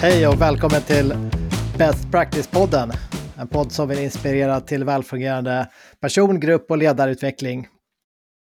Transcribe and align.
Hej 0.00 0.28
och 0.28 0.40
välkommen 0.40 0.82
till 0.82 1.14
Best 1.78 2.08
Practice-podden. 2.08 2.92
En 3.38 3.48
podd 3.48 3.72
som 3.72 3.88
vill 3.88 3.98
inspirera 3.98 4.60
till 4.60 4.84
välfungerande 4.84 5.70
person, 6.00 6.40
grupp 6.40 6.70
och 6.70 6.78
ledarutveckling. 6.78 7.68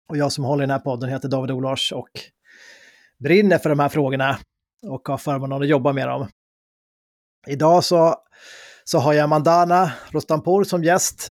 Och 0.10 0.18
jag 0.18 0.32
som 0.32 0.44
håller 0.44 0.64
i 0.64 0.68
den 0.68 0.72
här 0.72 0.80
podden 0.80 1.10
heter 1.10 1.30
David 1.30 1.52
Olars 1.52 1.92
och 1.92 2.10
brinner 3.20 3.58
för 3.58 3.70
de 3.70 3.80
här 3.80 3.90
frågorna 3.90 4.38
och 4.88 5.08
har 5.08 5.18
förmånen 5.18 5.62
att 5.62 5.68
jobba 5.68 5.94
med 5.94 6.08
dem. 6.08 6.28
Idag 7.48 7.84
så, 7.84 8.16
så 8.84 9.00
har 9.00 9.14
jag 9.14 9.30
Mandana 9.30 9.92
Rostanpour 10.12 10.64
som 10.64 10.84
gäst. 10.84 11.28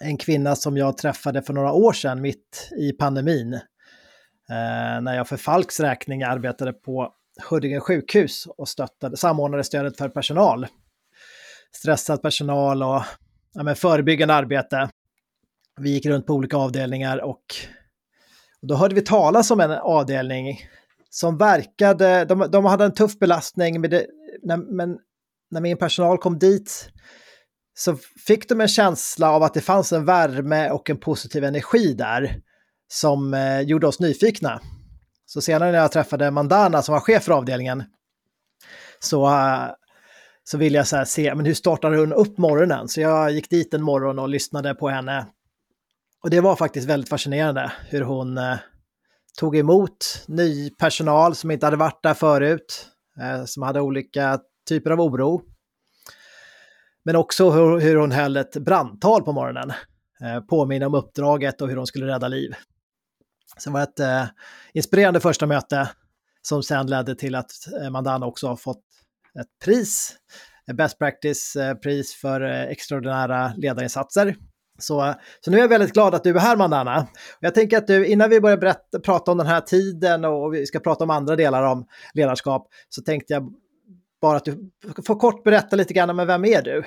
En 0.00 0.16
kvinna 0.16 0.56
som 0.56 0.76
jag 0.76 0.98
träffade 0.98 1.42
för 1.42 1.52
några 1.52 1.72
år 1.72 1.92
sedan 1.92 2.20
mitt 2.20 2.70
i 2.78 2.92
pandemin. 2.92 3.54
Eh, 3.54 5.00
när 5.00 5.16
jag 5.16 5.28
för 5.28 5.36
Falks 5.36 5.80
räkning 5.80 6.22
arbetade 6.22 6.72
på 6.72 7.14
Huddinge 7.42 7.80
sjukhus 7.80 8.46
och 8.46 8.68
stöttade, 8.68 9.16
samordnade 9.16 9.64
stödet 9.64 9.96
för 9.96 10.08
personal. 10.08 10.66
Stressad 11.72 12.22
personal 12.22 12.82
och 12.82 13.02
ja, 13.54 13.62
men 13.62 13.76
förebyggande 13.76 14.34
arbete. 14.34 14.90
Vi 15.80 15.90
gick 15.90 16.06
runt 16.06 16.26
på 16.26 16.34
olika 16.34 16.56
avdelningar 16.56 17.18
och, 17.18 17.42
och 18.62 18.68
då 18.68 18.74
hörde 18.74 18.94
vi 18.94 19.02
talas 19.02 19.50
om 19.50 19.60
en 19.60 19.70
avdelning 19.70 20.60
som 21.10 21.38
verkade, 21.38 22.24
de, 22.24 22.46
de 22.50 22.64
hade 22.64 22.84
en 22.84 22.94
tuff 22.94 23.18
belastning, 23.18 23.80
men, 23.80 23.90
det, 23.90 24.06
när, 24.42 24.56
men 24.56 24.98
när 25.50 25.60
min 25.60 25.76
personal 25.76 26.18
kom 26.18 26.38
dit 26.38 26.90
så 27.74 27.96
fick 28.26 28.48
de 28.48 28.60
en 28.60 28.68
känsla 28.68 29.30
av 29.30 29.42
att 29.42 29.54
det 29.54 29.60
fanns 29.60 29.92
en 29.92 30.04
värme 30.04 30.70
och 30.70 30.90
en 30.90 31.00
positiv 31.00 31.44
energi 31.44 31.94
där 31.94 32.40
som 32.88 33.34
eh, 33.34 33.60
gjorde 33.60 33.86
oss 33.86 34.00
nyfikna. 34.00 34.60
Så 35.30 35.40
senare 35.40 35.72
när 35.72 35.78
jag 35.78 35.92
träffade 35.92 36.30
Mandana 36.30 36.82
som 36.82 36.92
var 36.92 37.00
chef 37.00 37.24
för 37.24 37.32
avdelningen 37.32 37.84
så, 38.98 39.26
eh, 39.26 39.66
så 40.44 40.58
ville 40.58 40.78
jag 40.78 40.86
så 40.86 41.04
se, 41.04 41.34
men 41.34 41.46
hur 41.46 41.54
startar 41.54 41.92
hon 41.92 42.12
upp 42.12 42.38
morgonen? 42.38 42.88
Så 42.88 43.00
jag 43.00 43.30
gick 43.30 43.50
dit 43.50 43.74
en 43.74 43.82
morgon 43.82 44.18
och 44.18 44.28
lyssnade 44.28 44.74
på 44.74 44.88
henne. 44.88 45.26
Och 46.22 46.30
det 46.30 46.40
var 46.40 46.56
faktiskt 46.56 46.88
väldigt 46.88 47.08
fascinerande 47.08 47.72
hur 47.88 48.00
hon 48.00 48.38
eh, 48.38 48.56
tog 49.38 49.56
emot 49.56 50.24
ny 50.26 50.70
personal 50.70 51.34
som 51.34 51.50
inte 51.50 51.66
hade 51.66 51.76
varit 51.76 52.02
där 52.02 52.14
förut, 52.14 52.86
eh, 53.20 53.44
som 53.44 53.62
hade 53.62 53.80
olika 53.80 54.38
typer 54.68 54.90
av 54.90 55.00
oro. 55.00 55.42
Men 57.04 57.16
också 57.16 57.50
hur, 57.50 57.80
hur 57.80 57.96
hon 57.96 58.12
höll 58.12 58.36
ett 58.36 58.56
brandtal 58.56 59.22
på 59.22 59.32
morgonen, 59.32 59.72
påminna 60.48 60.86
om 60.86 60.94
uppdraget 60.94 61.60
och 61.60 61.68
hur 61.68 61.76
hon 61.76 61.86
skulle 61.86 62.06
rädda 62.06 62.28
liv. 62.28 62.54
Så 63.58 63.70
det 63.70 63.74
var 63.74 63.82
ett 63.82 64.00
eh, 64.00 64.24
inspirerande 64.72 65.20
första 65.20 65.46
möte 65.46 65.88
som 66.42 66.62
sen 66.62 66.86
ledde 66.86 67.14
till 67.14 67.34
att 67.34 67.50
eh, 67.82 67.90
Mandana 67.90 68.26
också 68.26 68.46
har 68.46 68.56
fått 68.56 68.84
ett 69.40 69.64
pris, 69.64 70.16
ett 70.70 70.76
Best 70.76 70.98
Practice-pris 70.98 72.14
eh, 72.14 72.20
för 72.20 72.40
eh, 72.40 72.62
extraordinära 72.62 73.52
ledarinsatser. 73.56 74.36
Så, 74.78 75.14
så 75.40 75.50
nu 75.50 75.56
är 75.56 75.60
jag 75.60 75.68
väldigt 75.68 75.92
glad 75.92 76.14
att 76.14 76.24
du 76.24 76.30
är 76.30 76.38
här 76.38 76.56
Mandana. 76.56 77.06
Jag 77.40 77.54
tänker 77.54 77.78
att 77.78 77.86
du, 77.86 78.06
innan 78.06 78.30
vi 78.30 78.40
börjar 78.40 78.56
berätta, 78.56 79.00
prata 79.00 79.30
om 79.30 79.38
den 79.38 79.46
här 79.46 79.60
tiden 79.60 80.24
och 80.24 80.54
vi 80.54 80.66
ska 80.66 80.80
prata 80.80 81.04
om 81.04 81.10
andra 81.10 81.36
delar 81.36 81.62
om 81.62 81.86
ledarskap, 82.14 82.68
så 82.88 83.02
tänkte 83.02 83.32
jag 83.32 83.52
bara 84.20 84.36
att 84.36 84.44
du 84.44 84.70
får 85.06 85.20
kort 85.20 85.44
berätta 85.44 85.76
lite 85.76 85.94
grann, 85.94 86.16
men 86.16 86.26
vem 86.26 86.44
är 86.44 86.62
du? 86.62 86.84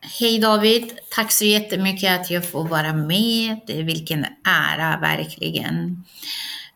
Hej 0.00 0.38
David! 0.38 0.98
Tack 1.10 1.32
så 1.32 1.44
jättemycket 1.44 2.20
att 2.20 2.30
jag 2.30 2.50
får 2.50 2.64
vara 2.64 2.92
med. 2.92 3.60
Vilken 3.66 4.26
ära 4.44 4.98
verkligen. 5.00 6.04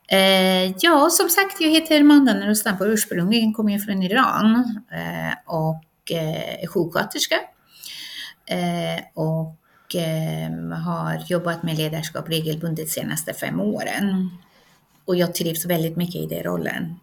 Eh, 0.07 0.71
ja, 0.79 1.09
som 1.11 1.29
sagt, 1.29 1.61
jag 1.61 1.69
heter 1.69 2.03
Mandan 2.03 2.49
och 2.49 2.85
Ursprungligen 2.85 3.53
kommer 3.53 3.71
jag 3.71 3.83
från 3.83 4.03
Iran 4.03 4.55
eh, 4.91 5.33
och 5.45 6.11
eh, 6.11 6.63
är 6.63 6.67
sjuksköterska. 6.67 7.35
Eh, 8.45 9.03
och 9.13 9.95
eh, 9.95 10.77
har 10.77 11.23
jobbat 11.27 11.63
med 11.63 11.77
ledarskap 11.77 12.29
regelbundet 12.29 12.85
de 12.85 12.91
senaste 12.91 13.33
fem 13.33 13.59
åren. 13.59 14.29
Och 15.05 15.15
jag 15.15 15.35
trivs 15.35 15.65
väldigt 15.65 15.97
mycket 15.97 16.15
i 16.15 16.25
den 16.25 16.43
rollen. 16.43 16.99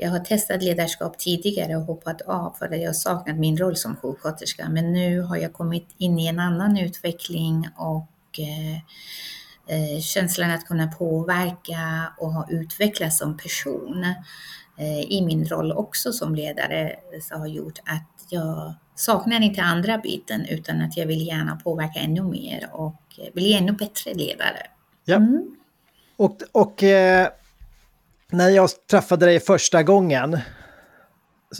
Jag 0.00 0.10
har 0.10 0.18
testat 0.18 0.62
ledarskap 0.62 1.18
tidigare 1.18 1.76
och 1.76 1.82
hoppat 1.82 2.20
av 2.20 2.54
för 2.58 2.66
att 2.66 2.82
jag 2.82 2.96
saknat 2.96 3.36
min 3.36 3.56
roll 3.56 3.76
som 3.76 3.96
sjuksköterska. 3.96 4.68
Men 4.68 4.92
nu 4.92 5.20
har 5.20 5.36
jag 5.36 5.52
kommit 5.52 5.88
in 5.98 6.18
i 6.18 6.26
en 6.26 6.38
annan 6.38 6.76
utveckling 6.76 7.68
och 7.76 8.38
eh, 8.38 8.76
eh 9.66 10.00
känslan 10.00 10.50
att 10.50 10.66
kunna 10.66 10.86
påverka 10.86 12.12
och 12.18 12.32
ha 12.32 12.46
utvecklats 12.50 13.18
som 13.18 13.36
person 13.36 14.04
eh, 14.78 15.00
i 15.00 15.22
min 15.26 15.44
roll 15.44 15.72
också 15.72 16.12
som 16.12 16.34
ledare 16.34 16.96
så 17.22 17.34
har 17.34 17.46
gjort 17.46 17.78
att 17.78 18.26
jag 18.30 18.74
saknar 18.94 19.40
inte 19.40 19.62
andra 19.62 19.98
biten 19.98 20.46
utan 20.46 20.80
att 20.80 20.96
jag 20.96 21.06
vill 21.06 21.26
gärna 21.26 21.56
påverka 21.56 22.00
ännu 22.00 22.22
mer 22.22 22.68
och 22.72 23.02
bli 23.34 23.54
ännu 23.54 23.72
bättre 23.72 24.14
ledare. 24.14 24.66
Ja. 25.04 25.16
Mm. 25.16 25.56
Och, 26.16 26.42
och 26.52 26.82
eh 26.82 27.28
när 28.32 28.48
jag 28.48 28.70
träffade 28.90 29.26
dig 29.26 29.40
första 29.40 29.82
gången 29.82 30.38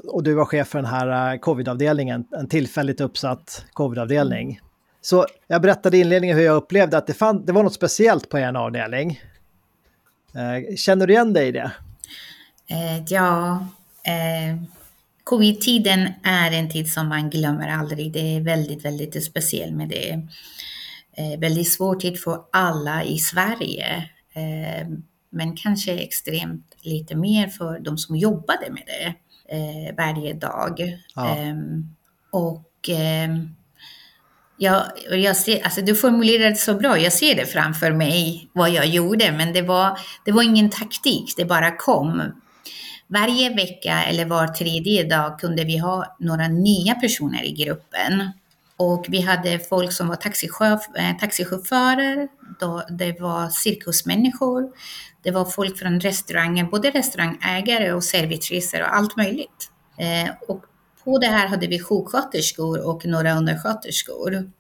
och 0.05 0.23
du 0.23 0.35
var 0.35 0.45
chef 0.45 0.69
för 0.69 0.79
den 0.79 0.91
här 0.91 1.33
eh, 1.33 1.39
covidavdelningen, 1.39 2.25
en 2.39 2.49
tillfälligt 2.49 3.01
uppsatt 3.01 3.65
covidavdelning. 3.73 4.61
Så 5.01 5.27
jag 5.47 5.63
berättade 5.63 5.97
i 5.97 6.01
inledningen 6.01 6.37
hur 6.37 6.45
jag 6.45 6.57
upplevde 6.57 6.99
att 6.99 7.07
det, 7.07 7.15
fann, 7.15 7.45
det 7.47 7.53
var 7.53 7.63
något 7.63 7.75
speciellt 7.75 8.29
på 8.29 8.39
er 8.39 8.57
avdelning. 8.57 9.21
Eh, 10.35 10.77
känner 10.77 11.07
du 11.07 11.13
igen 11.13 11.33
dig 11.33 11.49
i 11.49 11.53
det? 11.53 11.71
Eh, 12.71 13.05
ja, 13.09 13.67
eh, 14.05 14.63
covid-tiden 15.25 16.09
är 16.25 16.53
en 16.53 16.71
tid 16.71 16.93
som 16.93 17.09
man 17.09 17.31
glömmer 17.31 17.69
aldrig. 17.69 18.13
Det 18.13 18.37
är 18.37 18.41
väldigt, 18.41 18.85
väldigt 18.85 19.25
speciellt 19.25 19.75
med 19.75 19.89
det. 19.89 20.11
Eh, 21.17 21.41
väldigt 21.41 21.73
svår 21.73 21.95
tid 21.95 22.21
för 22.21 22.41
alla 22.53 23.05
i 23.05 23.19
Sverige. 23.19 24.11
Eh, 24.33 24.89
men 25.31 25.57
kanske 25.57 25.93
extremt 25.93 26.77
lite 26.83 27.17
mer 27.17 27.49
för 27.49 27.79
de 27.79 27.99
som 27.99 28.17
jobbade 28.17 28.71
med 28.71 28.83
det 28.87 29.15
eh, 29.57 29.97
varje 29.97 30.35
dag. 30.35 30.99
Ja. 31.15 31.29
Eh, 31.29 31.55
och 32.31 32.89
eh, 32.89 33.31
jag, 34.59 34.83
jag 35.11 35.37
ser, 35.37 35.65
alltså 35.65 35.81
du 35.81 35.95
formulerade 35.95 36.51
det 36.51 36.57
så 36.57 36.75
bra, 36.75 36.99
jag 36.99 37.13
ser 37.13 37.35
det 37.35 37.47
framför 37.47 37.93
mig 37.93 38.49
vad 38.53 38.71
jag 38.71 38.87
gjorde, 38.87 39.33
men 39.33 39.53
det 39.53 39.63
var, 39.63 39.99
det 40.25 40.33
var 40.33 40.43
ingen 40.43 40.71
taktik, 40.71 41.35
det 41.37 41.45
bara 41.45 41.77
kom. 41.77 42.23
Varje 43.07 43.55
vecka 43.55 44.03
eller 44.05 44.25
var 44.25 44.47
tredje 44.47 45.05
dag 45.05 45.39
kunde 45.39 45.65
vi 45.65 45.79
ha 45.79 46.17
några 46.19 46.49
nya 46.49 46.95
personer 46.95 47.45
i 47.45 47.53
gruppen. 47.53 48.33
Och 48.79 49.07
vi 49.09 49.21
hade 49.21 49.59
folk 49.59 49.93
som 49.93 50.09
var 50.09 50.17
taxichauff 50.17 50.89
eh, 50.97 51.17
taxichaufförer, 51.17 52.29
då 52.61 52.83
det 52.91 53.21
var 53.21 53.49
cirkusmänniskor, 53.51 54.73
det 55.23 55.31
var 55.31 55.45
folk 55.45 55.79
från 55.79 56.01
restauranger, 56.01 56.65
både 56.65 56.91
restaurangägare 56.91 57.93
och 57.93 58.05
servitriser 58.05 58.83
och 58.83 58.97
allt 58.97 59.17
möjligt. 59.17 59.71
Eh, 59.99 60.31
och 60.49 60.65
på 61.05 61.19
det 61.19 61.27
här 61.27 61.47
hade 61.47 61.67
vi 61.67 61.81
sjuksköterskor 61.81 62.87
och 62.87 63.07
några 63.07 63.39
undersköterskor. 63.39 64.51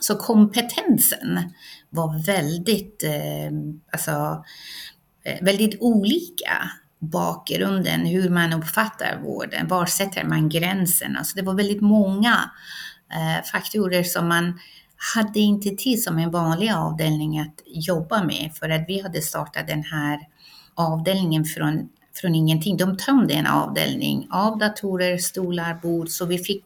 Så 0.00 0.16
kompetensen 0.16 1.52
var 1.90 2.26
väldigt, 2.26 3.02
eh, 3.04 3.52
alltså, 3.92 4.44
eh, 5.24 5.44
väldigt 5.44 5.80
olika. 5.80 6.70
Bakgrunden, 6.98 8.06
hur 8.06 8.30
man 8.30 8.52
uppfattar 8.52 9.20
vården, 9.22 9.68
var 9.68 9.86
sätter 9.86 10.24
man 10.24 10.48
gränsen? 10.48 11.16
Alltså 11.16 11.36
det 11.36 11.42
var 11.42 11.54
väldigt 11.54 11.80
många 11.80 12.50
faktorer 13.52 14.02
som 14.02 14.28
man 14.28 14.58
hade 15.14 15.40
inte 15.40 15.70
tid 15.70 16.02
som 16.02 16.18
en 16.18 16.30
vanlig 16.30 16.72
avdelning 16.72 17.38
att 17.38 17.62
jobba 17.66 18.24
med 18.24 18.52
för 18.54 18.68
att 18.68 18.84
vi 18.88 19.02
hade 19.02 19.22
startat 19.22 19.66
den 19.66 19.82
här 19.82 20.20
avdelningen 20.74 21.44
från, 21.44 21.88
från 22.14 22.34
ingenting. 22.34 22.76
De 22.76 22.96
tömde 22.96 23.34
en 23.34 23.46
avdelning 23.46 24.28
av 24.30 24.58
datorer, 24.58 25.18
stolar, 25.18 25.74
bord 25.74 26.08
så 26.08 26.24
vi 26.26 26.38
fick 26.38 26.64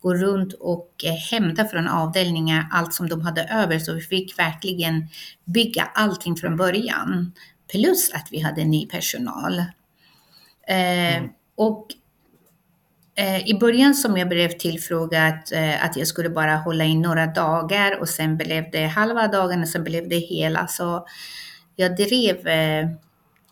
gå 0.00 0.14
runt 0.14 0.52
och 0.52 0.90
eh, 1.04 1.12
hämta 1.12 1.64
från 1.64 1.88
avdelningar 1.88 2.68
allt 2.70 2.94
som 2.94 3.08
de 3.08 3.20
hade 3.20 3.44
över 3.44 3.78
så 3.78 3.94
vi 3.94 4.00
fick 4.00 4.38
verkligen 4.38 5.08
bygga 5.44 5.82
allting 5.94 6.36
från 6.36 6.56
början. 6.56 7.32
Plus 7.72 8.12
att 8.14 8.28
vi 8.30 8.40
hade 8.40 8.64
ny 8.64 8.86
personal. 8.86 9.58
Eh, 10.68 11.16
mm. 11.16 11.30
Och 11.56 11.86
Eh, 11.90 12.01
Eh, 13.14 13.48
I 13.48 13.58
början 13.60 13.94
som 13.94 14.16
jag 14.16 14.28
blev 14.28 14.48
tillfrågad 14.48 15.34
eh, 15.52 15.84
att 15.84 15.96
jag 15.96 16.06
skulle 16.06 16.30
bara 16.30 16.56
hålla 16.56 16.84
in 16.84 17.02
några 17.02 17.26
dagar 17.26 18.00
och 18.00 18.08
sen 18.08 18.36
blev 18.36 18.70
det 18.70 18.86
halva 18.86 19.28
dagen 19.28 19.60
och 19.60 19.68
sen 19.68 19.84
blev 19.84 20.08
det 20.08 20.18
hela. 20.18 20.66
Så 20.66 21.06
jag 21.76 21.96
drev, 21.96 22.46
eh, 22.46 22.88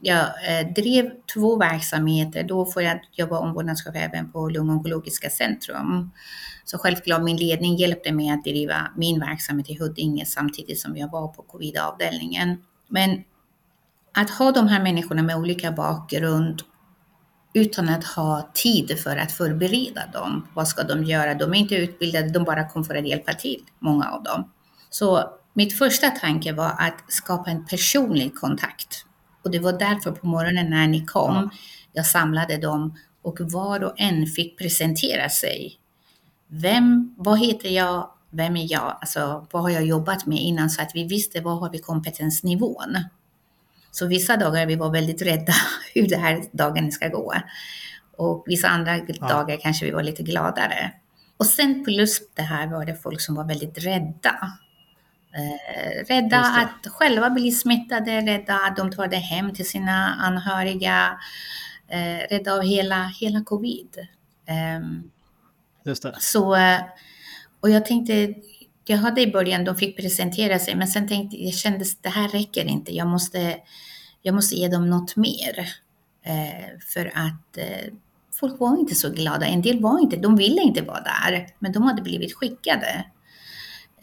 jag 0.00 0.20
eh, 0.20 0.72
drev 0.74 1.10
två 1.34 1.56
verksamheter. 1.56 2.42
Då 2.42 2.66
får 2.66 2.82
jag 2.82 3.00
jobba 3.12 3.38
omvårdnadschef 3.38 3.94
även 3.94 4.32
på 4.32 4.48
Lungonkologiska 4.48 5.30
centrum. 5.30 6.10
Så 6.64 6.78
självklart 6.78 7.22
min 7.22 7.36
ledning 7.36 7.76
hjälpte 7.76 8.12
mig 8.12 8.30
att 8.30 8.44
driva 8.44 8.90
min 8.96 9.20
verksamhet 9.20 9.70
i 9.70 9.78
Huddinge 9.78 10.26
samtidigt 10.26 10.80
som 10.80 10.96
jag 10.96 11.10
var 11.10 11.28
på 11.28 11.42
covidavdelningen. 11.42 12.62
Men 12.88 13.24
att 14.12 14.30
ha 14.30 14.52
de 14.52 14.68
här 14.68 14.82
människorna 14.82 15.22
med 15.22 15.36
olika 15.36 15.72
bakgrund 15.72 16.62
utan 17.52 17.88
att 17.88 18.04
ha 18.04 18.50
tid 18.54 18.98
för 18.98 19.16
att 19.16 19.32
förbereda 19.32 20.06
dem. 20.12 20.46
Vad 20.54 20.68
ska 20.68 20.82
de 20.82 21.04
göra? 21.04 21.34
De 21.34 21.54
är 21.54 21.58
inte 21.58 21.74
utbildade, 21.74 22.28
de 22.28 22.44
bara 22.44 22.68
kom 22.68 22.84
för 22.84 22.94
att 22.94 23.08
hjälpa 23.08 23.32
till, 23.32 23.62
många 23.78 24.10
av 24.10 24.22
dem. 24.22 24.50
Så 24.90 25.30
mitt 25.54 25.78
första 25.78 26.10
tanke 26.10 26.52
var 26.52 26.74
att 26.78 27.04
skapa 27.08 27.50
en 27.50 27.66
personlig 27.66 28.34
kontakt. 28.34 29.04
Och 29.44 29.50
det 29.50 29.58
var 29.58 29.72
därför 29.72 30.10
på 30.10 30.26
morgonen 30.26 30.70
när 30.70 30.86
ni 30.86 31.04
kom, 31.04 31.34
ja. 31.34 31.50
jag 31.92 32.06
samlade 32.06 32.56
dem 32.56 32.98
och 33.22 33.40
var 33.40 33.84
och 33.84 33.92
en 33.96 34.26
fick 34.26 34.58
presentera 34.58 35.28
sig. 35.28 35.78
Vem, 36.48 37.14
vad 37.18 37.38
heter 37.38 37.68
jag, 37.68 38.10
vem 38.30 38.56
är 38.56 38.72
jag, 38.72 38.98
alltså 39.00 39.46
vad 39.50 39.62
har 39.62 39.70
jag 39.70 39.86
jobbat 39.86 40.26
med 40.26 40.38
innan 40.38 40.70
så 40.70 40.82
att 40.82 40.90
vi 40.94 41.04
visste 41.04 41.40
vad 41.40 41.58
har 41.58 41.70
vi 41.70 41.78
kompetensnivån. 41.78 42.96
Så 43.90 44.06
vissa 44.06 44.36
dagar 44.36 44.66
vi 44.66 44.76
var 44.76 44.90
väldigt 44.90 45.22
rädda 45.22 45.52
hur 45.94 46.08
det 46.08 46.16
här 46.16 46.44
dagen 46.52 46.92
ska 46.92 47.08
gå. 47.08 47.34
Och 48.16 48.44
vissa 48.46 48.68
andra 48.68 48.96
ja. 48.96 49.28
dagar 49.28 49.56
kanske 49.56 49.84
vi 49.84 49.90
var 49.90 50.02
lite 50.02 50.22
gladare. 50.22 50.92
Och 51.36 51.46
sen 51.46 51.84
plus 51.84 52.20
det 52.34 52.42
här 52.42 52.66
var 52.66 52.84
det 52.84 52.94
folk 52.94 53.20
som 53.20 53.34
var 53.34 53.44
väldigt 53.44 53.78
rädda. 53.78 54.52
Eh, 55.34 56.04
rädda 56.08 56.38
att 56.38 56.92
själva 56.92 57.30
bli 57.30 57.50
smittade, 57.52 58.20
rädda 58.20 58.54
att 58.54 58.76
de 58.76 58.90
tar 58.90 59.06
det 59.06 59.16
hem 59.16 59.54
till 59.54 59.68
sina 59.68 60.14
anhöriga, 60.14 61.18
eh, 61.88 62.28
rädda 62.30 62.54
av 62.54 62.62
hela, 62.62 63.04
hela 63.04 63.44
covid. 63.44 64.06
Eh, 64.46 64.80
Just 65.84 66.02
det. 66.02 66.16
Så, 66.18 66.58
och 67.60 67.70
jag 67.70 67.86
tänkte, 67.86 68.34
jag 68.84 68.98
hade 68.98 69.20
i 69.20 69.32
början, 69.32 69.64
de 69.64 69.76
fick 69.76 69.96
presentera 69.96 70.58
sig, 70.58 70.74
men 70.74 70.88
sen 70.88 71.08
tänkte 71.08 71.36
jag, 71.36 71.54
kände 71.54 71.80
att 71.80 72.02
det 72.02 72.08
här 72.08 72.28
räcker 72.28 72.64
inte, 72.64 72.94
jag 72.94 73.06
måste, 73.06 73.56
jag 74.22 74.34
måste 74.34 74.54
ge 74.54 74.68
dem 74.68 74.90
något 74.90 75.16
mer. 75.16 75.68
Eh, 76.24 76.78
för 76.94 77.06
att 77.06 77.58
eh, 77.58 77.92
folk 78.32 78.60
var 78.60 78.78
inte 78.78 78.94
så 78.94 79.10
glada, 79.10 79.46
en 79.46 79.62
del 79.62 79.80
var 79.80 80.00
inte, 80.00 80.16
de 80.16 80.36
ville 80.36 80.62
inte 80.62 80.82
vara 80.82 81.00
där, 81.00 81.46
men 81.58 81.72
de 81.72 81.82
hade 81.82 82.02
blivit 82.02 82.34
skickade 82.34 83.04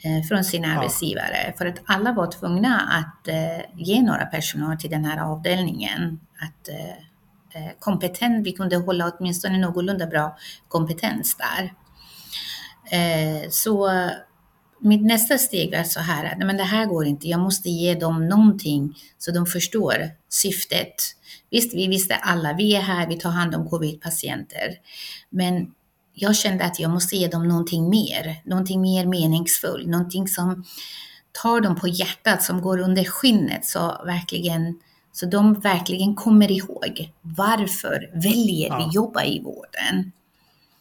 eh, 0.03 0.27
från 0.27 0.43
sina 0.43 0.67
ja. 0.67 0.73
arbetsgivare 0.79 1.53
för 1.57 1.65
att 1.65 1.81
alla 1.85 2.11
var 2.11 2.31
tvungna 2.31 2.79
att 2.79 3.27
eh, 3.27 3.65
ge 3.75 4.01
några 4.01 4.25
personal 4.25 4.77
till 4.77 4.89
den 4.89 5.05
här 5.05 5.31
avdelningen. 5.31 6.19
Att 6.39 6.69
eh, 6.69 7.61
eh, 7.63 7.71
kompetent, 7.79 8.47
vi 8.47 8.51
kunde 8.51 8.75
hålla 8.75 9.11
åtminstone 9.11 9.57
någorlunda 9.57 10.07
bra 10.07 10.37
kompetens 10.67 11.37
där. 11.37 11.73
så 13.49 13.89
mitt 14.79 15.05
nästa 15.05 15.37
steg 15.37 15.73
är 15.73 15.83
så 15.83 15.99
här, 15.99 16.35
nej 16.37 16.47
men 16.47 16.57
det 16.57 16.63
här 16.63 16.85
går 16.85 17.05
inte, 17.05 17.27
jag 17.27 17.39
måste 17.39 17.69
ge 17.69 17.93
dem 17.93 18.27
någonting 18.27 18.95
så 19.17 19.31
de 19.31 19.45
förstår 19.45 20.09
syftet. 20.29 20.95
Visst, 21.49 21.73
vi 21.73 21.87
visste 21.87 22.15
alla, 22.15 22.53
vi 22.53 22.75
är 22.75 22.81
här, 22.81 23.07
vi 23.07 23.19
tar 23.19 23.29
hand 23.29 23.55
om 23.55 23.69
covid-patienter. 23.69 24.69
Men 25.29 25.71
jag 26.13 26.35
kände 26.35 26.65
att 26.65 26.79
jag 26.79 26.91
måste 26.91 27.15
ge 27.15 27.27
dem 27.27 27.47
någonting 27.47 27.89
mer, 27.89 28.41
någonting 28.45 28.81
mer 28.81 29.05
meningsfullt, 29.05 29.87
någonting 29.87 30.27
som 30.27 30.63
tar 31.41 31.61
dem 31.61 31.75
på 31.75 31.87
hjärtat, 31.87 32.43
som 32.43 32.61
går 32.61 32.79
under 32.79 33.03
skinnet, 33.03 33.65
så, 33.65 34.01
verkligen, 34.05 34.79
så 35.11 35.25
de 35.25 35.53
verkligen 35.53 36.15
kommer 36.15 36.51
ihåg 36.51 37.11
varför 37.21 38.09
väljer 38.13 38.67
ja. 38.67 38.77
vi 38.77 38.95
jobba 38.95 39.23
i 39.23 39.43
vården? 39.43 40.11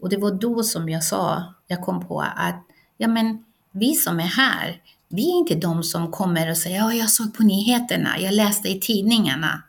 Och 0.00 0.08
det 0.08 0.16
var 0.16 0.31
då 0.31 0.62
som 0.62 0.88
jag 0.88 1.04
sa, 1.04 1.54
jag 1.66 1.81
kom 1.81 2.06
på 2.06 2.20
att 2.20 2.64
ja 2.96 3.08
men 3.08 3.44
vi 3.76 3.94
som 3.94 4.20
är 4.20 4.25
här, 4.25 4.81
vi 5.08 5.31
är 5.31 5.38
inte 5.38 5.55
de 5.55 5.82
som 5.82 6.11
kommer 6.11 6.50
och 6.50 6.56
säger 6.56 6.76
ja, 6.76 6.93
jag 6.93 7.11
såg 7.11 7.34
på 7.34 7.43
nyheterna, 7.43 8.20
jag 8.20 8.34
läste 8.34 8.69
i 8.69 8.81
tidningarna. 8.81 9.62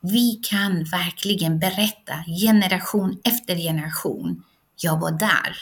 Vi 0.00 0.40
kan 0.42 0.84
verkligen 0.84 1.58
berätta 1.58 2.14
generation 2.40 3.18
efter 3.24 3.56
generation. 3.56 4.44
Jag 4.76 5.00
var 5.00 5.10
där. 5.10 5.56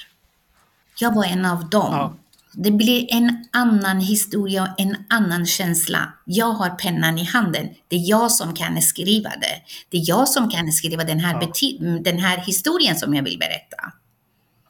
Jag 0.99 1.15
var 1.15 1.25
en 1.25 1.45
av 1.45 1.71
dem. 1.71 1.93
Ja. 1.93 2.17
Det 2.53 2.71
blir 2.71 3.07
en 3.15 3.45
annan 3.53 4.01
historia, 4.01 4.75
en 4.79 4.97
annan 5.09 5.47
känsla. 5.47 6.13
Jag 6.25 6.53
har 6.53 6.71
pennan 6.71 7.19
i 7.19 7.25
handen. 7.25 7.69
Det 7.89 7.97
är 7.97 8.11
jag 8.11 8.33
som 8.33 8.55
kan 8.55 8.83
skriva 8.83 9.31
det. 9.31 9.63
Det 9.89 9.97
är 9.97 10.09
jag 10.09 10.29
som 10.29 10.51
kan 10.51 10.73
skriva 10.73 11.05
den 11.05 11.21
här, 11.21 11.49
ja. 11.61 11.79
den 12.05 12.19
här 12.19 12.39
historien 12.39 12.97
som 12.97 13.15
jag 13.15 13.23
vill 13.23 13.39
berätta. 13.39 13.93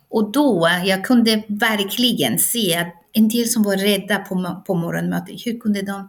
Och 0.08 0.32
då, 0.32 0.69
jag 0.85 1.05
kunde 1.05 1.43
verkligen 1.49 2.38
se 2.38 2.76
att 2.76 2.94
en 3.12 3.29
del 3.29 3.49
som 3.49 3.62
var 3.62 3.76
rädda 3.76 4.19
på, 4.19 4.62
på 4.67 4.75
morgonmötet, 4.75 5.47
hur 5.47 5.61
kunde 5.61 5.82
de 5.82 6.08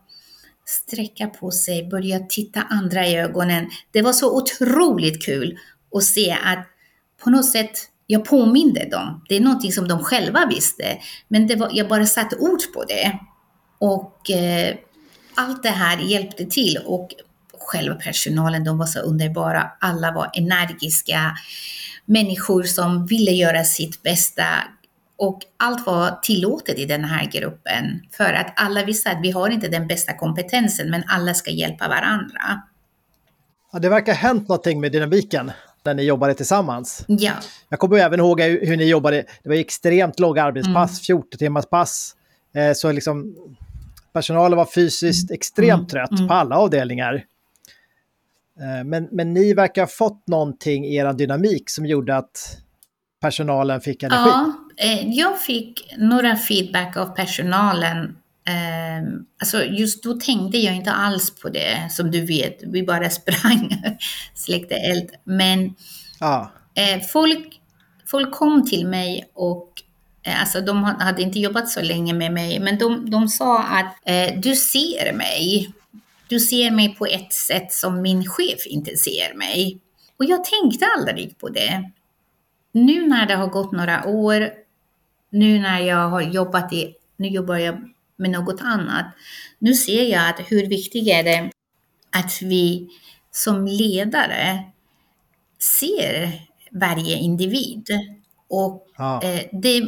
sträcka 0.66 1.28
på 1.28 1.52
sig, 1.52 1.88
börja 1.90 2.20
titta 2.20 2.62
andra 2.62 3.08
i 3.08 3.18
ögonen. 3.18 3.70
Det 3.92 4.02
var 4.02 4.14
så 4.14 4.38
otroligt 4.38 5.26
kul 5.26 5.58
att 5.96 6.04
se 6.04 6.32
att 6.32 6.68
på 7.24 7.30
något 7.30 7.50
sätt 7.50 7.72
jag 8.08 8.26
påminde 8.26 8.90
dem. 8.90 9.22
Det 9.30 9.36
är 9.36 9.40
någonting 9.40 9.72
som 9.72 9.88
de 9.88 10.00
själva 10.04 10.46
visste, 10.46 10.98
men 11.28 11.48
det 11.48 11.56
var, 11.56 11.70
jag 11.74 11.88
bara 11.88 12.06
satte 12.06 12.36
ord 12.36 12.74
på 12.74 12.84
det. 12.84 13.20
Och 13.80 14.32
eh, 14.32 14.76
allt 15.36 15.64
det 15.64 15.70
här 15.70 15.98
hjälpte 15.98 16.46
till 16.46 16.80
och 16.86 17.10
själva 17.60 17.96
personalen, 17.96 18.64
de 18.64 18.78
var 18.78 18.86
så 18.86 19.00
underbara. 19.00 19.72
Alla 19.80 20.12
var 20.12 20.30
energiska 20.34 21.38
människor 22.07 22.63
som 22.63 23.06
ville 23.06 23.31
göra 23.31 23.63
sitt 23.63 24.04
bästa 24.04 24.44
och 25.18 25.42
allt 25.57 25.86
var 25.86 26.19
tillåtet 26.21 26.77
i 26.77 26.86
den 26.86 27.04
här 27.04 27.25
gruppen 27.31 28.01
för 28.12 28.33
att 28.33 28.54
alla 28.56 28.83
visste 28.83 29.12
att 29.12 29.21
vi 29.21 29.31
har 29.31 29.50
inte 29.50 29.68
den 29.68 29.88
bästa 29.88 30.13
kompetensen 30.13 30.89
men 30.89 31.04
alla 31.07 31.33
ska 31.33 31.51
hjälpa 31.51 31.88
varandra. 31.88 32.62
Ja, 33.74 33.80
det 33.80 33.89
verkar 33.89 34.13
ha 34.13 34.19
hänt 34.19 34.48
någonting 34.48 34.80
med 34.80 34.92
dynamiken 34.92 35.51
när 35.83 35.94
ni 35.94 36.04
jobbade 36.04 36.33
tillsammans. 36.33 37.06
Ja. 37.07 37.31
Jag 37.69 37.80
kommer 37.80 37.98
även 37.98 38.19
ihåg 38.19 38.42
hur 38.42 38.77
ni 38.77 38.86
jobbade, 38.86 39.25
det 39.44 39.50
var 39.50 39.56
extremt 39.56 40.19
långa 40.19 40.44
arbetspass, 40.44 40.92
mm. 40.92 41.21
14 41.21 41.38
timmars 41.38 41.65
pass. 41.65 42.15
Eh, 42.56 42.74
så 42.74 42.92
liksom 42.92 43.36
personalen 44.13 44.57
var 44.57 44.65
fysiskt 44.65 45.30
mm. 45.30 45.36
extremt 45.36 45.80
mm. 45.80 45.88
trött 45.88 46.19
mm. 46.19 46.27
på 46.27 46.33
alla 46.33 46.57
avdelningar. 46.57 47.24
Eh, 48.62 48.83
men, 48.83 49.07
men 49.12 49.33
ni 49.33 49.54
verkar 49.54 49.81
ha 49.81 49.88
fått 49.88 50.27
någonting 50.27 50.86
i 50.86 50.95
er 50.95 51.13
dynamik 51.13 51.69
som 51.69 51.86
gjorde 51.86 52.18
att 52.18 52.57
personalen 53.21 53.81
fick 53.81 54.04
energi. 54.04 54.30
Ja, 54.30 54.54
eh, 54.77 55.09
jag 55.09 55.42
fick 55.42 55.95
några 55.98 56.36
feedback 56.36 56.98
av 56.98 57.06
personalen. 57.06 58.18
Ehm, 58.48 59.25
alltså 59.39 59.63
just 59.63 60.04
då 60.04 60.13
tänkte 60.13 60.57
jag 60.57 60.75
inte 60.75 60.92
alls 60.92 61.36
på 61.42 61.50
det, 61.50 61.92
som 61.92 62.12
du 62.12 62.25
vet. 62.25 62.60
Vi 62.63 62.84
bara 62.84 63.10
sprang, 63.10 63.84
släckte 64.34 64.75
eld. 64.75 65.10
Men 65.24 65.75
ja. 66.20 66.51
Eh, 66.75 67.01
folk, 67.01 67.62
folk 68.05 68.32
kom 68.32 68.70
till 68.70 68.88
mig 68.88 69.29
och 69.34 69.84
Alltså 70.41 70.62
de 70.62 70.84
hade 70.84 71.22
inte 71.22 71.39
jobbat 71.39 71.70
så 71.70 71.82
länge 71.82 72.13
med 72.13 72.34
mig, 72.34 72.60
men 72.60 72.77
de, 72.77 73.10
de 73.10 73.27
sa 73.27 73.63
att 73.63 73.96
du 74.43 74.55
ser 74.55 75.13
mig. 75.13 75.74
Du 76.29 76.39
ser 76.39 76.72
mig 76.72 76.96
på 76.96 77.05
ett 77.05 77.34
sätt 77.34 77.74
som 77.74 78.01
min 78.01 78.25
chef 78.25 78.65
inte 78.65 78.98
ser 78.98 79.38
mig. 79.38 79.81
Och 80.19 80.25
jag 80.25 80.43
tänkte 80.43 80.86
aldrig 80.98 81.38
på 81.38 81.50
det. 81.50 81.91
Nu 82.72 83.07
när 83.07 83.25
det 83.25 83.36
har 83.36 83.48
gått 83.48 83.72
några 83.72 84.07
år, 84.07 84.50
nu 85.29 85.60
när 85.60 85.79
jag 85.79 86.10
har 86.10 86.22
jobbat 86.22 86.74
i, 86.74 86.93
nu 87.17 87.27
jobbar 87.27 87.57
jag 87.57 87.93
med 88.15 88.29
något 88.29 88.62
annat. 88.62 89.05
Nu 89.60 89.74
ser 89.74 90.03
jag 90.03 90.29
att 90.29 90.39
hur 90.51 90.67
viktigt 90.67 91.07
är 91.07 91.24
det 91.24 91.51
att 92.10 92.41
vi 92.41 92.89
som 93.31 93.67
ledare 93.67 94.63
ser 95.60 96.31
varje 96.72 97.17
individ. 97.17 97.88
Och 98.50 98.88
ja. 98.98 99.24
eh, 99.24 99.41
det, 99.51 99.84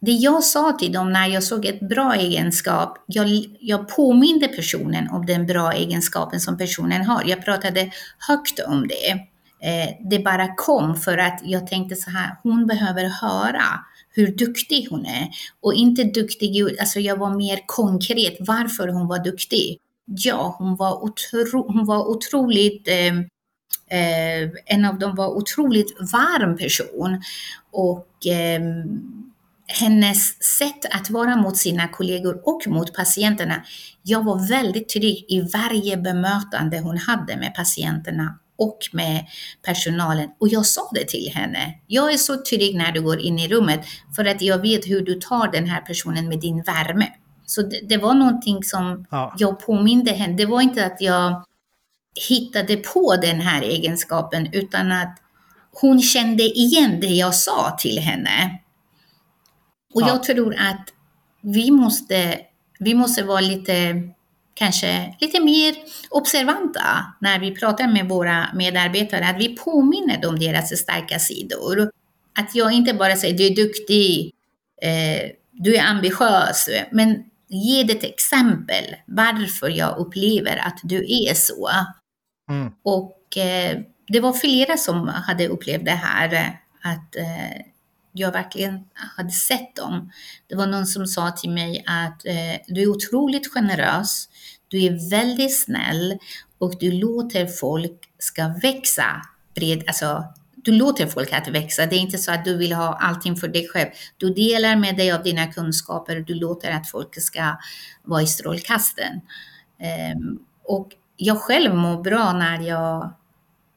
det 0.00 0.12
jag 0.12 0.44
sa 0.44 0.72
till 0.72 0.92
dem 0.92 1.12
när 1.12 1.26
jag 1.26 1.42
såg 1.42 1.64
ett 1.64 1.88
bra 1.88 2.14
egenskap, 2.14 3.04
jag, 3.06 3.28
jag 3.60 3.88
påminde 3.88 4.48
personen 4.48 5.10
om 5.10 5.26
den 5.26 5.46
bra 5.46 5.72
egenskapen 5.72 6.40
som 6.40 6.58
personen 6.58 7.04
har. 7.04 7.22
Jag 7.26 7.44
pratade 7.44 7.90
högt 8.28 8.60
om 8.66 8.88
det. 8.88 9.10
Eh, 9.62 10.08
det 10.10 10.18
bara 10.18 10.54
kom 10.54 10.96
för 10.96 11.18
att 11.18 11.40
jag 11.44 11.66
tänkte 11.66 11.96
så 11.96 12.10
här, 12.10 12.36
hon 12.42 12.66
behöver 12.66 13.04
höra 13.04 13.64
hur 14.10 14.36
duktig 14.36 14.86
hon 14.90 15.06
är. 15.06 15.28
Och 15.60 15.74
inte 15.74 16.04
duktig, 16.04 16.80
alltså 16.80 17.00
jag 17.00 17.16
var 17.16 17.30
mer 17.30 17.60
konkret 17.66 18.36
varför 18.40 18.88
hon 18.88 19.08
var 19.08 19.24
duktig. 19.24 19.78
Ja, 20.04 20.56
hon 20.58 20.76
var, 20.76 21.04
otro, 21.04 21.72
hon 21.72 21.86
var 21.86 22.08
otroligt 22.08 22.88
eh, 22.88 23.16
eh, 23.90 24.50
en 24.66 24.84
av 24.84 24.98
dem 24.98 25.14
var 25.14 25.28
otroligt 25.28 25.96
varm 26.12 26.56
person 26.56 27.22
och 27.70 28.26
eh, 28.26 28.60
hennes 29.66 30.42
sätt 30.58 30.84
att 30.90 31.10
vara 31.10 31.36
mot 31.36 31.56
sina 31.56 31.88
kollegor 31.88 32.40
och 32.44 32.66
mot 32.66 32.94
patienterna. 32.94 33.62
Jag 34.02 34.24
var 34.24 34.48
väldigt 34.48 34.88
trygg 34.88 35.24
i 35.28 35.40
varje 35.40 35.96
bemötande 35.96 36.80
hon 36.80 36.98
hade 36.98 37.36
med 37.36 37.54
patienterna 37.54 38.38
och 38.58 38.78
med 38.92 39.26
personalen. 39.62 40.28
Och 40.40 40.48
jag 40.48 40.66
sa 40.66 40.90
det 40.94 41.08
till 41.08 41.32
henne. 41.34 41.74
Jag 41.86 42.12
är 42.12 42.16
så 42.16 42.36
trygg 42.36 42.76
när 42.76 42.92
du 42.92 43.02
går 43.02 43.20
in 43.20 43.38
i 43.38 43.48
rummet 43.48 43.80
för 44.16 44.24
att 44.24 44.42
jag 44.42 44.58
vet 44.58 44.86
hur 44.86 45.00
du 45.00 45.14
tar 45.14 45.52
den 45.52 45.66
här 45.66 45.80
personen 45.80 46.28
med 46.28 46.40
din 46.40 46.62
värme. 46.62 47.12
Så 47.46 47.62
det, 47.62 47.80
det 47.88 47.96
var 47.96 48.14
någonting 48.14 48.64
som 48.64 49.06
ja. 49.10 49.34
jag 49.38 49.60
påminde 49.60 50.12
henne. 50.12 50.36
Det 50.36 50.46
var 50.46 50.60
inte 50.60 50.86
att 50.86 51.00
jag 51.00 51.44
hittade 52.28 52.76
på 52.76 53.16
den 53.16 53.40
här 53.40 53.62
egenskapen 53.62 54.48
utan 54.52 54.92
att 54.92 55.18
hon 55.80 56.02
kände 56.02 56.42
igen 56.42 57.00
det 57.00 57.06
jag 57.06 57.34
sa 57.34 57.76
till 57.80 57.98
henne. 57.98 58.60
Och 59.94 60.02
ja. 60.02 60.08
jag 60.08 60.22
tror 60.22 60.54
att 60.54 60.92
vi 61.40 61.70
måste, 61.70 62.38
vi 62.78 62.94
måste 62.94 63.22
vara 63.22 63.40
lite, 63.40 64.02
kanske 64.54 65.14
lite 65.20 65.40
mer 65.40 65.74
observanta 66.10 67.14
när 67.20 67.38
vi 67.38 67.50
pratar 67.50 67.88
med 67.88 68.08
våra 68.08 68.48
medarbetare, 68.54 69.28
att 69.28 69.38
vi 69.38 69.56
påminner 69.56 70.22
dem 70.22 70.38
deras 70.38 70.78
starka 70.78 71.18
sidor. 71.18 71.90
Att 72.38 72.54
jag 72.54 72.72
inte 72.72 72.94
bara 72.94 73.16
säger 73.16 73.38
du 73.38 73.46
är 73.46 73.56
duktig, 73.56 74.32
eh, 74.82 75.30
du 75.52 75.76
är 75.76 75.82
ambitiös, 75.86 76.68
men 76.90 77.24
ge 77.48 77.82
det 77.82 77.92
ett 77.92 78.04
exempel 78.04 78.84
varför 79.06 79.68
jag 79.68 79.98
upplever 79.98 80.56
att 80.56 80.80
du 80.82 80.96
är 80.96 81.34
så. 81.34 81.70
Mm. 82.50 82.72
Och 82.82 83.36
eh, 83.36 83.80
det 84.08 84.20
var 84.20 84.32
flera 84.32 84.76
som 84.76 85.08
hade 85.08 85.48
upplevt 85.48 85.84
det 85.84 85.90
här, 85.90 86.58
att 86.82 87.16
eh, 87.16 87.62
jag 88.18 88.32
verkligen 88.32 88.84
hade 88.94 89.30
sett 89.30 89.76
dem. 89.76 90.12
Det 90.46 90.54
var 90.54 90.66
någon 90.66 90.86
som 90.86 91.06
sa 91.06 91.30
till 91.30 91.50
mig 91.50 91.84
att 91.86 92.26
eh, 92.26 92.60
du 92.66 92.82
är 92.82 92.88
otroligt 92.88 93.52
generös, 93.52 94.28
du 94.68 94.82
är 94.82 95.10
väldigt 95.10 95.60
snäll 95.60 96.18
och 96.58 96.78
du 96.80 96.92
låter 96.92 97.46
folk 97.46 98.00
ska 98.18 98.48
växa 98.62 99.22
bred, 99.54 99.84
alltså 99.86 100.24
du 100.66 100.72
låter 100.72 101.06
folk 101.06 101.32
att 101.32 101.48
växa. 101.48 101.86
Det 101.86 101.96
är 101.96 102.00
inte 102.00 102.18
så 102.18 102.32
att 102.32 102.44
du 102.44 102.56
vill 102.56 102.72
ha 102.72 102.94
allting 102.94 103.36
för 103.36 103.48
dig 103.48 103.68
själv. 103.68 103.88
Du 104.16 104.34
delar 104.34 104.76
med 104.76 104.96
dig 104.96 105.12
av 105.12 105.22
dina 105.22 105.52
kunskaper. 105.52 106.20
Du 106.20 106.34
låter 106.34 106.70
att 106.70 106.90
folk 106.90 107.22
ska 107.22 107.56
vara 108.02 108.22
i 108.22 108.26
strålkasten. 108.26 109.14
Um, 109.14 109.22
ehm, 109.78 110.38
och 110.64 110.88
jag 111.16 111.38
själv 111.38 111.74
mår 111.74 112.02
bra 112.02 112.32
när 112.32 112.60
jag, 112.60 113.12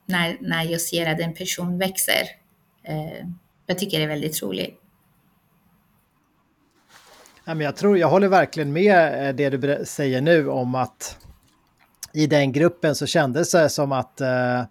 när, 0.06 0.38
när 0.42 0.64
jag 0.64 0.82
ser 0.82 1.12
att 1.12 1.20
en 1.20 1.34
person 1.34 1.78
växer. 1.78 2.24
Uh, 2.90 3.30
jag 3.70 3.80
tycker 3.80 3.98
det 3.98 4.04
är 4.04 4.08
väldigt 4.08 4.42
roligt. 4.44 4.80
Jag, 7.46 7.76
tror, 7.76 7.98
jag 7.98 8.08
håller 8.08 8.28
verkligen 8.28 8.74
med 8.74 9.28
eh, 9.28 9.36
det 9.36 9.50
du 9.50 9.86
säger 9.86 10.22
nu 10.22 10.50
om 10.50 10.76
att 10.76 11.18
i 12.14 12.28
den 12.28 12.52
gruppen 12.52 12.96
så 12.96 13.06
kändes 13.06 13.52
det 13.52 13.70
som 13.70 13.92
att 13.92 14.22
eh, 14.22 14.64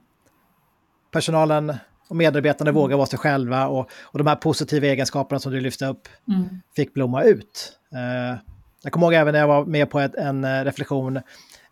personalen 1.10 1.76
och 2.08 2.16
medarbetarna 2.16 2.70
mm. 2.70 2.80
vågar 2.80 2.96
vara 2.96 3.06
sig 3.06 3.18
själva 3.18 3.68
och, 3.68 3.90
och 4.02 4.18
de 4.18 4.26
här 4.26 4.36
positiva 4.36 4.86
egenskaperna 4.86 5.40
som 5.40 5.52
du 5.52 5.60
lyfte 5.60 5.86
upp 5.86 6.08
mm. 6.28 6.48
fick 6.76 6.94
blomma 6.94 7.22
ut. 7.22 7.78
Uh, 7.94 8.38
jag 8.82 8.92
kommer 8.92 9.06
ihåg 9.06 9.14
även 9.14 9.32
när 9.32 9.40
jag 9.40 9.48
var 9.48 9.64
med 9.64 9.90
på 9.90 10.00
ett, 10.00 10.14
en 10.14 10.64
reflektion 10.64 11.20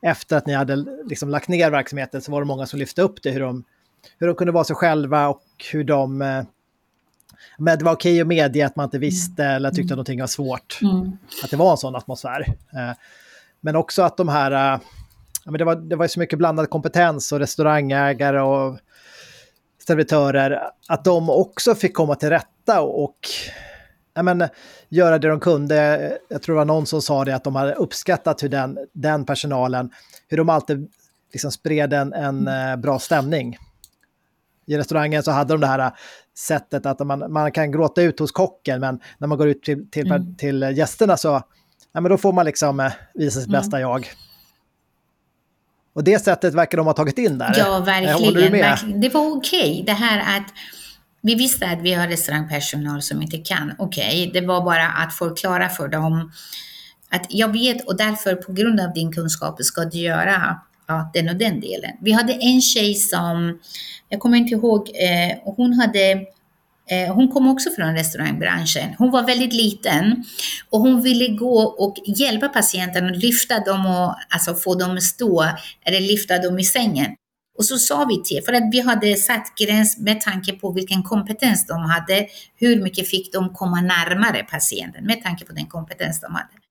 efter 0.03 0.37
att 0.37 0.47
ni 0.47 0.55
hade 0.55 0.77
liksom 1.05 1.29
lagt 1.29 1.49
ner 1.49 1.71
verksamheten 1.71 2.21
så 2.21 2.33
var 2.33 2.41
det 2.41 2.47
många 2.47 2.67
som 2.67 2.79
lyfte 2.79 3.03
upp 3.03 3.23
det, 3.23 3.31
hur 3.31 3.41
de, 3.41 3.65
hur 4.19 4.27
de 4.27 4.37
kunde 4.37 4.53
vara 4.53 4.65
sig 4.65 4.77
själva 4.77 5.29
och 5.29 5.43
hur 5.73 5.85
de... 5.85 6.45
Men 7.59 7.79
det 7.79 7.85
var 7.85 7.93
okej 7.93 8.21
att 8.21 8.27
medge 8.27 8.67
att 8.67 8.77
man 8.77 8.85
inte 8.85 8.99
visste 8.99 9.45
mm. 9.45 9.57
eller 9.57 9.71
tyckte 9.71 9.95
att 9.95 9.97
någonting 9.97 10.21
var 10.21 10.27
svårt. 10.27 10.79
Mm. 10.83 11.19
Att 11.45 11.51
det 11.51 11.57
var 11.57 11.71
en 11.71 11.77
sån 11.77 11.97
atmosfär. 11.97 12.47
men 13.61 13.77
också 13.77 14.03
att 14.03 14.17
de 14.17 14.29
här... 14.29 14.51
ja, 15.45 15.51
men 15.51 15.59
det, 15.59 15.65
var, 15.65 15.77
det 15.77 15.97
var 15.97 16.07
så 16.07 16.21
mycket 16.21 16.39
blandad 16.39 16.71
kompetens 16.71 17.33
och 17.33 17.39
restaurangägare 17.39 18.41
och 18.41 18.79
servitörer, 19.87 20.63
att 20.89 21.05
de 21.05 21.31
också 21.31 21.75
fick 21.75 21.95
komma 21.95 22.15
till 22.15 22.31
rätta 22.31 22.81
och 22.81 23.19
ja, 24.15 24.23
men, 24.23 24.49
göra 24.89 25.19
det 25.19 25.29
de 25.29 25.41
kunde. 25.41 26.19
Jag 26.29 26.43
tror 26.43 26.55
det 26.55 26.59
var 26.59 26.65
någon 26.65 26.87
som 26.87 27.03
sa 27.03 27.25
det 27.25 27.35
att 27.35 27.45
de 27.45 27.57
hade 27.57 27.75
uppskattat 27.75 28.43
hur 28.43 28.49
den, 28.49 28.79
den 28.93 29.25
personalen, 29.25 29.91
hur 30.29 30.37
de 30.37 30.49
alltid 30.49 30.91
liksom 31.33 31.51
spred 31.51 31.93
en, 31.93 32.13
en 32.13 32.49
mm. 32.49 32.71
Eh, 32.71 32.77
bra 32.77 32.99
stämning. 32.99 33.59
I 34.67 34.79
restaurangen 34.79 35.23
så 35.23 35.31
hade 35.31 35.55
de 35.55 35.61
det 35.61 35.67
här 35.67 35.93
sättet 36.39 36.87
att 36.87 37.07
man, 37.07 37.33
man 37.33 37.53
kan 37.53 37.73
gråta 37.73 38.03
ut 38.03 38.19
hos 38.19 38.33
kocken, 38.33 38.81
men 38.81 39.01
när 39.19 39.29
man 39.29 39.39
går 39.39 39.49
ut 39.49 39.63
till, 39.63 39.91
till, 39.91 40.07
mm. 40.07 40.35
till 40.37 40.63
gästerna 40.63 41.17
så 41.17 41.43
ja, 41.93 42.01
men 42.01 42.11
då 42.11 42.19
får 42.19 42.33
man 42.33 42.47
liksom 42.47 42.81
eh, 42.81 42.93
visa 43.15 43.41
sitt 43.41 43.49
mm. 43.49 43.61
bästa 43.61 43.81
jag. 43.81 44.09
Och 45.93 46.05
det 46.05 46.19
sättet 46.19 46.55
verkar 46.55 46.79
de 46.79 46.87
ha 46.87 46.93
tagit 46.93 47.19
in 47.19 47.39
där. 47.39 47.55
Ja, 47.59 47.79
verkligen. 47.79 48.53
verkligen. 48.53 49.01
Det 49.01 49.09
var 49.09 49.37
okej. 49.37 49.73
Okay. 49.73 49.83
Det 49.85 49.93
här 49.93 50.39
att 50.39 50.53
vi 51.21 51.35
visste 51.35 51.67
att 51.67 51.83
vi 51.83 51.93
har 51.95 52.09
restaurangpersonal 52.09 53.03
som 53.03 53.23
inte 53.23 53.39
kan. 53.39 53.73
Okej, 53.79 54.29
okay. 54.29 54.41
det 54.41 54.47
var 54.47 54.65
bara 54.65 54.89
att 54.89 55.15
förklara 55.15 55.69
för 55.69 55.89
dem 55.89 56.33
att 57.11 57.27
jag 57.29 57.53
vet 57.53 57.87
och 57.87 57.97
därför 57.97 58.35
på 58.35 58.53
grund 58.53 58.81
av 58.81 58.93
din 58.93 59.13
kunskap 59.13 59.63
ska 59.63 59.85
du 59.85 59.99
göra 59.99 60.61
ja, 60.87 61.11
den 61.15 61.29
och 61.29 61.37
den 61.37 61.61
delen. 61.61 61.91
Vi 62.01 62.13
hade 62.13 62.33
en 62.33 62.61
tjej 62.61 62.95
som, 62.95 63.59
jag 64.09 64.21
kommer 64.21 64.37
inte 64.39 64.55
ihåg, 64.55 64.89
eh, 64.89 65.55
hon 65.57 65.73
hade 65.73 66.11
eh, 66.91 67.15
hon 67.15 67.29
kom 67.29 67.49
också 67.49 67.71
från 67.71 67.95
restaurangbranschen. 67.95 68.95
Hon 68.99 69.11
var 69.11 69.23
väldigt 69.23 69.53
liten 69.53 70.25
och 70.71 70.81
hon 70.81 71.03
ville 71.03 71.29
gå 71.29 71.63
och 71.63 71.97
hjälpa 72.07 72.49
patienten 72.49 73.05
och 73.05 73.17
lyfta 73.17 73.61
dem 73.61 73.87
och 73.87 74.15
alltså 74.29 74.55
få 74.55 74.75
dem 74.75 74.97
att 74.97 75.03
stå 75.03 75.45
eller 75.85 76.01
lyfta 76.01 76.39
dem 76.39 76.59
i 76.59 76.65
sängen. 76.65 77.15
Och 77.59 77.65
så 77.65 77.79
sa 77.79 78.05
vi 78.05 78.23
till, 78.23 78.43
för 78.45 78.53
att 78.53 78.73
vi 78.73 78.81
hade 78.81 79.17
satt 79.17 79.55
gräns 79.61 79.99
med 79.99 80.21
tanke 80.21 80.53
på 80.53 80.73
vilken 80.73 81.03
kompetens 81.03 81.67
de 81.67 81.83
hade, 81.83 82.27
hur 82.57 82.83
mycket 82.83 83.09
fick 83.09 83.33
de 83.33 83.55
komma 83.55 83.81
närmare 83.81 84.43
patienten 84.43 85.05
med 85.05 85.23
tanke 85.23 85.45
på 85.45 85.53
den 85.53 85.67
kompetens 85.67 86.21
de 86.21 86.35
hade. 86.35 86.66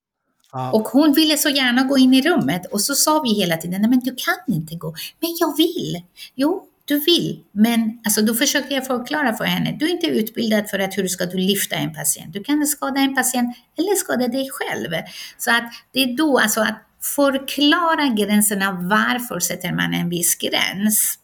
Ja. 0.56 0.70
Och 0.72 0.88
hon 0.88 1.12
ville 1.12 1.36
så 1.36 1.48
gärna 1.48 1.82
gå 1.82 1.98
in 1.98 2.14
i 2.14 2.22
rummet 2.22 2.66
och 2.66 2.80
så 2.80 2.94
sa 2.94 3.20
vi 3.20 3.34
hela 3.34 3.56
tiden, 3.56 3.80
nej 3.80 3.90
men 3.90 4.00
du 4.00 4.14
kan 4.14 4.54
inte 4.54 4.74
gå. 4.74 4.94
Men 5.20 5.36
jag 5.40 5.56
vill. 5.56 6.02
Jo, 6.34 6.62
du 6.84 7.00
vill, 7.00 7.40
men 7.52 8.00
alltså, 8.04 8.22
då 8.22 8.34
försöker 8.34 8.74
jag 8.74 8.86
förklara 8.86 9.36
för 9.36 9.44
henne. 9.44 9.76
Du 9.78 9.86
är 9.86 9.90
inte 9.90 10.06
utbildad 10.06 10.70
för 10.70 10.78
att 10.78 10.98
hur 10.98 11.08
ska 11.08 11.26
du 11.26 11.38
lyfta 11.38 11.76
en 11.76 11.94
patient. 11.94 12.32
Du 12.32 12.44
kan 12.44 12.66
skada 12.66 13.00
en 13.00 13.14
patient 13.14 13.56
eller 13.78 13.94
skada 13.94 14.28
dig 14.28 14.48
själv. 14.52 14.90
Så 15.38 15.50
att 15.50 15.72
det 15.92 16.02
är 16.02 16.16
då 16.16 16.38
alltså 16.38 16.60
att 16.60 16.82
förklara 17.16 18.06
gränserna. 18.16 18.72
Varför 18.72 19.40
sätter 19.40 19.72
man 19.72 19.94
en 19.94 20.08
viss 20.08 20.36
gräns? 20.36 21.18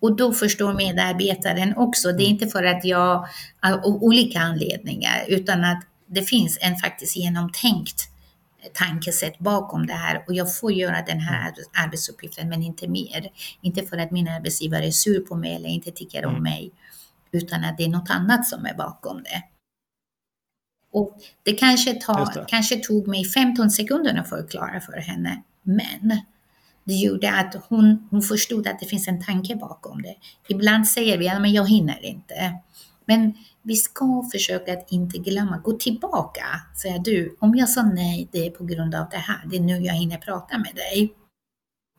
Och 0.00 0.16
då 0.16 0.32
förstår 0.32 0.74
medarbetaren 0.74 1.76
också. 1.76 2.12
Det 2.12 2.22
är 2.22 2.28
inte 2.28 2.46
för 2.46 2.64
att 2.64 2.84
jag, 2.84 3.28
av 3.62 3.84
olika 3.84 4.40
anledningar, 4.40 5.24
utan 5.28 5.64
att 5.64 5.82
det 6.06 6.22
finns 6.22 6.58
en 6.60 6.76
faktiskt 6.76 7.16
genomtänkt 7.16 8.13
tankesätt 8.72 9.38
bakom 9.38 9.86
det 9.86 9.92
här 9.94 10.24
och 10.26 10.34
jag 10.34 10.56
får 10.56 10.72
göra 10.72 11.02
den 11.02 11.20
här 11.20 11.48
mm. 11.48 11.64
arbetsuppgiften 11.72 12.48
men 12.48 12.62
inte 12.62 12.88
mer. 12.88 13.30
Inte 13.60 13.82
för 13.82 13.98
att 13.98 14.10
min 14.10 14.28
arbetsgivare 14.28 14.86
är 14.86 14.90
sur 14.90 15.20
på 15.20 15.36
mig 15.36 15.54
eller 15.54 15.68
inte 15.68 15.90
tycker 15.90 16.24
om 16.24 16.30
mm. 16.30 16.42
mig 16.42 16.72
utan 17.32 17.64
att 17.64 17.78
det 17.78 17.84
är 17.84 17.88
något 17.88 18.10
annat 18.10 18.46
som 18.46 18.66
är 18.66 18.74
bakom 18.74 19.22
det. 19.22 19.42
Och 20.92 21.18
det 21.42 21.52
kanske, 21.52 21.94
tar, 21.94 22.34
det. 22.34 22.44
kanske 22.48 22.76
tog 22.76 23.08
mig 23.08 23.24
15 23.24 23.70
sekunder 23.70 24.18
att 24.18 24.28
förklara 24.28 24.80
för 24.80 24.96
henne 24.96 25.42
men 25.62 26.20
det 26.84 26.94
gjorde 26.94 27.32
att 27.32 27.56
hon, 27.68 28.08
hon 28.10 28.22
förstod 28.22 28.68
att 28.68 28.80
det 28.80 28.86
finns 28.86 29.08
en 29.08 29.24
tanke 29.24 29.56
bakom 29.56 30.02
det. 30.02 30.14
Ibland 30.48 30.88
säger 30.88 31.18
vi 31.18 31.28
att 31.28 31.50
jag 31.50 31.68
hinner 31.68 32.04
inte. 32.04 32.58
Men 33.06 33.34
vi 33.62 33.76
ska 33.76 34.28
försöka 34.32 34.72
att 34.72 34.92
inte 34.92 35.18
glömma, 35.18 35.58
gå 35.58 35.72
tillbaka, 35.72 36.44
säga 36.82 36.98
du, 36.98 37.36
om 37.40 37.54
jag 37.54 37.68
sa 37.68 37.82
nej, 37.82 38.28
det 38.32 38.46
är 38.46 38.50
på 38.50 38.64
grund 38.64 38.94
av 38.94 39.08
det 39.10 39.16
här, 39.16 39.40
det 39.50 39.56
är 39.56 39.60
nu 39.60 39.78
jag 39.78 39.94
hinner 39.94 40.18
prata 40.18 40.58
med 40.58 40.74
dig. 40.74 41.14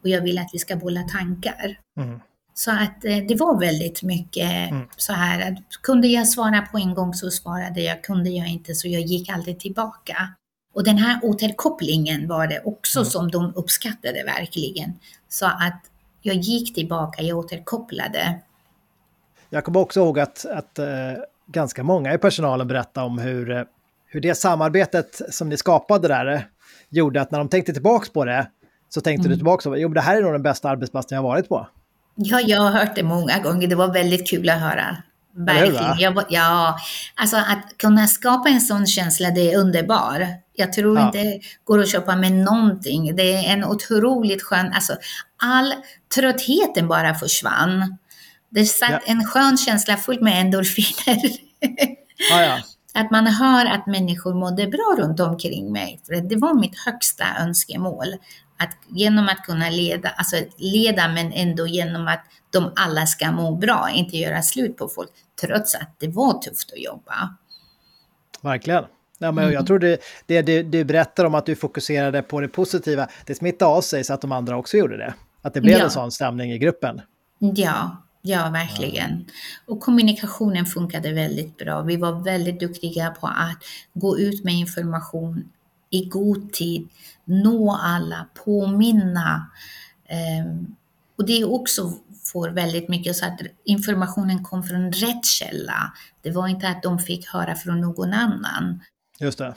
Och 0.04 0.10
jag 0.10 0.22
vill 0.22 0.40
att 0.40 0.50
vi 0.54 0.60
ska 0.60 0.76
bolla 0.76 1.04
tankar. 1.04 1.80
Mm. 2.00 2.20
Så 2.54 2.72
att 2.72 3.06
eh, 3.06 3.18
det 3.28 3.36
var 3.36 3.60
väldigt 3.60 4.04
mycket 4.04 4.72
mm. 4.72 4.88
så 4.98 5.14
här 5.14 5.52
att 5.52 5.82
kunde 5.82 6.08
jag 6.08 6.28
svara 6.28 6.62
på 6.62 6.78
en 6.78 6.94
gång 6.94 7.14
så 7.14 7.32
svarade 7.32 7.82
jag, 7.82 8.04
kunde 8.04 8.30
jag 8.30 8.48
inte 8.48 8.76
så 8.76 8.88
jag 8.88 9.02
gick 9.02 9.30
aldrig 9.30 9.60
tillbaka. 9.60 10.30
Och 10.74 10.84
den 10.84 10.98
här 10.98 11.20
återkopplingen 11.24 12.28
var 12.28 12.48
det 12.48 12.62
också 12.66 13.00
mm. 13.00 13.10
som 13.10 13.32
de 13.32 13.54
uppskattade 13.56 14.24
verkligen. 14.24 14.94
Så 15.30 15.46
att 15.46 15.82
jag 16.22 16.36
gick 16.36 16.76
tillbaka, 16.76 17.22
jag 17.22 17.38
återkopplade. 17.38 18.40
Jag 19.50 19.64
kommer 19.64 19.80
också 19.80 20.00
ihåg 20.00 20.20
att, 20.20 20.46
att 20.46 20.80
uh 20.80 21.24
ganska 21.48 21.84
många 21.84 22.14
i 22.14 22.18
personalen 22.18 22.68
berätta 22.68 23.04
om 23.04 23.18
hur, 23.18 23.52
eh, 23.52 23.64
hur 24.06 24.22
det 24.22 24.36
samarbetet 24.36 25.22
som 25.30 25.50
ni 25.50 25.58
skapade 25.58 26.08
där 26.08 26.34
eh, 26.34 26.42
gjorde 26.90 27.22
att 27.22 27.32
när 27.32 27.40
de 27.40 27.50
tänkte 27.50 27.74
tillbaka 27.74 28.08
på 28.14 28.26
det 28.26 28.48
så 28.90 29.02
tänkte 29.02 29.22
mm. 29.22 29.32
du 29.32 29.36
tillbaka 29.36 29.62
så, 29.62 29.78
jo 29.78 29.90
det 29.90 30.02
här 30.02 30.18
är 30.18 30.22
nog 30.22 30.34
den 30.34 30.44
bästa 30.44 30.70
arbetsplatsen 30.70 31.16
jag 31.16 31.24
har 31.24 31.30
varit 31.30 31.50
på. 31.50 31.68
Ja, 32.16 32.40
jag 32.40 32.62
har 32.62 32.72
hört 32.72 32.96
det 32.96 33.04
många 33.04 33.40
gånger. 33.40 33.68
Det 33.68 33.76
var 33.76 33.94
väldigt 33.94 34.30
kul 34.30 34.50
att 34.50 34.60
höra. 34.60 34.98
Verkligen. 35.38 36.00
Jag, 36.00 36.26
ja, 36.30 36.78
alltså 37.16 37.38
att 37.38 37.78
kunna 37.78 38.08
skapa 38.08 38.50
en 38.50 38.62
sån 38.62 38.88
känsla, 38.88 39.32
det 39.32 39.54
är 39.54 39.60
underbar. 39.60 40.28
Jag 40.54 40.74
tror 40.74 41.00
ja. 41.00 41.06
inte 41.06 41.18
det 41.18 41.40
går 41.64 41.80
att 41.80 41.90
köpa 41.90 42.16
med 42.16 42.32
någonting. 42.32 43.16
Det 43.16 43.34
är 43.34 43.54
en 43.54 43.66
otroligt 43.66 44.44
skön, 44.44 44.72
alltså 44.74 44.94
all 45.44 45.74
tröttheten 46.16 46.88
bara 46.88 47.16
försvann. 47.16 47.98
Det 48.56 48.66
satt 48.66 48.92
ja. 48.92 49.00
en 49.06 49.26
skön 49.26 49.58
känsla 49.58 49.98
fullt 49.98 50.22
med 50.22 50.42
endorfiner. 50.42 51.46
Ah, 52.34 52.42
ja. 52.42 52.60
att 52.94 53.12
man 53.12 53.28
hör 53.28 53.66
att 53.66 53.88
människor 53.88 54.34
mådde 54.34 54.68
bra 54.68 54.96
runt 54.98 55.20
omkring 55.20 55.72
mig. 55.72 56.02
För 56.06 56.16
det 56.16 56.36
var 56.36 56.54
mitt 56.54 56.80
högsta 56.86 57.26
önskemål. 57.40 58.14
Att 58.58 58.78
genom 58.88 59.30
att 59.30 59.44
kunna 59.44 59.70
leda, 59.70 60.10
alltså 60.10 60.36
leda 60.58 61.08
men 61.08 61.32
ändå 61.32 61.68
genom 61.68 62.08
att 62.08 62.26
de 62.50 62.72
alla 62.76 63.06
ska 63.06 63.32
må 63.32 63.56
bra, 63.56 63.90
inte 63.94 64.18
göra 64.18 64.42
slut 64.42 64.78
på 64.78 64.88
folk, 64.88 65.10
trots 65.42 65.76
att 65.76 65.96
det 66.00 66.08
var 66.08 66.42
tufft 66.42 66.72
att 66.74 66.84
jobba. 66.84 67.36
Verkligen. 68.42 68.84
Ja, 69.18 69.32
men 69.32 69.52
Jag 69.52 69.68
tror 69.68 69.80
det, 69.80 70.00
det 70.26 70.42
du, 70.42 70.64
du 70.64 70.84
berättar 70.84 71.26
om 71.26 71.36
att 71.36 71.46
du 71.46 71.56
fokuserade 71.56 72.22
på 72.22 72.42
det 72.42 72.48
positiva, 72.48 73.08
det 73.26 73.36
smittade 73.36 73.72
av 73.72 73.82
sig 73.82 74.04
så 74.04 74.14
att 74.14 74.22
de 74.22 74.32
andra 74.32 74.58
också 74.58 74.78
gjorde 74.78 74.98
det. 74.98 75.14
Att 75.42 75.54
det 75.54 75.62
blev 75.62 75.78
ja. 75.78 75.84
en 75.84 75.92
sån 75.92 76.12
stämning 76.12 76.52
i 76.52 76.58
gruppen. 76.58 77.02
Ja, 77.40 78.05
ja 78.26 78.50
verkligen. 78.50 79.26
Och 79.66 79.80
kommunikationen 79.80 80.66
funkade 80.66 81.14
väldigt 81.14 81.58
bra. 81.58 81.82
Vi 81.82 81.98
var 81.98 82.24
väldigt 82.24 82.60
duktiga 82.60 83.10
på 83.10 83.28
att 83.28 83.64
gå 83.94 84.20
ut 84.20 84.44
med 84.44 84.54
information 84.54 85.52
i 85.90 86.06
god 86.06 86.54
tid, 86.54 86.88
nå 87.26 87.80
alla, 87.82 88.28
påminna. 88.46 89.52
Um, 90.42 90.76
och 91.18 91.26
det 91.26 91.42
är 91.42 91.54
också 91.54 91.94
får 92.24 92.50
väldigt 92.50 92.90
mycket 92.90 93.16
så 93.16 93.26
att 93.26 93.40
informationen 93.64 94.44
kom 94.44 94.64
från 94.64 94.92
rätt 94.92 95.26
källa. 95.26 95.94
Det 96.22 96.32
var 96.32 96.48
inte 96.48 96.68
att 96.68 96.84
de 96.84 97.00
fick 97.00 97.28
höra 97.28 97.56
från 97.56 97.82
någon 97.82 98.14
annan. 98.14 98.80
Just 99.20 99.38
det. 99.38 99.56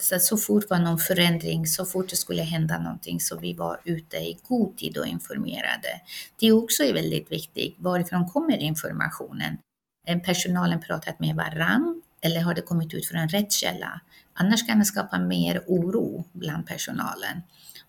Så, 0.00 0.18
så 0.18 0.36
fort 0.36 0.70
var 0.70 0.78
någon 0.78 0.98
förändring, 0.98 1.66
så 1.66 1.84
fort 1.84 2.10
det 2.10 2.16
skulle 2.16 2.42
hända 2.42 2.78
någonting, 2.78 3.20
så 3.20 3.38
vi 3.38 3.54
var 3.54 3.80
ute 3.84 4.16
i 4.16 4.38
god 4.48 4.76
tid 4.76 4.98
och 4.98 5.06
informerade. 5.06 6.00
Det 6.36 6.46
är 6.46 6.52
också 6.52 6.92
väldigt 6.92 7.32
viktigt, 7.32 7.76
varifrån 7.78 8.28
kommer 8.28 8.56
informationen? 8.56 9.58
Är 10.06 10.18
personalen 10.18 10.80
pratat 10.80 11.20
med 11.20 11.36
varann 11.36 12.02
eller 12.20 12.40
har 12.40 12.54
det 12.54 12.62
kommit 12.62 12.94
ut 12.94 13.06
från 13.06 13.28
rätt 13.28 13.52
källa? 13.52 14.00
Annars 14.34 14.66
kan 14.66 14.78
det 14.78 14.84
skapa 14.84 15.18
mer 15.18 15.64
oro 15.66 16.24
bland 16.32 16.66
personalen. 16.66 17.42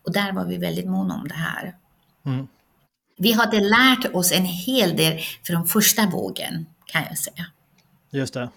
Och 0.04 0.14
där 0.14 0.32
var 0.32 0.46
vi 0.46 0.58
väldigt 0.58 0.90
måna 0.90 1.16
om 1.16 1.28
det 1.28 1.34
här. 1.34 1.76
Mm. 2.26 2.48
Vi 3.18 3.32
hade 3.32 3.60
lärt 3.60 4.16
oss 4.16 4.32
en 4.32 4.46
hel 4.46 4.96
del 4.98 5.20
från 5.44 5.68
första 5.68 6.06
vågen, 6.06 6.66
kan 6.86 7.04
jag 7.04 7.18
säga. 7.18 7.46
Just 8.10 8.34
det. 8.34 8.50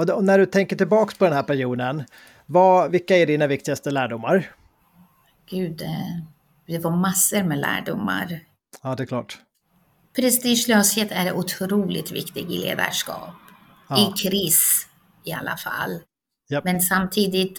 Och, 0.00 0.06
då, 0.06 0.14
och 0.14 0.24
när 0.24 0.38
du 0.38 0.46
tänker 0.46 0.76
tillbaka 0.76 1.14
på 1.18 1.24
den 1.24 1.34
här 1.34 1.42
perioden, 1.42 2.04
vad, 2.46 2.90
vilka 2.90 3.16
är 3.16 3.26
dina 3.26 3.46
viktigaste 3.46 3.90
lärdomar? 3.90 4.50
Gud, 5.50 5.82
eh, 5.82 5.88
det 6.66 6.78
var 6.78 6.90
massor 6.90 7.42
med 7.42 7.58
lärdomar. 7.58 8.40
Ja, 8.82 8.94
det 8.94 9.02
är 9.02 9.06
klart. 9.06 9.38
Prestigelöshet 10.16 11.08
är 11.10 11.32
otroligt 11.32 12.10
viktig 12.12 12.50
i 12.50 12.58
ledarskap. 12.58 13.34
Ja. 13.88 13.98
I 13.98 14.12
kris 14.22 14.86
i 15.24 15.32
alla 15.32 15.56
fall. 15.56 15.98
Yep. 16.52 16.64
Men 16.64 16.80
samtidigt, 16.80 17.58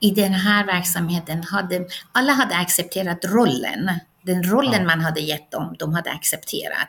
i 0.00 0.10
den 0.10 0.32
här 0.32 0.66
verksamheten 0.66 1.42
hade 1.42 1.86
alla 2.12 2.32
hade 2.32 2.56
accepterat 2.56 3.24
rollen. 3.24 3.90
Den 4.22 4.42
rollen 4.42 4.82
ja. 4.82 4.86
man 4.86 5.00
hade 5.00 5.20
gett 5.20 5.50
dem, 5.50 5.76
de 5.78 5.94
hade 5.94 6.10
accepterat. 6.10 6.88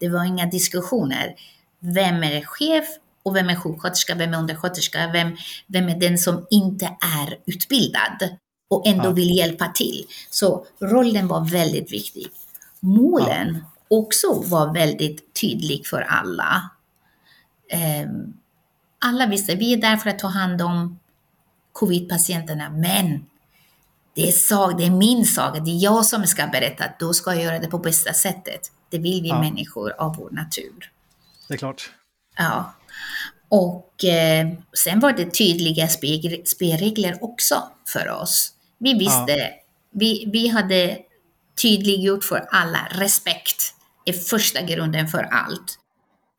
Det 0.00 0.08
var 0.08 0.24
inga 0.24 0.46
diskussioner. 0.46 1.34
Vem 1.80 2.22
är 2.22 2.44
chef 2.44 2.86
och 3.26 3.36
vem 3.36 3.48
är 3.48 3.56
sjuksköterska, 3.56 4.14
vem 4.14 4.34
är 4.34 4.38
undersköterska, 4.38 5.10
vem, 5.12 5.36
vem 5.66 5.88
är 5.88 6.00
den 6.00 6.18
som 6.18 6.46
inte 6.50 6.84
är 6.86 7.38
utbildad 7.46 8.36
och 8.70 8.86
ändå 8.86 9.04
ja. 9.04 9.10
vill 9.10 9.36
hjälpa 9.36 9.68
till. 9.68 10.06
Så 10.30 10.66
rollen 10.78 11.28
var 11.28 11.50
väldigt 11.50 11.92
viktig. 11.92 12.26
Målen 12.80 13.64
ja. 13.88 13.96
också 13.98 14.42
var 14.46 14.74
väldigt 14.74 15.34
tydlig 15.40 15.86
för 15.86 16.00
alla. 16.00 16.70
Um, 18.04 18.34
alla 18.98 19.26
visste, 19.26 19.54
vi 19.54 19.72
är 19.72 19.76
där 19.76 19.96
för 19.96 20.10
att 20.10 20.18
ta 20.18 20.28
hand 20.28 20.62
om 20.62 20.98
covid-patienterna, 21.72 22.70
men 22.70 23.26
det 24.14 24.28
är, 24.28 24.32
sak, 24.32 24.78
det 24.78 24.84
är 24.84 24.90
min 24.90 25.26
sak, 25.26 25.58
det 25.64 25.70
är 25.70 25.82
jag 25.82 26.06
som 26.06 26.26
ska 26.26 26.46
berätta, 26.46 26.84
då 26.98 27.12
ska 27.12 27.34
jag 27.34 27.42
göra 27.42 27.58
det 27.58 27.68
på 27.68 27.78
bästa 27.78 28.12
sättet. 28.12 28.72
Det 28.90 28.98
vill 28.98 29.22
vi 29.22 29.28
ja. 29.28 29.40
människor 29.40 29.92
av 29.98 30.16
vår 30.16 30.30
natur. 30.30 30.92
Det 31.48 31.54
är 31.54 31.58
klart. 31.58 31.90
Ja. 32.36 32.72
Och 33.48 34.04
eh, 34.04 34.48
sen 34.84 35.00
var 35.00 35.12
det 35.12 35.30
tydliga 35.30 35.88
spelregler 36.44 37.24
också 37.24 37.62
för 37.92 38.10
oss. 38.10 38.52
Vi 38.78 38.94
visste, 38.94 39.32
ja. 39.32 39.48
vi, 39.92 40.28
vi 40.32 40.48
hade 40.48 40.98
tydliggjort 41.62 42.24
för 42.24 42.48
alla, 42.50 42.88
respekt 42.90 43.74
är 44.04 44.12
första 44.12 44.62
grunden 44.62 45.08
för 45.08 45.22
allt. 45.22 45.78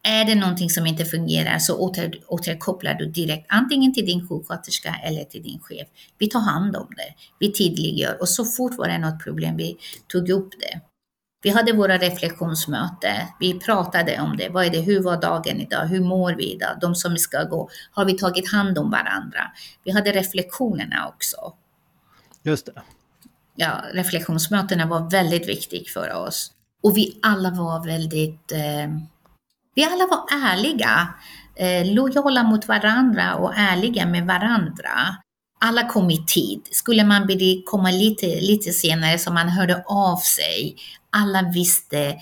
Är 0.03 0.25
det 0.25 0.35
någonting 0.35 0.69
som 0.69 0.85
inte 0.85 1.05
fungerar 1.05 1.59
så 1.59 1.77
åter, 1.77 2.19
återkopplar 2.27 2.93
du 2.93 3.05
direkt 3.05 3.45
antingen 3.49 3.93
till 3.93 4.05
din 4.05 4.27
sjuksköterska 4.27 4.95
eller 5.03 5.23
till 5.23 5.43
din 5.43 5.59
chef. 5.59 5.87
Vi 6.17 6.27
tar 6.27 6.39
hand 6.39 6.75
om 6.75 6.87
det, 6.89 7.13
vi 7.39 7.53
tydliggör 7.53 8.21
och 8.21 8.29
så 8.29 8.45
fort 8.45 8.77
var 8.77 8.87
det 8.87 8.97
något 8.97 9.23
problem 9.23 9.57
vi 9.57 9.77
tog 10.07 10.29
upp 10.29 10.49
det. 10.59 10.81
Vi 11.41 11.49
hade 11.49 11.73
våra 11.73 11.97
reflektionsmöten, 11.97 13.25
vi 13.39 13.59
pratade 13.59 14.21
om 14.21 14.37
det. 14.37 14.49
Vad 14.49 14.65
är 14.65 14.69
det, 14.69 14.81
hur 14.81 15.03
var 15.03 15.21
dagen 15.21 15.61
idag? 15.61 15.85
Hur 15.85 15.99
mår 15.99 16.33
vi 16.33 16.53
idag? 16.53 16.77
De 16.81 16.95
som 16.95 17.17
ska 17.17 17.43
gå, 17.43 17.69
har 17.91 18.05
vi 18.05 18.17
tagit 18.17 18.51
hand 18.51 18.77
om 18.77 18.91
varandra? 18.91 19.51
Vi 19.83 19.91
hade 19.91 20.11
reflektionerna 20.11 21.07
också. 21.07 21.53
Just 22.43 22.65
det. 22.65 22.81
Ja, 23.55 23.83
reflektionsmötena 23.93 24.85
var 24.85 25.09
väldigt 25.09 25.49
viktiga 25.49 25.83
för 25.93 26.13
oss. 26.13 26.51
Och 26.83 26.97
vi 26.97 27.19
alla 27.21 27.49
var 27.49 27.85
väldigt 27.85 28.51
eh, 28.51 28.87
vi 29.75 29.83
alla 29.83 30.07
var 30.07 30.25
ärliga, 30.31 31.13
eh, 31.55 31.93
lojala 31.93 32.43
mot 32.43 32.67
varandra 32.67 33.35
och 33.35 33.53
ärliga 33.55 34.05
med 34.05 34.25
varandra. 34.25 34.91
Alla 35.59 35.87
kom 35.87 36.11
i 36.11 36.23
tid. 36.27 36.61
Skulle 36.71 37.03
man 37.03 37.27
komma 37.65 37.91
lite, 37.91 38.25
lite 38.25 38.71
senare 38.71 39.19
så 39.19 39.33
man 39.33 39.49
hörde 39.49 39.83
av 39.87 40.17
sig. 40.17 40.75
Alla 41.09 41.51
visste. 41.53 42.17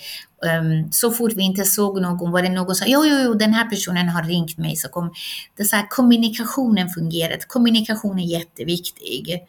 Um, 0.59 0.91
så 0.91 1.11
fort 1.11 1.33
vi 1.35 1.43
inte 1.43 1.63
såg 1.63 2.01
någon 2.01 2.31
var 2.31 2.41
det 2.41 2.49
någon 2.49 2.75
som 2.75 2.85
sa 2.85 2.91
jo, 2.91 3.05
jo, 3.05 3.17
jo, 3.19 3.33
den 3.33 3.53
här 3.53 3.69
personen 3.69 4.09
har 4.09 4.23
ringt 4.23 4.57
mig. 4.57 4.75
Så 4.75 4.89
kom, 4.89 5.13
det 5.57 5.65
så 5.65 5.75
här, 5.75 5.87
kommunikationen 5.89 6.89
fungerade. 6.89 7.43
Kommunikation 7.47 8.19
är 8.19 8.25
jätteviktig. 8.25 9.39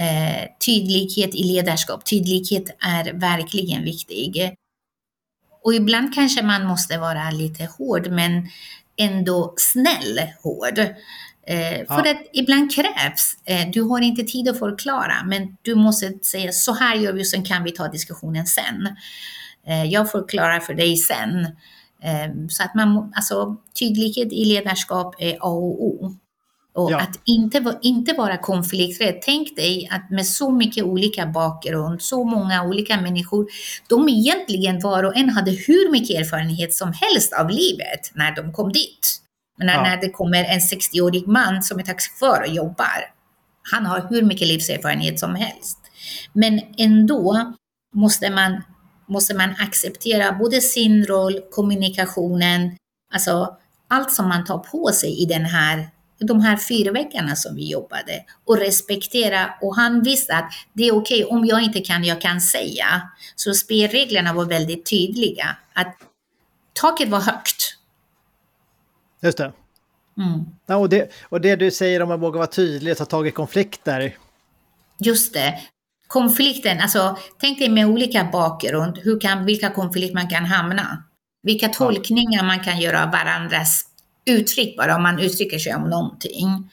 Uh, 0.00 0.44
tydlighet 0.66 1.34
i 1.34 1.42
ledarskap. 1.42 2.04
Tydlighet 2.04 2.76
är 2.80 3.12
verkligen 3.12 3.84
viktig. 3.84 4.54
Och 5.62 5.74
ibland 5.74 6.14
kanske 6.14 6.42
man 6.42 6.66
måste 6.66 6.98
vara 6.98 7.30
lite 7.30 7.68
hård, 7.78 8.10
men 8.10 8.48
ändå 8.96 9.54
snäll 9.56 10.20
hård. 10.42 10.78
Eh, 11.46 11.80
ja. 11.80 11.86
För 11.86 12.10
att 12.10 12.22
ibland 12.32 12.74
krävs, 12.74 13.36
eh, 13.44 13.70
du 13.72 13.82
har 13.82 14.00
inte 14.00 14.22
tid 14.22 14.48
att 14.48 14.58
förklara, 14.58 15.24
men 15.26 15.56
du 15.62 15.74
måste 15.74 16.12
säga 16.22 16.52
så 16.52 16.74
här 16.74 16.94
gör 16.96 17.12
vi 17.12 17.24
sen 17.24 17.44
kan 17.44 17.64
vi 17.64 17.70
ta 17.70 17.88
diskussionen 17.88 18.46
sen. 18.46 18.96
Eh, 19.66 19.84
jag 19.84 20.10
förklarar 20.10 20.60
för 20.60 20.74
dig 20.74 20.96
sen. 20.96 21.44
Eh, 22.02 22.48
så 22.48 22.62
att 22.62 22.74
man, 22.74 23.12
alltså 23.16 23.56
tydlighet 23.78 24.32
i 24.32 24.44
ledarskap 24.44 25.14
är 25.18 25.32
A 25.32 25.48
och 25.48 25.84
O. 25.84 26.14
Och 26.72 26.90
ja. 26.90 27.00
att 27.00 27.20
inte, 27.24 27.78
inte 27.82 28.12
vara 28.12 28.36
konflikträdd. 28.36 29.22
Tänk 29.22 29.56
dig 29.56 29.88
att 29.90 30.10
med 30.10 30.26
så 30.26 30.50
mycket 30.50 30.84
olika 30.84 31.26
bakgrund, 31.26 32.02
så 32.02 32.24
många 32.24 32.64
olika 32.64 33.00
människor, 33.00 33.46
de 33.88 34.08
egentligen 34.08 34.80
var 34.80 35.02
och 35.02 35.16
en 35.16 35.30
hade 35.30 35.50
hur 35.50 35.92
mycket 35.92 36.20
erfarenhet 36.20 36.74
som 36.74 36.92
helst 36.92 37.32
av 37.32 37.50
livet 37.50 38.10
när 38.14 38.36
de 38.36 38.52
kom 38.52 38.72
dit. 38.72 39.20
Men 39.64 39.74
ja. 39.74 39.82
när 39.82 39.96
det 39.96 40.10
kommer 40.10 40.44
en 40.44 40.60
60-årig 40.60 41.26
man 41.26 41.62
som 41.62 41.78
är 41.78 41.82
taxichaufför 41.82 42.40
och 42.40 42.54
jobbar, 42.54 43.10
han 43.70 43.86
har 43.86 44.06
hur 44.10 44.22
mycket 44.22 44.48
livserfarenhet 44.48 45.18
som 45.18 45.34
helst. 45.34 45.78
Men 46.32 46.60
ändå 46.78 47.52
måste 47.94 48.30
man, 48.30 48.62
måste 49.06 49.34
man 49.34 49.54
acceptera 49.58 50.32
både 50.32 50.60
sin 50.60 51.06
roll, 51.06 51.40
kommunikationen, 51.50 52.76
alltså 53.14 53.56
allt 53.88 54.12
som 54.12 54.28
man 54.28 54.44
tar 54.44 54.58
på 54.58 54.90
sig 54.92 55.22
i 55.22 55.26
den 55.26 55.44
här 55.44 55.88
de 56.20 56.40
här 56.40 56.56
fyra 56.56 56.92
veckorna 56.92 57.36
som 57.36 57.54
vi 57.54 57.70
jobbade 57.70 58.24
och 58.46 58.58
respektera 58.58 59.54
och 59.60 59.76
han 59.76 60.02
visste 60.02 60.34
att 60.34 60.52
det 60.72 60.88
är 60.88 60.94
okej 60.94 61.24
okay, 61.24 61.36
om 61.38 61.46
jag 61.46 61.62
inte 61.62 61.80
kan, 61.80 62.04
jag 62.04 62.20
kan 62.20 62.40
säga. 62.40 63.10
Så 63.36 63.54
spelreglerna 63.54 64.32
var 64.32 64.44
väldigt 64.44 64.90
tydliga 64.90 65.56
att 65.74 65.96
taket 66.72 67.08
var 67.08 67.20
högt. 67.20 67.76
Just 69.20 69.38
det. 69.38 69.52
Mm. 70.18 70.44
Ja, 70.66 70.76
och, 70.76 70.88
det 70.88 71.10
och 71.28 71.40
det 71.40 71.56
du 71.56 71.70
säger 71.70 72.02
om 72.02 72.10
att 72.10 72.20
våga 72.20 72.38
vara 72.38 72.46
tydlig, 72.46 72.96
ta 72.96 73.04
tag 73.04 73.26
i 73.26 73.30
konflikter. 73.30 74.16
Just 74.98 75.34
det. 75.34 75.58
Konflikten, 76.06 76.80
alltså 76.80 77.18
tänk 77.40 77.58
dig 77.58 77.68
med 77.68 77.86
olika 77.86 78.28
bakgrund, 78.32 78.98
hur 78.98 79.20
kan, 79.20 79.44
vilka 79.44 79.70
konflikter 79.70 80.14
man 80.14 80.28
kan 80.28 80.44
hamna. 80.44 81.04
Vilka 81.42 81.68
tolkningar 81.68 82.44
man 82.44 82.60
kan 82.60 82.80
göra 82.80 83.04
av 83.04 83.10
varandras 83.10 83.84
uttryck 84.24 84.76
bara, 84.76 84.96
om 84.96 85.02
man 85.02 85.18
uttrycker 85.18 85.58
sig 85.58 85.74
om 85.74 85.90
någonting. 85.90 86.70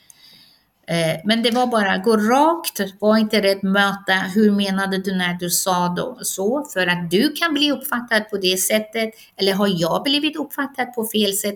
Eh, 0.87 1.19
men 1.25 1.43
det 1.43 1.51
var 1.51 1.67
bara 1.67 1.97
gå 1.97 2.17
rakt, 2.17 2.79
var 2.99 3.17
inte 3.17 3.41
rädd 3.41 3.63
möta, 3.63 4.13
hur 4.13 4.51
menade 4.51 4.97
du 4.97 5.15
när 5.15 5.33
du 5.33 5.49
sa 5.49 5.93
då, 5.97 6.19
så? 6.21 6.65
För 6.73 6.87
att 6.87 7.11
du 7.11 7.33
kan 7.33 7.53
bli 7.53 7.71
uppfattad 7.71 8.29
på 8.29 8.37
det 8.37 8.57
sättet, 8.57 9.09
eller 9.35 9.53
har 9.53 9.69
jag 9.81 10.03
blivit 10.03 10.35
uppfattad 10.35 10.93
på 10.93 11.07
fel 11.07 11.33
sätt? 11.33 11.55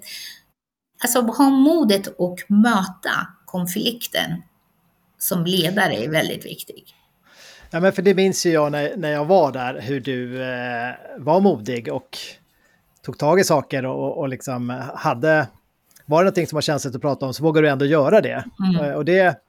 Alltså 1.04 1.22
ha 1.22 1.50
modet 1.50 2.08
och 2.08 2.40
möta 2.48 3.28
konflikten 3.46 4.42
som 5.18 5.46
ledare 5.46 5.96
är 5.96 6.10
väldigt 6.10 6.46
viktigt. 6.46 6.90
Ja, 7.70 7.80
men 7.80 7.94
för 7.94 8.02
det 8.02 8.16
minns 8.16 8.46
ju 8.46 8.50
jag 8.50 8.72
när, 8.72 8.98
när 8.98 9.12
jag 9.12 9.26
var 9.26 9.52
där, 9.52 9.82
hur 9.82 10.00
du 10.00 10.44
eh, 10.44 10.94
var 11.18 11.40
modig 11.40 11.94
och 11.94 12.18
tog 13.06 13.18
tag 13.18 13.40
i 13.40 13.44
saker 13.44 13.86
och, 13.86 14.18
och 14.18 14.30
liksom 14.30 14.70
hade... 14.96 15.48
Var 16.06 16.18
det 16.18 16.24
någonting 16.24 16.48
som 16.48 16.56
var 16.56 16.62
känsligt 16.62 16.96
att 16.96 17.02
prata 17.02 17.26
om 17.26 17.34
så 17.34 17.44
vågar 17.44 17.62
du 17.62 17.70
ändå 17.70 17.86
göra 17.86 18.22
det. 18.22 18.46
Mm. 18.70 18.86
Eh, 18.86 18.96
och 18.96 19.06
det, 19.06 19.40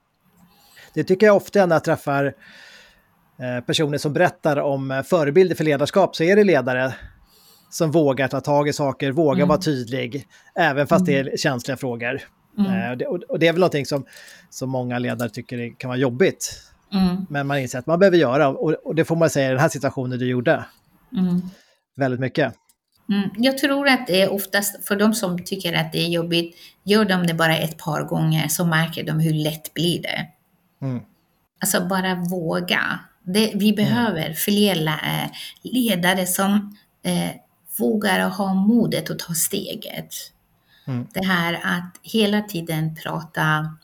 det 0.95 1.05
tycker 1.05 1.27
jag 1.27 1.37
ofta 1.37 1.67
när 1.67 1.75
jag 1.75 1.85
träffar 1.85 2.35
eh, 3.39 3.65
personer 3.65 3.99
som 3.99 4.13
berättar 4.13 4.57
om 4.57 5.03
förebilder 5.07 5.55
för 5.55 5.65
ledarskap 5.65 6.17
så 6.17 6.25
är 6.25 6.37
det 6.37 6.45
ledare 6.45 6.95
som 7.73 7.91
vågar 7.91 8.29
ta 8.29 8.41
tag 8.41 8.69
i 8.69 8.73
saker, 8.73 9.13
vågar 9.13 9.39
mm. 9.39 9.49
vara 9.49 9.59
tydlig, 9.59 10.27
även 10.55 10.87
fast 10.87 11.09
mm. 11.09 11.25
det 11.25 11.33
är 11.33 11.37
känsliga 11.37 11.77
frågor. 11.77 12.21
Mm. 12.59 12.73
Eh, 12.73 12.91
och, 12.91 12.99
det, 12.99 13.07
och, 13.07 13.39
det, 13.39 13.49
är 13.49 13.53
väl 13.53 13.61
någonting 13.61 13.87
som, 13.87 14.05
som 14.51 14.71
många 14.71 14.99
ledare 14.99 15.29
tycker 15.29 15.79
kan 15.79 15.89
vara 15.89 15.99
jobbigt. 15.99 16.63
Mm. 16.93 17.27
Men 17.31 17.47
man 17.47 17.59
inser 17.59 17.79
att 17.79 17.87
man 17.87 17.99
behöver 17.99 18.17
göra, 18.17 18.49
och, 18.49 18.71
och, 18.71 18.95
det 18.95 19.05
får 19.05 19.17
man 19.17 19.31
säga 19.31 19.47
i 19.47 19.51
den 19.51 19.61
här 19.61 19.69
situationen 19.69 20.19
du 20.19 20.27
gjorde. 20.27 20.65
Mm. 21.13 21.43
Väldigt 21.97 22.21
mycket. 22.21 22.55
Mm. 23.09 23.31
Jag 23.37 23.59
tror 23.59 23.89
att 23.89 24.07
det 24.07 24.23
är 24.23 24.33
oftast 24.33 24.85
för 24.87 24.97
de 24.97 25.15
som 25.15 25.45
tycker 25.45 25.73
att 25.73 25.93
det 25.93 25.99
är 25.99 26.09
jobbigt, 26.09 26.57
gör 26.85 27.05
de 27.05 27.27
det 27.27 27.35
bara 27.35 27.57
ett 27.57 27.79
par 27.79 28.03
gånger 28.03 28.49
så 28.49 28.65
märker 28.65 29.05
de 29.05 29.21
hur 29.21 29.35
lätt 29.35 29.75
blir 29.75 30.03
det. 30.03 30.27
Mm. 30.83 31.03
Alltså 31.61 31.81
bara 31.81 32.15
våga. 32.15 32.99
Det, 33.25 33.53
vi 33.55 33.73
behöver 33.73 34.33
fler 34.33 34.89
ledare 35.63 36.27
som 36.27 36.77
eh, 37.05 37.31
vågar 37.79 38.29
ha 38.29 38.55
modet 38.55 39.11
att 39.11 39.19
ta 39.19 39.35
steget. 39.35 40.15
Mm. 40.87 41.07
Det 41.13 41.25
här 41.25 41.61
att 41.63 41.99
hela 42.03 42.41
tiden 42.41 42.95
prata, 42.95 43.77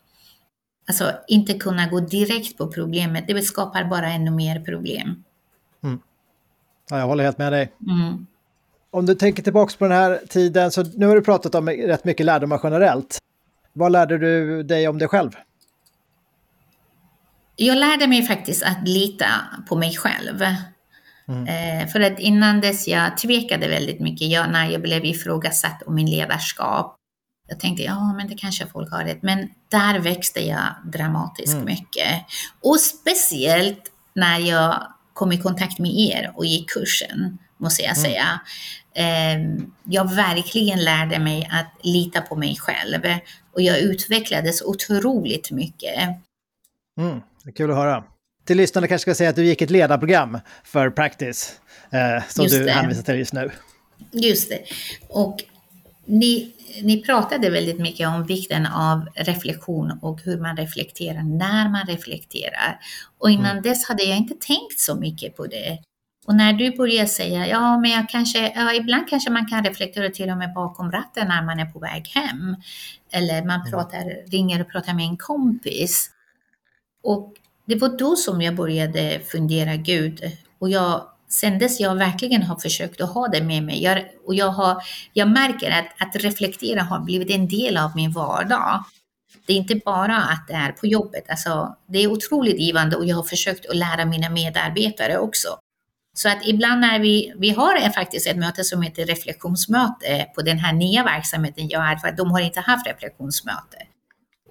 alltså 0.89 1.13
inte 1.29 1.55
kunna 1.55 1.87
gå 1.87 2.01
direkt 2.01 2.59
på 2.59 2.67
problemet, 2.69 3.25
det 3.27 3.43
skapar 3.43 3.85
bara 3.85 4.09
ännu 4.09 4.31
mer 4.31 4.61
problem. 4.61 5.25
Mm. 5.85 5.99
Ja, 6.91 6.99
jag 6.99 7.07
håller 7.07 7.25
helt 7.25 7.39
med 7.39 7.53
dig. 7.53 7.73
Mm. 7.89 8.27
Om 8.91 9.07
du 9.07 9.15
tänker 9.15 9.43
tillbaka 9.43 9.75
på 9.79 9.85
den 9.85 9.97
här 9.97 10.21
tiden, 10.29 10.71
så 10.71 10.83
nu 10.83 11.07
har 11.07 11.15
du 11.15 11.23
pratat 11.23 11.55
om 11.55 11.69
rätt 11.69 12.05
mycket 12.05 12.27
lärdomar 12.27 12.61
generellt. 12.63 13.19
Vad 13.73 13.93
lärde 13.93 14.19
du 14.19 14.63
dig 14.63 14.89
om 14.89 14.99
dig 14.99 15.09
själv? 15.09 15.31
Jag 17.57 17.79
lärde 17.79 18.07
mig 18.07 18.23
faktiskt 18.23 18.63
att 18.63 18.89
lita 18.89 19.27
på 19.69 19.77
mig 19.77 19.97
själv. 19.97 20.45
Mm. 21.29 21.47
Eh, 21.47 21.89
för 21.89 22.01
att 22.01 22.19
innan 22.19 22.61
dess 22.61 22.89
jag 22.89 23.19
tvekade 23.19 23.69
väldigt 23.69 24.01
mycket, 24.01 24.29
jag, 24.29 24.51
när 24.51 24.71
jag 24.71 24.83
blev 24.83 25.05
ifrågasatt 25.05 25.83
om 25.87 25.95
min 25.95 26.11
ledarskap. 26.11 26.95
Jag 27.49 27.61
tänkte, 27.61 27.83
ja 27.83 28.13
men 28.13 28.29
det 28.29 28.35
kanske 28.35 28.67
folk 28.67 28.93
har 28.93 29.05
rätt, 29.05 29.23
men 29.23 29.49
där 29.69 29.99
växte 29.99 30.41
jag 30.41 30.67
dramatiskt 30.85 31.55
mm. 31.55 31.65
mycket. 31.65 32.25
Och 32.61 32.81
speciellt 32.81 33.93
när 34.15 34.39
jag 34.39 34.87
kom 35.13 35.33
i 35.33 35.39
kontakt 35.39 35.79
med 35.79 35.91
er 35.91 36.33
och 36.35 36.47
gick 36.47 36.71
kursen, 36.71 37.39
måste 37.57 37.83
jag 37.83 37.99
mm. 37.99 38.05
säga. 38.05 38.41
Eh, 38.95 39.65
jag 39.85 40.15
verkligen 40.15 40.85
lärde 40.85 41.19
mig 41.19 41.49
att 41.53 41.87
lita 41.87 42.21
på 42.21 42.37
mig 42.37 42.57
själv 42.57 43.01
och 43.55 43.63
jag 43.63 43.79
utvecklades 43.79 44.63
otroligt 44.63 45.51
mycket. 45.51 45.99
Mm, 47.01 47.21
det 47.45 47.51
är 47.51 47.55
kul 47.55 47.71
att 47.71 47.77
höra 47.77 48.05
till 48.49 48.57
lyssnarna 48.57 48.87
kanske 48.87 49.03
ska 49.03 49.15
säga 49.15 49.31
att 49.31 49.37
du 49.37 49.45
gick 49.45 49.63
ett 49.63 49.71
ledarprogram 49.71 50.39
för 50.65 50.91
Practice, 50.91 51.61
eh, 51.91 52.25
som 52.29 52.45
just 52.45 52.57
du 52.57 52.65
det. 52.65 52.71
hänvisar 52.71 53.03
till 53.03 53.19
just 53.19 53.33
nu. 53.33 53.51
Just 54.13 54.49
det. 54.49 54.63
Och 55.09 55.45
ni, 56.05 56.53
ni 56.83 57.03
pratade 57.03 57.51
väldigt 57.51 57.79
mycket 57.79 58.09
om 58.09 58.27
vikten 58.27 58.67
av 58.67 59.09
reflektion 59.15 59.99
och 60.03 60.21
hur 60.23 60.41
man 60.41 60.57
reflekterar 60.57 61.23
när 61.23 61.69
man 61.69 61.87
reflekterar. 61.87 62.81
Och 63.19 63.31
innan 63.31 63.51
mm. 63.51 63.63
dess 63.63 63.89
hade 63.89 64.03
jag 64.03 64.17
inte 64.17 64.35
tänkt 64.35 64.79
så 64.79 64.95
mycket 64.95 65.37
på 65.37 65.47
det. 65.47 65.79
Och 66.27 66.35
när 66.35 66.53
du 66.53 66.77
börjar 66.77 67.07
säga, 67.07 67.47
ja 67.47 67.79
men 67.79 67.91
jag 67.91 68.09
kanske, 68.09 68.53
ja, 68.57 68.75
ibland 68.75 69.09
kanske 69.09 69.31
man 69.31 69.47
kan 69.47 69.65
reflektera 69.65 70.11
till 70.11 70.31
och 70.31 70.39
med 70.39 70.53
bakom 70.55 70.93
ratten 70.93 71.29
när 71.29 71.43
man 71.43 71.61
är 71.61 71.67
på 71.67 71.79
väg 71.79 72.09
hem. 72.15 72.57
Eller 73.13 73.45
man 73.45 73.61
mm. 73.61 73.71
pratar, 73.71 74.31
ringer 74.31 74.61
och 74.61 74.71
pratar 74.71 74.95
med 74.95 75.05
en 75.05 75.17
kompis. 75.17 76.11
Och 77.03 77.35
det 77.69 77.75
var 77.75 77.89
då 77.89 78.17
som 78.17 78.43
jag 78.43 78.55
började 78.55 79.21
fundera, 79.33 79.77
Gud, 79.77 80.21
och 80.59 80.71
jag, 80.71 81.07
sen 81.29 81.59
dess 81.59 81.81
jag 81.81 81.95
verkligen 81.95 82.43
har 82.43 82.57
försökt 82.57 83.01
att 83.01 83.13
ha 83.13 83.29
det 83.29 83.43
med 83.43 83.63
mig. 83.63 83.83
Jag, 83.83 84.05
och 84.27 84.35
jag, 84.35 84.49
har, 84.49 84.83
jag 85.13 85.29
märker 85.29 85.71
att, 85.71 85.87
att 85.99 86.17
reflektera 86.17 86.83
har 86.83 87.01
blivit 87.01 87.31
en 87.31 87.49
del 87.49 87.77
av 87.77 87.97
min 87.97 88.13
vardag. 88.13 88.85
Det 89.47 89.53
är 89.53 89.57
inte 89.57 89.81
bara 89.85 90.17
att 90.17 90.49
det 90.49 90.55
är 90.55 90.73
på 90.73 90.87
jobbet, 90.87 91.31
alltså, 91.31 91.77
det 91.87 91.99
är 91.99 92.13
otroligt 92.13 92.61
givande 92.61 92.97
och 92.97 93.05
jag 93.05 93.17
har 93.17 93.23
försökt 93.23 93.67
att 93.67 93.77
lära 93.77 94.05
mina 94.05 94.31
medarbetare 94.31 95.19
också. 95.19 95.49
Så 96.15 96.29
att 96.29 96.47
ibland 96.47 96.81
när 96.81 96.99
vi, 96.99 97.33
vi 97.37 97.51
har 97.51 97.91
faktiskt 97.91 98.27
ett 98.27 98.37
möte 98.37 98.65
som 98.65 98.83
heter 98.83 99.07
reflektionsmöte 99.07 100.27
på 100.35 100.43
den 100.43 100.59
här 100.59 100.73
nya 100.73 101.05
verksamheten 101.05 101.69
jag 101.69 101.91
är, 101.91 101.97
för 101.97 102.09
att 102.09 102.17
de 102.17 102.31
har 102.31 102.41
inte 102.41 102.61
haft 102.61 102.87
reflektionsmöte. 102.87 103.77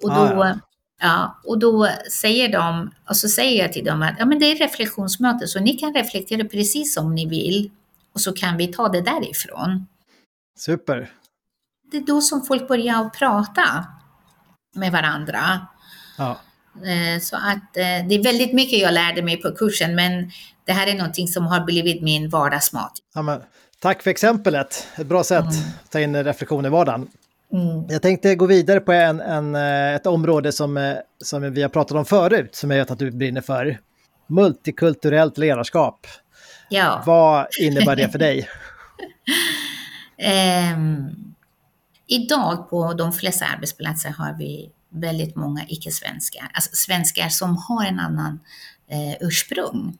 Och 0.02 0.10
då, 0.10 0.20
ah, 0.20 0.48
ja. 0.48 0.58
Ja, 1.00 1.40
och 1.44 1.58
då 1.58 1.88
säger 2.10 2.48
de, 2.52 2.90
och 3.08 3.16
så 3.16 3.28
säger 3.28 3.62
jag 3.62 3.72
till 3.72 3.84
dem 3.84 4.02
att 4.02 4.14
ja, 4.18 4.26
men 4.26 4.38
det 4.38 4.52
är 4.52 4.56
reflektionsmöte, 4.56 5.46
så 5.46 5.60
ni 5.60 5.72
kan 5.72 5.94
reflektera 5.94 6.44
precis 6.44 6.94
som 6.94 7.14
ni 7.14 7.26
vill 7.26 7.70
och 8.14 8.20
så 8.20 8.32
kan 8.32 8.56
vi 8.56 8.66
ta 8.66 8.88
det 8.88 9.00
därifrån. 9.00 9.86
Super. 10.58 11.10
Det 11.90 11.96
är 11.96 12.06
då 12.06 12.20
som 12.20 12.44
folk 12.44 12.68
börjar 12.68 13.08
prata 13.08 13.86
med 14.74 14.92
varandra. 14.92 15.66
Ja. 16.18 16.38
Eh, 16.74 17.20
så 17.20 17.36
att 17.36 17.76
eh, 17.76 18.08
det 18.08 18.14
är 18.14 18.22
väldigt 18.22 18.52
mycket 18.52 18.78
jag 18.78 18.94
lärde 18.94 19.22
mig 19.22 19.36
på 19.36 19.50
kursen, 19.50 19.94
men 19.94 20.30
det 20.64 20.72
här 20.72 20.86
är 20.86 20.94
någonting 20.94 21.28
som 21.28 21.46
har 21.46 21.60
blivit 21.60 22.02
min 22.02 22.28
vardagsmat. 22.28 22.92
Ja, 23.14 23.22
men, 23.22 23.42
tack 23.78 24.02
för 24.02 24.10
exemplet. 24.10 24.88
Ett 24.96 25.06
bra 25.06 25.24
sätt 25.24 25.44
mm. 25.44 25.56
att 25.84 25.90
ta 25.90 26.00
in 26.00 26.24
reflektion 26.24 26.66
i 26.66 26.68
vardagen. 26.68 27.08
Mm. 27.52 27.86
Jag 27.88 28.02
tänkte 28.02 28.34
gå 28.34 28.46
vidare 28.46 28.80
på 28.80 28.92
en, 28.92 29.20
en, 29.20 29.54
eh, 29.54 29.94
ett 29.94 30.06
område 30.06 30.52
som, 30.52 30.76
eh, 30.76 30.96
som 31.24 31.52
vi 31.52 31.62
har 31.62 31.68
pratat 31.68 31.96
om 31.96 32.04
förut, 32.04 32.54
som 32.54 32.70
jag 32.70 32.78
vet 32.78 32.90
att 32.90 32.98
du 32.98 33.10
brinner 33.10 33.40
för. 33.40 33.78
Multikulturellt 34.26 35.38
ledarskap. 35.38 36.06
Ja. 36.68 37.02
Vad 37.06 37.46
innebär 37.60 37.96
det 37.96 38.08
för 38.08 38.18
dig? 38.18 38.48
um, 40.74 41.34
idag 42.06 42.70
på 42.70 42.92
de 42.92 43.12
flesta 43.12 43.44
arbetsplatser 43.46 44.10
har 44.10 44.34
vi 44.38 44.70
väldigt 44.88 45.36
många 45.36 45.64
icke-svenskar, 45.68 46.50
alltså 46.54 46.70
svenskar 46.72 47.28
som 47.28 47.56
har 47.56 47.84
en 47.84 48.00
annan 48.00 48.40
eh, 48.90 49.16
ursprung. 49.20 49.98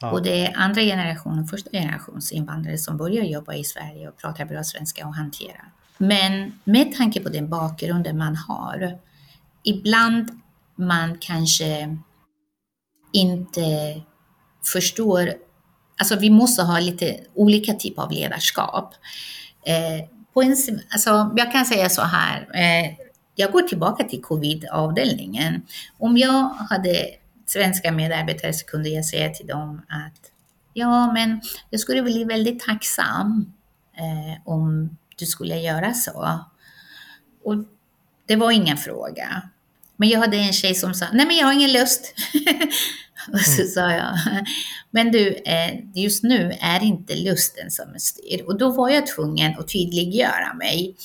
Ja. 0.00 0.10
Och 0.10 0.22
det 0.22 0.46
är 0.46 0.56
andra 0.56 0.80
generationen, 0.80 1.46
första 1.46 1.70
generations 1.70 2.32
invandrare 2.32 2.78
som 2.78 2.96
börjar 2.96 3.24
jobba 3.24 3.54
i 3.54 3.64
Sverige 3.64 4.08
och 4.08 4.16
pratar 4.16 4.44
bra 4.44 4.64
svenska 4.64 5.06
och 5.06 5.14
hanterar. 5.14 5.72
Men 5.98 6.58
med 6.64 6.96
tanke 6.96 7.20
på 7.20 7.28
den 7.28 7.48
bakgrunden 7.48 8.18
man 8.18 8.36
har, 8.36 8.98
ibland 9.62 10.30
man 10.76 11.18
kanske 11.20 11.98
inte 13.12 14.00
förstår, 14.72 15.34
alltså 15.98 16.16
vi 16.16 16.30
måste 16.30 16.62
ha 16.62 16.80
lite 16.80 17.20
olika 17.34 17.74
typer 17.74 18.02
av 18.02 18.12
ledarskap. 18.12 18.94
Eh, 19.66 20.08
på 20.34 20.42
en, 20.42 20.56
alltså 20.90 21.34
jag 21.36 21.52
kan 21.52 21.64
säga 21.64 21.88
så 21.88 22.02
här, 22.02 22.48
eh, 22.54 22.94
jag 23.34 23.52
går 23.52 23.62
tillbaka 23.62 24.04
till 24.04 24.22
covid-avdelningen. 24.22 25.62
Om 25.98 26.16
jag 26.16 26.48
hade 26.48 27.06
svenska 27.46 27.92
medarbetare 27.92 28.52
så 28.52 28.66
kunde 28.66 28.88
jag 28.88 29.04
säga 29.04 29.30
till 29.30 29.46
dem 29.46 29.82
att 29.88 30.32
ja, 30.72 31.12
men 31.12 31.40
jag 31.70 31.80
skulle 31.80 32.02
bli 32.02 32.24
väldigt 32.24 32.60
tacksam 32.60 33.52
eh, 33.96 34.42
om 34.44 34.96
du 35.18 35.26
skulle 35.26 35.56
göra 35.56 35.94
så. 35.94 36.40
Och 37.44 37.54
det 38.26 38.36
var 38.36 38.50
ingen 38.50 38.76
fråga. 38.76 39.42
Men 39.96 40.08
jag 40.08 40.20
hade 40.20 40.36
en 40.36 40.52
tjej 40.52 40.74
som 40.74 40.94
sa, 40.94 41.06
nej 41.12 41.26
men 41.26 41.36
jag 41.36 41.46
har 41.46 41.52
ingen 41.52 41.72
lust. 41.72 42.14
och 43.32 43.40
så 43.40 43.60
mm. 43.60 43.72
sa 43.72 43.92
jag, 43.92 44.18
men 44.90 45.12
du, 45.12 45.34
eh, 45.34 45.80
just 45.94 46.22
nu 46.22 46.56
är 46.60 46.84
inte 46.84 47.14
lusten 47.14 47.70
som 47.70 47.86
styr. 47.98 48.44
Och 48.46 48.58
då 48.58 48.70
var 48.70 48.88
jag 48.88 49.06
tvungen 49.06 49.58
att 49.58 49.68
tydliggöra 49.68 50.54
mig. 50.54 50.96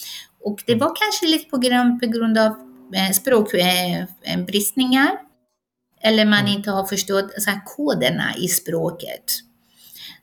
Och 0.44 0.64
det 0.66 0.74
mm. 0.74 0.88
var 0.88 0.96
kanske 0.96 1.28
lite 1.28 1.50
på 1.50 1.58
grund, 1.58 2.02
på 2.02 2.08
grund 2.08 2.38
av 2.38 2.56
eh, 2.94 3.12
språkbristningar. 3.12 5.12
Eller 6.04 6.26
man 6.26 6.40
mm. 6.40 6.52
inte 6.52 6.72
har 6.72 6.86
förstått 6.86 7.32
så 7.38 7.52
koderna 7.66 8.36
i 8.38 8.48
språket. 8.48 9.24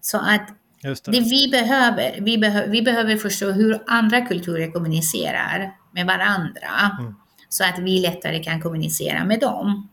Så 0.01 0.18
att 0.18 0.48
det. 0.83 1.11
det. 1.11 1.21
vi 1.21 1.49
behöver, 1.51 2.21
vi, 2.21 2.38
behö 2.38 2.67
vi 2.67 2.83
behöver 2.83 3.17
förstå 3.17 3.51
hur 3.51 3.83
andra 3.87 4.21
kulturer 4.21 4.71
kommunicerar 4.71 5.73
med 5.93 6.07
varandra. 6.07 6.97
Mm. 7.01 7.14
Så 7.49 7.64
att 7.64 7.79
vi 7.79 8.01
lättare 8.01 8.45
kan 8.45 8.61
kommunicera 8.61 9.25
med 9.25 9.41
dem. 9.41 9.88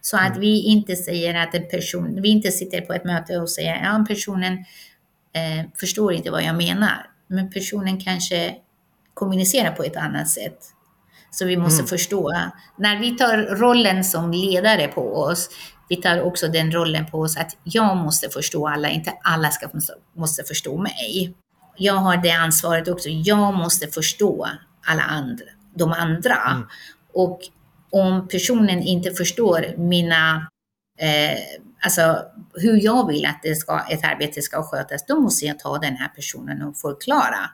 Så 0.00 0.16
att 0.16 0.26
mm. 0.26 0.40
vi 0.40 0.62
inte 0.62 0.96
säger 0.96 1.34
att 1.34 1.54
en 1.54 1.68
person, 1.68 2.22
vi 2.22 2.28
inte 2.28 2.50
sitter 2.50 2.80
på 2.80 2.92
ett 2.92 3.04
möte 3.04 3.38
och 3.38 3.50
säger 3.50 3.84
ja 3.84 4.04
personen 4.08 4.52
eh, 5.32 5.66
förstår 5.80 6.12
inte 6.12 6.30
vad 6.30 6.42
jag 6.42 6.56
menar. 6.56 7.10
Men 7.26 7.50
personen 7.50 8.00
kanske 8.00 8.54
kommunicera 9.14 9.72
på 9.72 9.82
ett 9.82 9.96
annat 9.96 10.28
sätt. 10.28 10.58
Så 11.30 11.44
vi 11.44 11.56
måste 11.56 11.80
mm. 11.80 11.86
förstå, 11.86 12.32
när 12.76 13.00
vi 13.00 13.10
tar 13.10 13.38
rollen 13.38 14.04
som 14.04 14.32
ledare 14.32 14.88
på 14.88 15.16
oss, 15.16 15.48
vi 15.88 15.96
tar 15.96 16.20
också 16.20 16.48
den 16.48 16.72
rollen 16.72 17.06
på 17.06 17.20
oss 17.20 17.36
att 17.36 17.56
jag 17.62 17.96
måste 17.96 18.28
förstå 18.28 18.68
alla, 18.68 18.88
inte 18.88 19.12
alla 19.22 19.50
ska, 19.50 19.68
måste 20.12 20.44
förstå 20.44 20.78
mig. 20.78 21.34
Jag 21.76 21.94
har 21.94 22.16
det 22.16 22.30
ansvaret 22.30 22.88
också, 22.88 23.08
jag 23.08 23.54
måste 23.54 23.86
förstå 23.86 24.48
alla 24.86 25.02
andra, 25.02 25.44
de 25.74 25.92
andra. 25.92 26.36
Mm. 26.36 26.66
Och 27.12 27.40
om 27.90 28.28
personen 28.28 28.82
inte 28.82 29.10
förstår 29.10 29.74
mina, 29.76 30.48
eh, 30.98 31.38
alltså 31.84 32.22
hur 32.54 32.84
jag 32.84 33.06
vill 33.08 33.26
att 33.26 33.40
det 33.42 33.54
ska, 33.54 33.80
ett 33.90 34.04
arbete 34.04 34.42
ska 34.42 34.62
skötas, 34.62 35.06
då 35.06 35.20
måste 35.20 35.46
jag 35.46 35.58
ta 35.58 35.78
den 35.78 35.96
här 35.96 36.08
personen 36.08 36.62
och 36.62 36.76
förklara. 36.76 37.50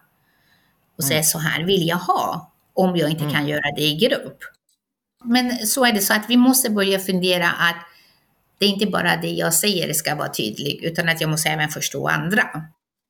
Och 0.99 1.05
säga 1.05 1.17
mm. 1.17 1.25
så 1.25 1.39
här 1.39 1.63
vill 1.65 1.89
jag 1.89 1.97
ha, 1.97 2.53
om 2.75 2.97
jag 2.97 3.11
inte 3.11 3.25
mm. 3.25 3.35
kan 3.35 3.47
göra 3.47 3.73
det 3.77 3.83
i 3.83 3.97
grupp. 3.97 4.39
Men 5.25 5.67
så 5.67 5.85
är 5.85 5.93
det 5.93 6.01
så 6.01 6.15
att 6.15 6.25
vi 6.29 6.37
måste 6.37 6.71
börja 6.71 6.99
fundera 6.99 7.51
att 7.51 7.77
det 8.63 8.67
är 8.67 8.71
inte 8.71 8.87
bara 8.87 9.17
det 9.17 9.31
jag 9.31 9.55
säger 9.55 9.93
ska 9.93 10.15
vara 10.15 10.29
tydligt, 10.29 10.83
utan 10.83 11.09
att 11.09 11.21
jag 11.21 11.31
måste 11.31 11.49
även 11.49 11.69
förstå 11.69 12.09
andra. 12.09 12.43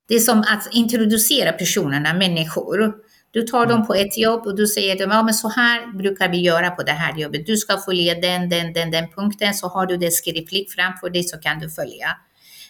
Det 0.09 0.15
är 0.15 0.19
som 0.19 0.39
att 0.39 0.69
introducera 0.73 1.53
personerna, 1.53 2.15
människor. 2.15 2.95
Du 3.31 3.43
tar 3.43 3.67
dem 3.67 3.75
mm. 3.75 3.87
på 3.87 3.95
ett 3.95 4.19
jobb 4.19 4.47
och 4.47 4.57
du 4.57 4.67
säger 4.67 4.99
dem, 4.99 5.11
ja 5.11 5.23
men 5.23 5.35
så 5.35 5.49
här 5.49 5.99
brukar 5.99 6.29
vi 6.29 6.41
göra 6.41 6.71
på 6.71 6.83
det 6.83 6.93
här 6.93 7.19
jobbet. 7.19 7.47
Du 7.47 7.57
ska 7.57 7.79
följa 7.79 8.15
den, 8.15 8.49
den, 8.49 8.73
den, 8.73 8.91
den 8.91 9.09
punkten, 9.09 9.55
så 9.55 9.69
har 9.69 9.87
du 9.87 9.97
det 9.97 10.11
skriftligt 10.11 10.75
framför 10.75 11.11
dig 11.11 11.23
så 11.23 11.39
kan 11.39 11.59
du 11.59 11.71
följa. 11.71 12.09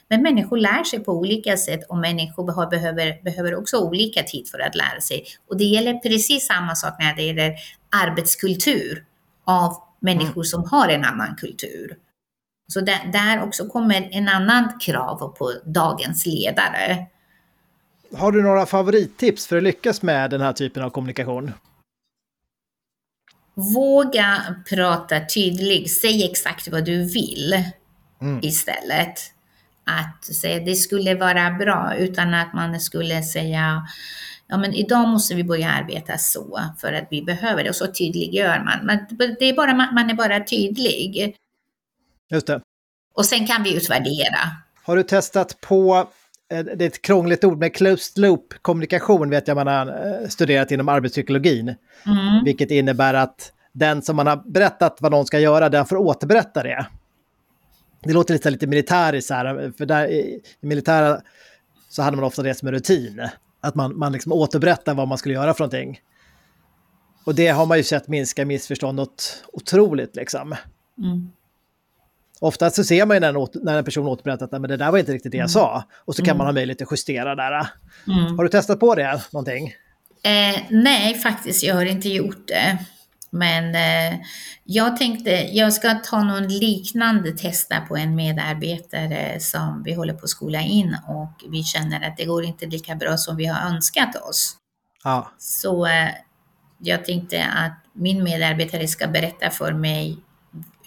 Men 0.09 0.23
människor 0.23 0.57
lär 0.57 0.85
sig 0.85 1.05
på 1.05 1.13
olika 1.13 1.57
sätt 1.57 1.81
och 1.89 1.99
människor 1.99 2.53
har, 2.53 2.71
behöver, 2.71 3.23
behöver 3.25 3.55
också 3.55 3.79
olika 3.79 4.23
tid 4.23 4.49
för 4.49 4.59
att 4.59 4.75
lära 4.75 5.01
sig. 5.01 5.25
Och 5.51 5.57
det 5.59 5.65
gäller 5.65 5.95
precis 5.95 6.47
samma 6.47 6.75
sak 6.75 6.95
när 6.99 7.17
det 7.17 7.23
gäller 7.23 7.55
arbetskultur 8.07 9.05
av 9.45 9.77
människor 10.01 10.43
mm. 10.43 10.45
som 10.45 10.65
har 10.65 10.89
en 10.89 11.05
annan 11.05 11.37
kultur. 11.37 11.97
Så 12.69 12.81
där, 12.81 13.11
där 13.13 13.43
också 13.43 13.69
kommer 13.69 14.09
en 14.13 14.29
annan 14.29 14.79
krav 14.81 15.35
på 15.39 15.53
dagens 15.65 16.27
ledare. 16.27 17.07
Har 18.17 18.33
du 18.33 18.43
några 18.43 18.67
favorittips 18.67 19.47
för 19.47 19.57
att 19.57 19.63
lyckas 19.63 20.03
med 20.03 20.31
den 20.31 20.41
här 20.41 20.53
typen 20.53 20.83
av 20.83 20.91
kommunikation? 20.91 21.53
Våga 23.55 24.57
prata 24.69 25.21
tydligt, 25.35 25.93
säg 26.01 26.25
exakt 26.31 26.69
vad 26.69 26.85
du 26.85 27.05
vill 27.05 27.65
mm. 28.21 28.41
istället. 28.43 29.19
Att 29.85 30.25
säga 30.25 30.65
det 30.65 30.75
skulle 30.75 31.15
vara 31.15 31.51
bra 31.51 31.95
utan 31.99 32.35
att 32.35 32.55
man 32.55 32.81
skulle 32.81 33.23
säga 33.23 33.87
ja 34.47 34.59
men 34.59 34.75
idag 34.75 35.09
måste 35.09 35.35
vi 35.35 35.45
börja 35.45 35.71
arbeta 35.71 36.19
så 36.19 36.61
för 36.79 36.93
att 36.93 37.07
vi 37.11 37.23
behöver 37.23 37.65
det 37.65 37.71
och 37.71 37.77
så 37.77 37.87
tydliggör 37.87 38.65
man. 38.65 38.87
Men 38.87 38.99
det 39.39 39.49
är 39.49 39.55
bara, 39.55 39.75
man 39.75 40.11
är 40.11 40.15
bara 40.15 40.45
tydlig. 40.45 41.37
Just 42.33 42.47
det. 42.47 42.61
Och 43.15 43.27
sen 43.27 43.47
kan 43.47 43.63
vi 43.63 43.77
utvärdera. 43.77 44.39
Har 44.85 44.97
du 44.97 45.03
testat 45.03 45.61
på 45.61 46.09
Eh, 46.53 46.65
det 46.65 46.85
är 46.85 46.89
ett 46.89 47.03
krångligt 47.03 47.45
ord, 47.45 47.59
med 47.59 47.75
closed 47.75 48.23
loop 48.23 48.55
kommunikation 48.63 49.31
vet 49.31 49.49
jag 49.49 49.55
man 49.55 49.67
har 49.67 49.87
eh, 49.87 50.29
studerat 50.29 50.71
inom 50.71 50.89
arbetspsykologin. 50.89 51.69
Mm. 52.07 52.45
Vilket 52.45 52.71
innebär 52.71 53.15
att 53.15 53.53
den 53.73 54.03
som 54.03 54.17
man 54.17 54.27
har 54.27 54.43
berättat 54.47 54.97
vad 55.01 55.13
någon 55.13 55.27
ska 55.27 55.39
göra, 55.39 55.69
den 55.69 55.87
får 55.87 55.97
återberätta 55.97 56.63
det. 56.63 56.87
Det 58.03 58.13
låter 58.13 58.35
lite, 58.35 58.51
lite 58.51 58.67
militäriskt 58.67 59.31
här, 59.31 59.73
för 59.79 59.87
där 59.87 60.07
i, 60.07 60.41
i 60.61 60.67
militära 60.67 61.21
så 61.89 62.03
hade 62.03 62.17
man 62.17 62.25
ofta 62.25 62.43
det 62.43 62.55
som 62.55 62.69
en 62.69 62.75
rutin. 62.75 63.29
Att 63.61 63.75
man, 63.75 63.99
man 63.99 64.13
liksom 64.13 64.33
återberättar 64.33 64.95
vad 64.95 65.09
man 65.09 65.19
skulle 65.19 65.35
göra 65.35 65.55
för 65.55 65.61
någonting. 65.61 66.01
Och 67.25 67.35
det 67.35 67.49
har 67.49 67.67
man 67.67 67.77
ju 67.77 67.85
sett 67.85 68.09
minska 68.09 68.45
missförstånd 68.45 68.97
något 68.97 69.45
otroligt 69.53 70.17
liksom. 70.17 70.55
Mm. 70.99 71.33
Oftast 72.43 72.77
så 72.77 72.85
ser 72.85 73.07
man 73.07 73.17
ju 73.17 73.21
när 73.21 73.29
en, 73.29 73.49
när 73.63 73.79
en 73.79 73.85
person 73.85 74.07
återberättar 74.07 74.45
att 74.45 74.53
men 74.53 74.63
det 74.63 74.77
där 74.77 74.91
var 74.91 74.99
inte 74.99 75.13
riktigt 75.13 75.33
det 75.33 75.39
jag 75.39 75.45
mm. 75.45 75.49
sa. 75.49 75.85
Och 76.05 76.15
så 76.15 76.23
kan 76.23 76.31
mm. 76.31 76.39
man 76.39 76.47
ha 76.47 76.53
möjlighet 76.53 76.83
att 76.83 76.89
justera 76.91 77.35
där. 77.35 77.67
Mm. 78.07 78.37
Har 78.37 78.45
du 78.45 78.51
testat 78.51 78.81
på 78.81 78.95
det 78.95 79.23
någonting? 79.33 79.67
Eh, 80.23 80.63
nej, 80.71 81.15
faktiskt, 81.15 81.63
jag 81.63 81.75
har 81.75 81.85
inte 81.85 82.09
gjort 82.09 82.49
det. 82.49 82.79
Men 83.31 83.75
eh, 83.75 84.19
jag 84.65 84.97
tänkte, 84.97 85.31
jag 85.31 85.73
ska 85.73 85.95
ta 85.95 86.23
någon 86.23 86.49
liknande 86.49 87.33
testa 87.33 87.81
på 87.81 87.97
en 87.97 88.15
medarbetare 88.15 89.41
som 89.41 89.83
vi 89.85 89.95
håller 89.95 90.15
på 90.15 90.25
att 90.25 90.31
skola 90.31 90.61
in 90.61 90.97
och 91.09 91.51
vi 91.51 91.63
känner 91.63 92.09
att 92.09 92.17
det 92.17 92.25
går 92.25 92.45
inte 92.45 92.67
lika 92.67 92.95
bra 92.95 93.17
som 93.17 93.37
vi 93.37 93.47
har 93.47 93.71
önskat 93.71 94.17
oss. 94.17 94.57
Ja. 95.05 95.33
Så 95.39 95.87
eh, 95.87 96.09
jag 96.79 97.05
tänkte 97.05 97.45
att 97.45 97.85
min 97.95 98.25
medarbetare 98.25 98.89
ska 98.89 99.07
berätta 99.07 99.51
för 99.51 99.73
mig 99.73 100.19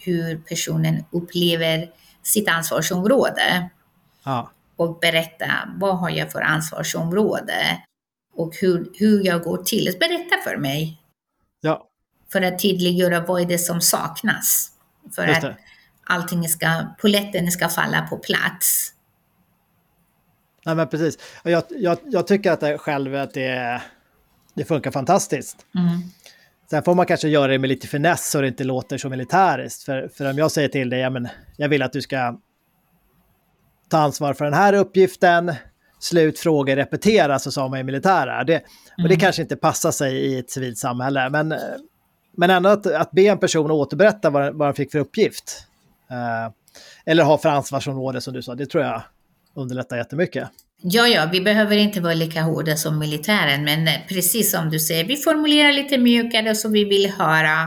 hur 0.06 0.38
personen 0.38 1.06
upplever 1.12 1.92
sitt 2.24 2.50
ansvarsområde. 2.50 3.70
Ja. 4.24 4.52
Och 4.76 5.00
berätta 5.00 5.46
vad 5.76 5.98
har 5.98 6.10
jag 6.10 6.32
för 6.32 6.42
ansvarsområde 6.42 7.82
och 8.36 8.56
hur, 8.56 8.92
hur 8.94 9.26
jag 9.26 9.44
går 9.44 9.58
till. 9.58 9.96
Berätta 10.00 10.36
för 10.44 10.58
mig. 10.58 11.02
Ja. 11.62 11.88
För 12.32 12.42
att 12.42 12.60
tydliggöra 12.60 13.20
vad 13.20 13.42
är 13.42 13.46
det 13.46 13.58
som 13.58 13.82
saknas. 13.82 14.72
För 15.16 15.28
att 15.28 15.56
allting 16.04 16.50
ska, 16.50 16.86
poletten 17.02 17.52
ska 17.52 17.70
falla 17.70 18.02
på 18.02 18.18
plats. 18.18 18.92
Nej 20.66 20.76
men 20.76 20.88
precis. 20.88 21.18
Jag, 21.44 21.64
jag, 21.70 21.98
jag 22.04 22.28
tycker 22.28 22.52
att 22.52 22.60
det 22.60 22.78
själv 22.78 23.16
att 23.16 23.34
det, 23.34 23.82
det 24.54 24.66
funkar 24.66 24.92
fantastiskt. 24.92 25.66
Mm. 25.76 26.02
Sen 26.70 26.84
får 26.84 26.96
man 26.96 27.06
kanske 27.06 27.28
göra 27.28 27.52
det 27.52 27.60
med 27.60 27.68
lite 27.68 27.88
finess 27.88 28.32
så 28.32 28.42
det 28.42 28.48
inte 28.48 28.64
låter 28.64 28.98
så 28.98 29.10
militäriskt. 29.10 29.84
För, 29.84 30.08
för 30.08 30.30
om 30.30 30.38
jag 30.38 30.52
säger 30.52 30.68
till 30.68 30.90
dig, 30.90 31.00
ja, 31.00 31.10
men 31.10 31.28
jag 31.58 31.70
vill 31.70 31.82
att 31.82 31.94
du 31.94 32.02
ska 32.02 32.40
ta 33.90 33.98
ansvar 33.98 34.34
för 34.34 34.46
den 34.46 34.54
här 34.54 34.74
uppgiften, 34.74 35.54
slut, 36.00 36.40
frågor, 36.40 36.76
repetera, 36.76 37.40
så 37.40 37.52
sa 37.52 37.68
man 37.68 37.80
i 37.80 37.84
militära. 37.84 38.44
Det, 38.44 38.54
mm. 38.54 38.66
Och 39.04 39.10
det 39.10 39.16
kanske 39.16 39.42
inte 39.42 39.56
passar 39.56 39.92
sig 39.92 40.16
i 40.16 40.40
ett 40.40 40.50
civilt 40.50 40.78
samhälle, 40.78 41.30
men, 41.30 41.56
men 42.38 42.50
ändå 42.50 42.70
att, 42.70 42.86
att 42.86 43.12
be 43.12 43.22
en 43.22 43.38
person 43.38 43.72
återberätta 43.72 44.30
vad, 44.30 44.56
vad 44.56 44.68
den 44.68 44.76
fick 44.76 44.92
för 44.92 45.00
uppgift. 45.00 45.68
Uh, 46.12 46.54
eller 47.06 47.24
ha 47.24 47.38
för 47.38 47.50
ansvarsområde 47.50 48.22
som 48.22 48.34
du 48.34 48.42
sa, 48.42 48.56
det 48.56 48.66
tror 48.66 48.84
jag 48.84 49.02
underlättar 49.54 49.98
jättemycket. 49.98 50.50
Ja, 50.88 51.08
ja, 51.08 51.30
vi 51.32 51.42
behöver 51.42 51.78
inte 51.78 52.02
vara 52.02 52.14
lika 52.14 52.42
hårda 52.42 52.76
som 52.76 53.00
militären, 53.00 53.64
men 53.64 53.88
eh, 53.88 53.94
precis 54.08 54.52
som 54.52 54.70
du 54.70 54.80
säger, 54.80 55.04
vi 55.04 55.18
formulerar 55.18 55.72
lite 55.72 55.98
mjukare 55.98 56.56
så 56.56 56.70
vi 56.70 56.86
vill 56.86 57.12
höra 57.12 57.62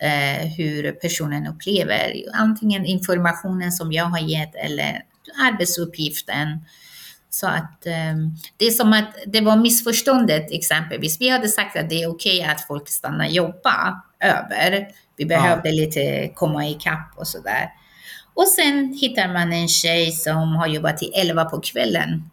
eh, 0.00 0.48
hur 0.56 0.92
personen 0.92 1.46
upplever 1.46 2.12
antingen 2.32 2.86
informationen 2.86 3.72
som 3.72 3.92
jag 3.92 4.04
har 4.04 4.18
gett 4.18 4.54
eller 4.54 5.02
arbetsuppgiften. 5.46 6.64
Så 7.30 7.46
att 7.46 7.86
eh, 7.86 8.16
det 8.56 8.66
är 8.66 8.70
som 8.70 8.92
att 8.92 9.16
det 9.26 9.40
var 9.40 9.56
missförståndet 9.56 10.52
exempelvis. 10.52 11.20
Vi 11.20 11.28
hade 11.28 11.48
sagt 11.48 11.76
att 11.76 11.90
det 11.90 12.02
är 12.02 12.10
okej 12.10 12.40
okay 12.40 12.52
att 12.52 12.60
folk 12.60 12.88
stannar 12.88 13.26
jobba 13.26 14.02
över. 14.20 14.88
Vi 15.16 15.26
behövde 15.26 15.68
ja. 15.68 15.74
lite 15.74 16.30
komma 16.34 16.66
ikapp 16.66 17.12
och 17.16 17.28
sådär. 17.28 17.70
Och 18.34 18.48
sen 18.48 18.98
hittar 19.00 19.32
man 19.32 19.52
en 19.52 19.68
tjej 19.68 20.12
som 20.12 20.56
har 20.56 20.66
jobbat 20.66 20.98
till 20.98 21.12
11 21.14 21.44
på 21.44 21.60
kvällen 21.60 22.30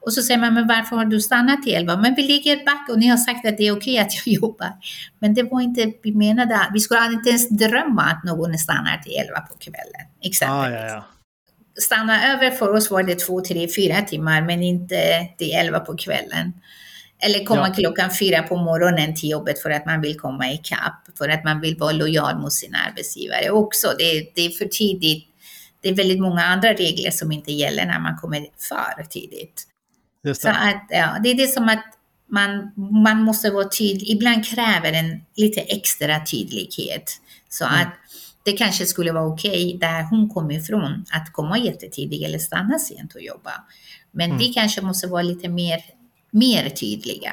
och 0.00 0.12
så 0.12 0.22
säger 0.22 0.40
man, 0.40 0.54
men 0.54 0.66
varför 0.66 0.96
har 0.96 1.04
du 1.04 1.20
stannat 1.20 1.62
till 1.62 1.74
11? 1.74 1.96
Men 1.96 2.14
vi 2.14 2.22
ligger 2.22 2.64
back 2.64 2.88
och 2.90 2.98
ni 2.98 3.06
har 3.06 3.16
sagt 3.16 3.46
att 3.46 3.56
det 3.56 3.66
är 3.66 3.76
okej 3.76 3.98
att 3.98 4.26
jag 4.26 4.34
jobbar. 4.42 4.72
Men 5.18 5.34
det 5.34 5.42
var 5.42 5.60
inte, 5.60 5.92
vi 6.02 6.14
menade, 6.14 6.58
vi 6.72 6.80
skulle 6.80 7.06
inte 7.06 7.28
ens 7.28 7.48
drömma 7.48 8.02
att 8.02 8.24
någon 8.24 8.58
stannar 8.58 8.96
till 8.96 9.12
11 9.12 9.40
på 9.40 9.58
kvällen. 9.58 10.06
Exempelvis. 10.22 10.80
Ah, 10.80 10.86
ja, 10.86 10.86
ja. 10.86 11.04
Stanna 11.80 12.32
över 12.32 12.50
för 12.50 12.74
oss 12.74 12.90
var 12.90 13.02
det 13.02 13.18
två, 13.18 13.40
tre, 13.40 13.68
fyra 13.76 14.02
timmar, 14.02 14.42
men 14.42 14.62
inte 14.62 15.28
till 15.38 15.50
11 15.52 15.80
på 15.80 15.96
kvällen. 15.96 16.52
Eller 17.22 17.44
komma 17.44 17.68
ja. 17.68 17.74
klockan 17.74 18.10
fyra 18.20 18.42
på 18.42 18.56
morgonen 18.56 19.14
till 19.14 19.30
jobbet 19.30 19.62
för 19.62 19.70
att 19.70 19.86
man 19.86 20.00
vill 20.00 20.20
komma 20.20 20.52
ikapp, 20.52 21.18
för 21.18 21.28
att 21.28 21.44
man 21.44 21.60
vill 21.60 21.76
vara 21.76 21.92
lojal 21.92 22.38
mot 22.38 22.52
sin 22.52 22.74
arbetsgivare 22.74 23.50
också. 23.50 23.88
Det, 23.98 24.32
det 24.34 24.46
är 24.46 24.50
för 24.50 24.64
tidigt. 24.64 25.26
Det 25.80 25.88
är 25.88 25.94
väldigt 25.94 26.20
många 26.20 26.42
andra 26.42 26.72
regler 26.72 27.10
som 27.10 27.32
inte 27.32 27.52
gäller 27.52 27.86
när 27.86 28.00
man 28.00 28.16
kommer 28.16 28.46
för 28.68 29.02
tidigt. 29.10 29.66
Just 30.24 30.42
det. 30.42 30.48
Så 30.48 30.54
att, 30.54 30.86
ja, 30.88 31.16
det 31.22 31.30
är 31.30 31.34
det 31.34 31.46
som 31.46 31.68
att 31.68 31.84
man, 32.30 32.70
man 33.04 33.22
måste 33.22 33.50
vara 33.50 33.68
tydlig. 33.68 34.08
Ibland 34.08 34.44
kräver 34.46 34.92
en 34.92 35.20
lite 35.36 35.60
extra 35.60 36.24
tydlighet. 36.24 37.20
Så 37.48 37.64
mm. 37.64 37.80
att 37.80 37.88
det 38.42 38.52
kanske 38.52 38.86
skulle 38.86 39.12
vara 39.12 39.26
okej 39.26 39.66
okay, 39.66 39.78
där 39.78 40.02
hon 40.02 40.28
kommer 40.28 40.54
ifrån 40.54 41.04
att 41.12 41.32
komma 41.32 41.58
jättetidigt 41.58 42.24
eller 42.24 42.38
stanna 42.38 42.78
sent 42.78 43.14
och 43.14 43.22
jobba. 43.22 43.52
Men 44.10 44.26
mm. 44.26 44.38
vi 44.38 44.52
kanske 44.52 44.82
måste 44.82 45.06
vara 45.06 45.22
lite 45.22 45.48
mer, 45.48 45.80
mer 46.30 46.68
tydliga. 46.68 47.32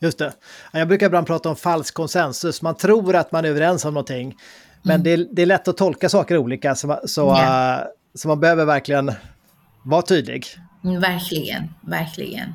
Just 0.00 0.18
det. 0.18 0.32
Jag 0.72 0.88
brukar 0.88 1.06
ibland 1.06 1.26
prata 1.26 1.48
om 1.48 1.56
falsk 1.56 1.94
konsensus. 1.94 2.62
Man 2.62 2.76
tror 2.76 3.16
att 3.16 3.32
man 3.32 3.44
är 3.44 3.48
överens 3.48 3.84
om 3.84 3.94
någonting. 3.94 4.36
Men 4.82 4.94
mm. 4.94 5.02
det, 5.02 5.12
är, 5.12 5.28
det, 5.32 5.42
är, 5.42 5.46
lätt 5.46 5.68
att 5.68 5.76
tolka 5.76 6.08
saker 6.08 6.36
olika. 6.36 6.74
Så, 6.74 7.00
så, 7.04 7.26
yeah. 7.28 7.82
så 8.14 8.28
man 8.28 8.40
behöver 8.40 8.64
verkligen 8.64 9.12
vara 9.82 10.02
tydlig. 10.02 10.46
Verkligen, 10.94 11.68
verkligen. 11.80 12.54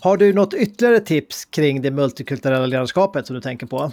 Har 0.00 0.16
du 0.16 0.32
något 0.32 0.54
ytterligare 0.54 1.00
tips 1.00 1.44
kring 1.44 1.82
det 1.82 1.90
multikulturella 1.90 2.66
ledarskapet 2.66 3.26
som 3.26 3.34
du 3.34 3.40
tänker 3.40 3.66
på? 3.66 3.92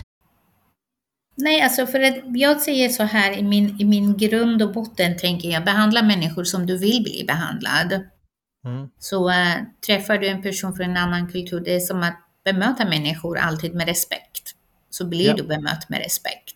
Nej, 1.36 1.62
alltså 1.62 1.88
för 1.88 2.00
att 2.00 2.16
jag 2.26 2.62
säger 2.62 2.90
så 2.90 3.04
här 3.04 3.38
i 3.38 3.44
min, 3.44 3.82
i 3.82 3.86
min 3.86 4.18
grund 4.18 4.62
och 4.62 4.74
botten 4.74 5.18
tänker 5.18 5.50
jag 5.50 5.66
behandla 5.66 6.04
människor 6.04 6.44
som 6.44 6.66
du 6.66 6.78
vill 6.78 7.04
bli 7.04 7.24
behandlad. 7.28 7.94
Mm. 8.66 8.90
Så 9.00 9.30
äh, 9.30 9.56
träffar 9.86 10.18
du 10.18 10.28
en 10.28 10.42
person 10.42 10.76
från 10.76 10.90
en 10.90 10.98
annan 10.98 11.32
kultur, 11.32 11.60
det 11.60 11.76
är 11.76 11.80
som 11.80 12.04
att 12.04 12.20
bemöta 12.46 12.86
människor 12.86 13.38
alltid 13.38 13.76
med 13.76 13.88
respekt. 13.88 14.56
Så 14.90 15.06
blir 15.06 15.28
ja. 15.28 15.34
du 15.34 15.44
bemött 15.44 15.90
med 15.90 16.00
respekt. 16.00 16.56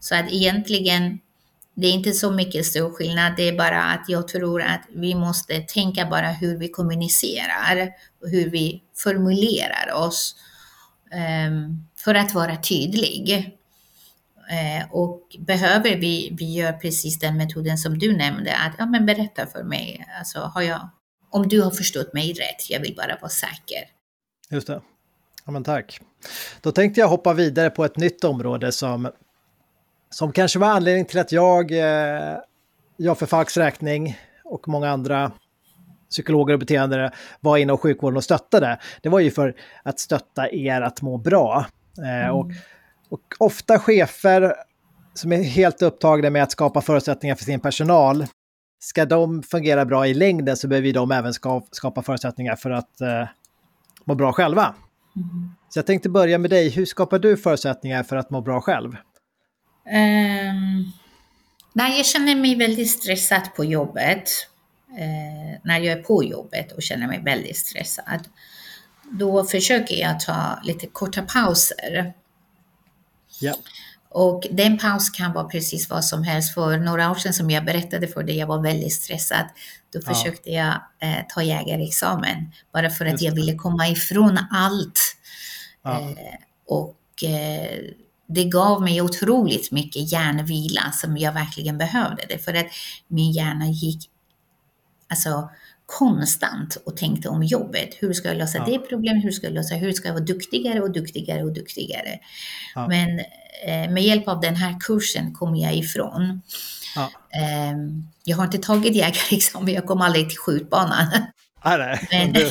Så 0.00 0.14
att 0.14 0.32
egentligen, 0.32 1.18
det 1.76 1.86
är 1.86 1.92
inte 1.92 2.12
så 2.12 2.30
mycket 2.30 2.66
stor 2.66 2.90
skillnad, 2.90 3.32
det 3.36 3.48
är 3.48 3.58
bara 3.58 3.82
att 3.82 4.08
jag 4.08 4.28
tror 4.28 4.62
att 4.62 4.80
vi 4.94 5.14
måste 5.14 5.60
tänka 5.60 6.06
bara 6.06 6.28
hur 6.28 6.58
vi 6.58 6.68
kommunicerar 6.68 7.92
och 8.22 8.28
hur 8.28 8.50
vi 8.50 8.82
formulerar 8.94 9.92
oss 9.94 10.36
um, 11.48 11.88
för 11.96 12.14
att 12.14 12.34
vara 12.34 12.56
tydlig. 12.56 13.52
Eh, 14.50 14.92
och 14.92 15.36
behöver 15.38 15.96
vi, 15.96 16.36
vi 16.38 16.54
gör 16.54 16.72
precis 16.72 17.18
den 17.18 17.36
metoden 17.36 17.78
som 17.78 17.98
du 17.98 18.16
nämnde, 18.16 18.56
att 18.56 18.74
ja, 18.78 18.86
men 18.86 19.06
berätta 19.06 19.46
för 19.46 19.62
mig, 19.62 20.06
alltså, 20.18 20.38
har 20.38 20.62
jag, 20.62 20.88
om 21.30 21.48
du 21.48 21.62
har 21.62 21.70
förstått 21.70 22.12
mig 22.12 22.32
rätt, 22.32 22.70
jag 22.70 22.80
vill 22.80 22.94
bara 22.96 23.16
vara 23.20 23.30
säker. 23.30 23.84
Just 24.50 24.66
det. 24.66 24.80
Ja, 25.44 25.52
men 25.52 25.64
tack. 25.64 26.00
Då 26.60 26.72
tänkte 26.72 27.00
jag 27.00 27.08
hoppa 27.08 27.32
vidare 27.32 27.70
på 27.70 27.84
ett 27.84 27.96
nytt 27.96 28.24
område 28.24 28.72
som, 28.72 29.10
som 30.16 30.32
kanske 30.32 30.58
var 30.58 30.68
anledningen 30.68 31.06
till 31.06 31.18
att 31.18 31.32
jag, 31.32 31.72
eh, 31.72 32.38
jag 32.96 33.18
för 33.18 33.26
Falks 33.26 33.56
räkning 33.56 34.18
och 34.44 34.68
många 34.68 34.90
andra 34.90 35.32
psykologer 36.10 36.54
och 36.54 36.60
beteendare 36.60 37.10
var 37.40 37.56
inom 37.56 37.78
sjukvården 37.78 38.16
och 38.16 38.24
stöttade. 38.24 38.78
Det 39.02 39.08
var 39.08 39.20
ju 39.20 39.30
för 39.30 39.54
att 39.82 40.00
stötta 40.00 40.50
er 40.50 40.80
att 40.80 41.02
må 41.02 41.18
bra. 41.18 41.66
Eh, 41.98 42.24
mm. 42.24 42.34
och 42.34 42.46
och 43.08 43.20
ofta 43.38 43.78
chefer 43.78 44.54
som 45.14 45.32
är 45.32 45.42
helt 45.42 45.82
upptagna 45.82 46.30
med 46.30 46.42
att 46.42 46.52
skapa 46.52 46.80
förutsättningar 46.80 47.34
för 47.34 47.44
sin 47.44 47.60
personal, 47.60 48.26
ska 48.78 49.04
de 49.04 49.42
fungera 49.42 49.84
bra 49.84 50.06
i 50.06 50.14
längden 50.14 50.56
så 50.56 50.68
behöver 50.68 50.92
de 50.92 51.10
även 51.10 51.32
skapa 51.70 52.02
förutsättningar 52.02 52.56
för 52.56 52.70
att 52.70 53.00
eh, 53.00 53.28
må 54.04 54.14
bra 54.14 54.32
själva. 54.32 54.74
Mm. 55.16 55.50
Så 55.68 55.78
jag 55.78 55.86
tänkte 55.86 56.08
börja 56.08 56.38
med 56.38 56.50
dig, 56.50 56.70
hur 56.70 56.84
skapar 56.84 57.18
du 57.18 57.36
förutsättningar 57.36 58.02
för 58.02 58.16
att 58.16 58.30
må 58.30 58.40
bra 58.40 58.60
själv? 58.60 58.96
Um, 59.86 60.92
när 61.72 61.96
jag 61.96 62.06
känner 62.06 62.34
mig 62.34 62.54
väldigt 62.54 62.90
stressad 62.90 63.54
på 63.56 63.64
jobbet, 63.64 64.30
eh, 64.98 65.60
när 65.62 65.78
jag 65.78 65.98
är 65.98 66.02
på 66.02 66.24
jobbet 66.24 66.72
och 66.72 66.82
känner 66.82 67.06
mig 67.06 67.22
väldigt 67.24 67.56
stressad, 67.56 68.28
då 69.02 69.44
försöker 69.44 69.94
jag 69.94 70.20
ta 70.20 70.60
lite 70.64 70.86
korta 70.86 71.22
pauser 71.22 72.14
Ja. 73.40 73.54
Och 74.08 74.46
den 74.50 74.78
paus 74.78 75.10
kan 75.10 75.32
vara 75.32 75.44
precis 75.44 75.90
vad 75.90 76.04
som 76.04 76.22
helst. 76.22 76.54
För 76.54 76.78
några 76.78 77.10
år 77.10 77.14
sedan 77.14 77.34
som 77.34 77.50
jag 77.50 77.64
berättade 77.64 78.08
för 78.08 78.22
dig, 78.22 78.36
jag 78.38 78.46
var 78.46 78.62
väldigt 78.62 78.92
stressad. 78.92 79.46
Då 79.92 80.00
ja. 80.04 80.14
försökte 80.14 80.50
jag 80.50 80.74
eh, 80.98 81.24
ta 81.28 81.42
jägarexamen. 81.42 82.52
Bara 82.72 82.90
för 82.90 83.06
att 83.06 83.22
jag 83.22 83.34
ville 83.34 83.54
komma 83.54 83.88
ifrån 83.88 84.38
allt. 84.50 85.16
Ja. 85.82 86.00
Eh, 86.00 86.38
och 86.66 87.24
eh, 87.24 87.78
det 88.28 88.44
gav 88.44 88.82
mig 88.82 89.00
otroligt 89.00 89.70
mycket 89.70 90.12
hjärnvila 90.12 90.92
som 90.92 91.16
jag 91.16 91.32
verkligen 91.32 91.78
behövde. 91.78 92.22
Det 92.28 92.38
för 92.38 92.54
att 92.54 92.66
min 93.08 93.32
hjärna 93.32 93.66
gick 93.66 94.10
alltså, 95.08 95.50
konstant 95.86 96.76
och 96.86 96.96
tänkte 96.96 97.28
om 97.28 97.42
jobbet. 97.42 97.88
Hur 97.98 98.12
ska 98.12 98.28
jag 98.28 98.36
lösa 98.36 98.58
ja. 98.58 98.64
det 98.64 98.78
problemet? 98.78 99.24
Hur 99.24 99.30
ska 99.30 99.46
jag 99.46 99.54
lösa? 99.54 99.74
Hur 99.74 99.92
ska 99.92 100.08
jag 100.08 100.14
vara 100.14 100.24
duktigare 100.24 100.80
och 100.80 100.92
duktigare 100.92 101.42
och 101.42 101.52
duktigare? 101.52 102.18
Ja. 102.74 102.88
Men 102.88 103.18
eh, 103.66 103.90
med 103.90 104.02
hjälp 104.02 104.28
av 104.28 104.40
den 104.40 104.56
här 104.56 104.76
kursen 104.80 105.34
kom 105.34 105.56
jag 105.56 105.74
ifrån. 105.74 106.42
Ja. 106.96 107.10
Eh, 107.32 107.76
jag 108.24 108.36
har 108.36 108.44
inte 108.44 108.58
tagit 108.58 108.94
jägarexamen, 108.94 109.74
jag 109.74 109.86
kom 109.86 110.00
aldrig 110.00 110.28
till 110.28 110.38
skjutbanan. 110.38 111.06
Nej, 111.64 111.78
nej. 111.78 112.08
Men... 112.10 112.32
Du, 112.32 112.50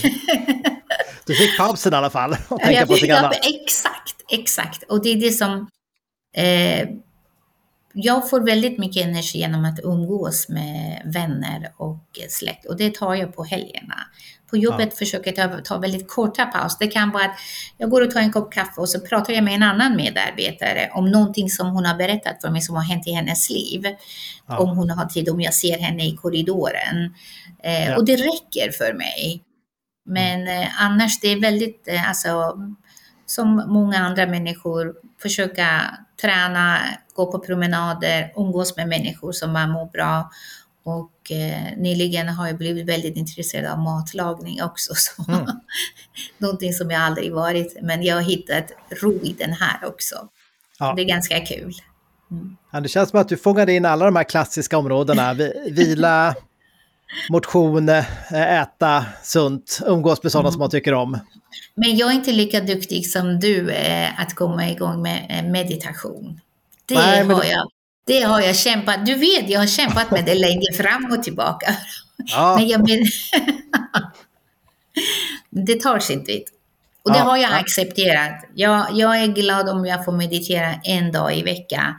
du, 1.26 1.36
fick 1.36 1.58
pausen 1.58 1.94
i 1.94 1.96
alla 1.96 2.10
fall 2.10 2.38
och 2.48 2.60
tänka 2.60 2.80
jag 2.80 2.88
på 2.88 2.96
sig 2.96 3.12
annat. 3.12 3.36
Exakt, 3.36 4.15
exakt. 4.32 4.84
Och 4.84 5.04
det 5.04 5.10
är 5.10 5.16
det 5.16 5.32
som 5.32 5.68
eh, 6.38 6.90
jag 7.98 8.30
får 8.30 8.42
väldigt 8.42 8.80
mycket 8.80 9.06
energi 9.06 9.40
genom 9.40 9.66
att 9.66 9.80
umgås 9.84 10.50
med 10.50 11.02
vänner 11.06 11.74
och 11.78 12.20
släkt 12.30 12.66
och 12.66 12.78
det 12.78 12.96
tar 12.96 13.16
jag 13.16 13.36
på 13.36 13.44
helgerna. 13.44 13.96
På 14.50 14.58
jobbet 14.58 14.88
ja. 14.92 14.96
försöker 14.98 15.34
jag 15.38 15.66
ta, 15.66 15.78
väldigt 15.78 16.08
korta 16.08 16.46
paus. 16.46 16.78
Det 16.78 16.88
kan 16.88 17.12
vara 17.12 17.26
att 17.26 17.38
jag 17.78 17.90
går 17.90 18.02
och 18.02 18.12
tar 18.12 18.20
en 18.20 18.32
kopp 18.32 18.54
kaffe 18.54 18.82
och 18.82 18.90
så 18.90 19.00
pratar 19.00 19.34
jag 19.34 19.44
med 19.44 19.54
en 19.54 19.64
annan 19.64 19.96
medarbetare 19.96 20.90
om 20.94 21.12
någonting 21.12 21.50
som 21.50 21.68
hon 21.68 21.86
har 21.86 21.96
berättat 21.96 22.42
för 22.42 22.50
mig 22.50 22.62
som 22.62 22.76
har 22.76 22.84
hänt 22.84 23.08
i 23.08 23.12
hennes 23.12 23.50
liv. 23.50 23.84
Ja. 24.48 24.60
Om 24.60 24.78
hon 24.78 24.90
har 24.90 25.06
tid, 25.06 25.30
om 25.30 25.42
jag 25.42 25.54
ser 25.54 25.78
henne 25.78 26.06
i 26.06 26.16
korridoren. 26.16 27.14
Eh, 27.64 27.86
ja. 27.86 27.98
Och 27.98 28.06
det 28.06 28.16
räcker 28.16 28.72
för 28.72 28.94
mig. 28.94 29.44
Men 30.06 30.48
eh, 30.48 30.82
annars 30.82 31.20
det 31.20 31.28
är 31.28 31.42
väldigt, 31.42 31.88
eh, 31.88 32.10
alltså 32.10 32.58
som 33.26 33.64
många 33.68 33.98
andra 33.98 34.26
människor, 34.26 34.96
försöka 35.22 35.98
träna, 36.22 36.80
gå 37.14 37.32
på 37.32 37.40
promenader, 37.40 38.34
umgås 38.36 38.78
med 38.78 38.88
människor 38.88 39.32
som 39.32 39.52
man 39.52 39.70
mår 39.70 39.86
bra. 39.86 40.30
Och 40.84 41.32
eh, 41.32 41.78
nyligen 41.78 42.30
har 42.30 42.48
jag 42.48 42.58
blivit 42.58 42.86
väldigt 42.90 43.18
intresserad 43.18 43.72
av 43.72 43.80
matlagning 43.80 44.64
också. 44.64 44.94
Så 44.96 45.32
mm. 45.32 45.46
Någonting 46.38 46.74
som 46.74 46.92
jag 46.92 47.02
aldrig 47.02 47.34
varit, 47.34 47.78
men 47.82 48.04
jag 48.04 48.16
har 48.16 48.22
hittat 48.22 48.72
ro 49.02 49.14
i 49.14 49.36
den 49.40 49.54
här 49.54 49.88
också. 49.88 50.16
Ja. 50.80 50.94
Det 50.96 51.02
är 51.02 51.06
ganska 51.06 51.40
kul. 51.40 51.74
Mm. 52.32 52.58
Ja, 52.72 52.80
det 52.80 52.90
känns 52.90 53.10
som 53.10 53.20
att 53.20 53.30
du 53.30 53.38
fångade 53.38 53.74
in 53.74 53.86
alla 53.86 54.06
de 54.06 54.16
här 54.16 54.24
klassiska 54.24 54.78
områdena. 54.78 55.34
Vila, 55.72 56.36
motion, 57.30 57.90
eh, 57.90 58.62
äta 58.62 59.06
sunt, 59.24 59.80
umgås 59.86 60.24
med 60.24 60.32
sådana 60.32 60.48
mm. 60.48 60.52
som 60.52 60.60
man 60.60 60.70
tycker 60.70 60.94
om. 60.94 61.20
Men 61.76 61.98
jag 61.98 62.10
är 62.10 62.14
inte 62.14 62.32
lika 62.32 62.60
duktig 62.60 63.12
som 63.12 63.40
du 63.40 63.72
eh, 63.72 64.22
att 64.22 64.36
komma 64.36 64.70
igång 64.70 65.02
med 65.02 65.26
eh, 65.30 65.52
meditation. 65.52 66.40
Det, 66.86 66.96
Nej, 66.96 67.24
har 67.24 67.42
det... 67.42 67.50
jag, 67.50 67.70
det 68.06 68.22
har 68.22 68.42
jag 68.42 68.56
kämpat, 68.56 69.06
du 69.06 69.16
vet 69.16 69.50
jag 69.50 69.60
har 69.60 69.68
kämpat 69.68 70.12
med 70.12 70.26
det 70.26 70.36
länge 70.36 70.74
fram 70.74 71.12
och 71.12 71.24
tillbaka. 71.24 71.76
Ja. 72.18 72.56
Men 72.60 72.68
jag 72.68 72.90
men... 72.90 73.06
det 75.66 75.82
tar 75.82 76.00
sin 76.00 76.26
tid. 76.26 76.44
Och 77.04 77.12
det 77.12 77.18
ja, 77.18 77.24
har 77.24 77.38
jag 77.38 77.52
ja. 77.52 77.56
accepterat. 77.56 78.46
Jag, 78.56 78.88
jag 78.94 79.18
är 79.18 79.28
glad 79.28 79.70
om 79.70 79.86
jag 79.86 80.06
får 80.06 80.12
meditera 80.12 80.74
en 80.84 81.12
dag 81.12 81.38
i 81.38 81.44
veckan. 81.44 81.94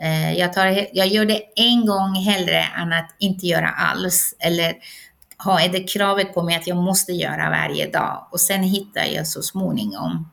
Eh, 0.00 0.38
jag, 0.38 0.52
tar, 0.52 0.86
jag 0.92 1.06
gör 1.06 1.24
det 1.24 1.42
en 1.56 1.86
gång 1.86 2.14
hellre 2.14 2.64
än 2.76 2.92
att 2.92 3.14
inte 3.18 3.46
göra 3.46 3.68
alls. 3.68 4.34
Eller 4.38 4.74
ha 5.38 5.68
det 5.68 5.92
kravet 5.92 6.34
på 6.34 6.42
mig 6.42 6.56
att 6.56 6.66
jag 6.66 6.76
måste 6.76 7.12
göra 7.12 7.50
varje 7.50 7.90
dag. 7.90 8.28
Och 8.32 8.40
sen 8.40 8.62
hittar 8.62 9.04
jag 9.04 9.26
så 9.26 9.42
småningom 9.42 10.30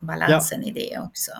balansen 0.00 0.62
ja. 0.62 0.68
i 0.68 0.72
det 0.72 0.98
också. 0.98 1.30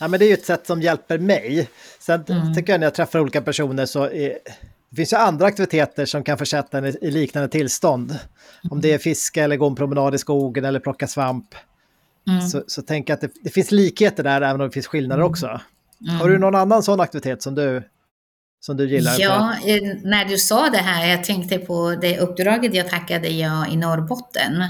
Ja, 0.00 0.08
men 0.08 0.20
det 0.20 0.26
är 0.26 0.28
ju 0.28 0.34
ett 0.34 0.46
sätt 0.46 0.66
som 0.66 0.82
hjälper 0.82 1.18
mig. 1.18 1.68
Sen 1.98 2.24
mm. 2.28 2.54
tycker 2.54 2.72
jag 2.72 2.80
när 2.80 2.86
jag 2.86 2.94
träffar 2.94 3.20
olika 3.20 3.42
personer 3.42 3.86
så 3.86 4.04
är, 4.04 4.38
det 4.90 4.96
finns 4.96 5.12
ju 5.12 5.16
andra 5.16 5.46
aktiviteter 5.46 6.06
som 6.06 6.24
kan 6.24 6.38
försätta 6.38 6.78
en 6.78 6.84
i 6.84 7.10
liknande 7.10 7.48
tillstånd. 7.48 8.10
Mm. 8.10 8.20
Om 8.70 8.80
det 8.80 8.92
är 8.92 8.98
fiska 8.98 9.44
eller 9.44 9.56
gå 9.56 9.66
en 9.66 9.74
promenad 9.74 10.14
i 10.14 10.18
skogen 10.18 10.64
eller 10.64 10.80
plocka 10.80 11.06
svamp. 11.06 11.54
Mm. 12.28 12.40
Så, 12.40 12.64
så 12.66 12.82
tänk 12.82 13.10
att 13.10 13.20
det, 13.20 13.30
det, 13.42 13.50
finns 13.50 13.70
likheter 13.70 14.22
där 14.22 14.40
även 14.40 14.60
om 14.60 14.66
det 14.66 14.72
finns 14.72 14.86
skillnader 14.86 15.22
mm. 15.22 15.30
också. 15.30 15.60
Mm. 16.00 16.16
Har 16.16 16.28
du 16.28 16.38
någon 16.38 16.54
annan 16.54 16.82
sån 16.82 17.00
aktivitet 17.00 17.42
som 17.42 17.54
du, 17.54 17.82
som 18.60 18.76
du 18.76 18.88
gillar? 18.88 19.14
Ja, 19.18 19.54
eh, 19.66 19.82
när 20.02 20.24
du 20.24 20.38
sa 20.38 20.70
det 20.70 20.78
här, 20.78 21.06
jag 21.06 21.24
tänkte 21.24 21.58
på 21.58 21.94
det 22.00 22.18
uppdraget 22.18 22.74
jag 22.74 22.88
tackade 22.88 23.28
jag 23.28 23.72
i 23.72 23.76
Norrbotten. 23.76 24.64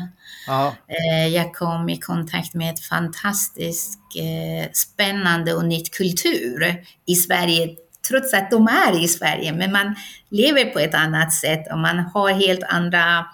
Aha. 0.49 0.75
Eh, 0.89 1.29
jag 1.29 1.55
kom 1.55 1.89
i 1.89 1.99
kontakt 1.99 2.55
med 2.55 2.75
ett 2.75 2.81
fantastiskt 2.81 3.99
eh, 4.19 4.71
spännande 4.73 5.55
och 5.55 5.65
nytt 5.65 5.95
kultur 5.95 6.85
i 7.07 7.15
Sverige, 7.15 7.77
trots 8.09 8.35
att 8.35 8.51
de 8.51 8.69
är 8.69 9.05
i 9.05 9.09
Sverige, 9.09 9.53
men 9.53 9.73
man 9.73 9.95
lever 10.31 10.65
på 10.65 10.79
ett 10.79 10.95
annat 10.95 11.33
sätt 11.33 11.73
och 11.73 11.79
man 11.79 11.99
har 11.99 12.31
helt 12.31 12.63
andra 12.63 13.27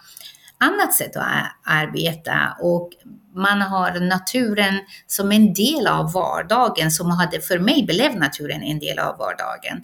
annat 0.62 0.94
sätt 0.94 1.16
att 1.16 1.52
arbeta 1.64 2.56
och 2.60 2.90
man 3.34 3.62
har 3.62 4.00
naturen 4.00 4.74
som 5.06 5.32
en 5.32 5.54
del 5.54 5.86
av 5.86 6.12
vardagen, 6.12 6.90
som 6.90 7.10
hade 7.10 7.40
för 7.40 7.58
mig 7.58 7.84
blev 7.86 8.16
naturen 8.16 8.62
en 8.62 8.78
del 8.78 8.98
av 8.98 9.18
vardagen. 9.18 9.82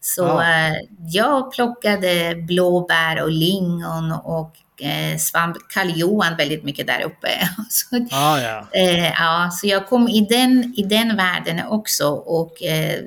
Så 0.00 0.22
ja. 0.22 0.42
eh, 0.42 0.74
jag 1.00 1.52
plockade 1.52 2.34
blåbär 2.46 3.22
och 3.22 3.30
lingon 3.30 4.12
och 4.12 4.56
eh, 4.82 5.16
svamp, 5.18 5.56
karljohan 5.68 6.36
väldigt 6.36 6.64
mycket 6.64 6.86
där 6.86 7.02
uppe. 7.02 7.28
så, 7.70 8.06
ah, 8.10 8.40
ja. 8.40 8.66
Eh, 8.72 9.08
ja, 9.08 9.50
så 9.52 9.66
jag 9.66 9.88
kom 9.88 10.08
i 10.08 10.26
den, 10.30 10.74
i 10.76 10.82
den 10.82 11.16
världen 11.16 11.66
också 11.68 12.08
och 12.10 12.62
eh, 12.62 13.00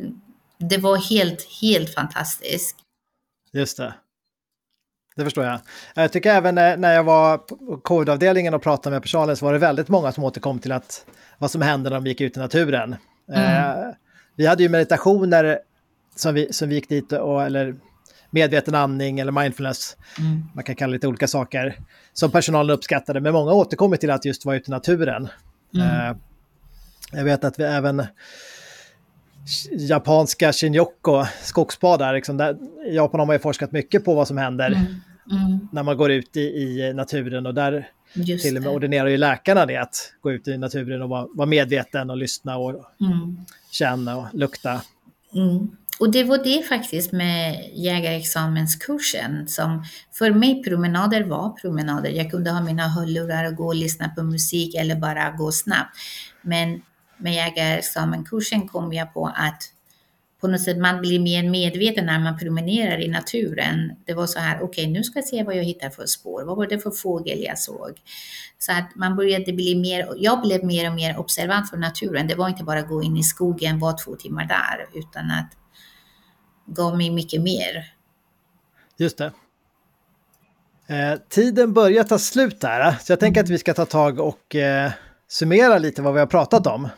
det 0.58 0.78
var 0.78 0.98
helt, 0.98 1.48
helt 1.62 1.94
fantastiskt. 1.94 2.76
Just 3.54 3.78
det. 3.78 3.94
Det 5.16 5.24
förstår 5.24 5.46
jag. 5.46 5.60
Jag 5.96 6.12
tycker 6.12 6.34
även 6.34 6.56
när 6.56 6.94
jag 6.94 7.04
var 7.04 7.38
på 7.38 7.78
covid-avdelningen 7.78 8.54
och 8.54 8.62
pratade 8.62 8.94
med 8.94 9.02
personalen 9.02 9.38
så 9.38 9.46
var 9.46 9.54
det 9.54 9.60
väldigt 9.60 9.90
många 9.90 10.12
som 10.12 10.24
återkom 10.24 10.60
till 10.60 10.72
att 10.72 11.06
vad 11.38 11.52
som 11.52 11.62
hände 11.62 11.90
när 11.90 11.98
de 11.98 12.08
gick 12.08 12.22
ut 12.22 12.38
i 12.38 12.40
naturen. 12.40 12.96
Mm. 13.34 13.44
Eh, 13.44 13.86
vi 14.36 14.46
hade 14.46 14.64
ju 14.64 14.70
meditationer 14.70 15.60
som 16.16 16.34
vi, 16.34 16.54
som 16.54 16.70
vi 16.70 16.76
gick 16.76 16.90
dit 16.90 17.12
och, 17.12 17.44
eller 17.44 17.76
medveten 18.30 18.76
andning 18.76 19.20
eller 19.20 19.32
mindfulness, 19.32 19.98
mm. 20.20 20.44
man 20.56 20.64
kan 20.64 20.76
kalla 20.76 20.92
det 20.92 20.96
lite 20.96 21.08
olika 21.08 21.28
saker, 21.28 21.80
som 22.14 22.32
personalen 22.32 22.76
uppskattade. 22.76 23.20
Men 23.20 23.34
många 23.34 23.52
återkommer 23.52 23.98
till 23.98 24.12
att 24.12 24.26
just 24.26 24.46
vara 24.46 24.56
ute 24.56 24.70
i 24.70 24.72
naturen. 24.72 25.28
Mm. 25.76 25.88
Eh, 25.88 26.18
jag 27.12 27.24
vet 27.24 27.44
att 27.44 27.60
vi 27.60 27.64
även 27.64 28.06
japanska 29.72 30.54
Shinjoko, 30.54 31.26
skogsbadar, 31.42 32.14
liksom 32.14 32.38
där, 32.38 32.58
Japan 32.92 33.20
har 33.20 33.28
man 33.28 33.36
ju 33.36 33.40
forskat 33.40 33.72
mycket 33.72 34.06
på 34.06 34.14
vad 34.14 34.28
som 34.28 34.38
händer 34.38 34.68
mm. 34.68 34.86
Mm. 35.32 35.68
när 35.72 35.84
man 35.84 35.98
går 35.98 36.12
ut 36.12 36.38
i, 36.38 36.42
i 36.42 36.94
naturen 36.94 37.46
och 37.46 37.54
där 37.54 37.88
Just 38.14 38.44
till 38.44 38.58
och 38.58 38.64
med 38.64 38.72
ordinerar 38.72 39.08
ju 39.08 39.18
läkarna 39.18 39.66
det 39.66 39.78
att 39.78 40.14
gå 40.22 40.32
ut 40.32 40.48
i 40.48 40.58
naturen 40.58 41.02
och 41.02 41.10
vara, 41.10 41.28
vara 41.34 41.48
medveten 41.48 42.10
och 42.10 42.18
lyssna 42.18 42.58
och 42.58 42.70
mm. 43.02 43.38
känna 43.72 44.18
och 44.18 44.26
lukta. 44.34 44.82
Mm. 45.36 45.68
Och 46.00 46.12
det 46.12 46.24
var 46.24 46.38
det 46.38 46.68
faktiskt 46.68 47.12
med 47.12 47.70
jägarexamenskursen 47.74 49.48
som 49.48 49.86
för 50.12 50.32
mig 50.32 50.64
promenader 50.64 51.24
var 51.24 51.50
promenader. 51.50 52.10
Jag 52.10 52.32
kunde 52.32 52.52
ha 52.52 52.62
mina 52.62 52.88
hörlurar 52.88 53.48
och 53.48 53.56
gå 53.56 53.66
och 53.66 53.76
lyssna 53.76 54.10
på 54.10 54.24
musik 54.24 54.76
eller 54.76 54.96
bara 54.96 55.32
gå 55.32 55.52
snabbt. 55.52 55.98
Men 56.42 56.82
med 57.22 57.34
jägarexamenkursen 57.34 58.68
kom 58.68 58.94
jag 58.94 59.14
på 59.14 59.28
att 59.36 59.64
på 60.42 60.48
något 60.48 60.62
sätt 60.62 60.78
man 60.78 61.02
blir 61.02 61.20
mer 61.20 61.50
medveten 61.50 62.06
när 62.06 62.20
man 62.20 62.38
promenerar 62.38 63.02
i 63.02 63.08
naturen. 63.08 63.92
Det 64.06 64.14
var 64.14 64.28
så 64.28 64.40
här, 64.40 64.56
okej 64.56 64.66
okay, 64.66 64.88
nu 64.88 65.04
ska 65.04 65.20
jag 65.20 65.28
se 65.28 65.44
vad 65.44 65.58
jag 65.58 65.64
hittar 65.64 65.90
för 65.90 66.06
spår. 66.06 66.44
Vad 66.44 66.58
var 66.58 66.68
det 66.68 66.80
för 66.80 66.92
fågel 66.92 67.44
jag 67.44 67.60
såg? 67.60 68.02
Så 68.58 68.72
att 68.72 68.96
man 68.96 69.16
började 69.16 69.54
bli 69.54 69.76
mer, 69.76 70.14
jag 70.18 70.42
blev 70.42 70.66
mer 70.66 70.90
och 70.90 70.96
mer 70.96 71.18
observant 71.18 71.70
för 71.70 71.78
naturen. 71.78 72.28
Det 72.28 72.36
var 72.36 72.50
inte 72.50 72.64
bara 72.64 72.80
att 72.80 72.88
gå 72.88 73.04
in 73.04 73.18
i 73.18 73.24
skogen, 73.24 73.80
vara 73.80 73.94
två 73.94 74.16
timmar 74.16 74.46
där, 74.46 75.00
utan 75.00 75.32
att 75.32 75.58
gav 76.66 76.98
mig 76.98 77.10
mycket 77.10 77.42
mer. 77.42 77.94
Just 78.98 79.18
det. 79.18 79.32
Eh, 80.88 81.20
tiden 81.30 81.74
börjar 81.74 82.04
ta 82.04 82.20
slut 82.20 82.62
där, 82.62 82.96
så 83.02 83.12
jag 83.12 83.20
tänker 83.20 83.42
att 83.42 83.50
vi 83.50 83.58
ska 83.58 83.74
ta 83.74 83.86
tag 83.86 84.20
och 84.20 84.56
eh, 84.56 84.92
summera 85.28 85.78
lite 85.78 86.02
vad 86.02 86.14
vi 86.14 86.20
har 86.20 86.28
pratat 86.28 86.68
om. 86.68 86.90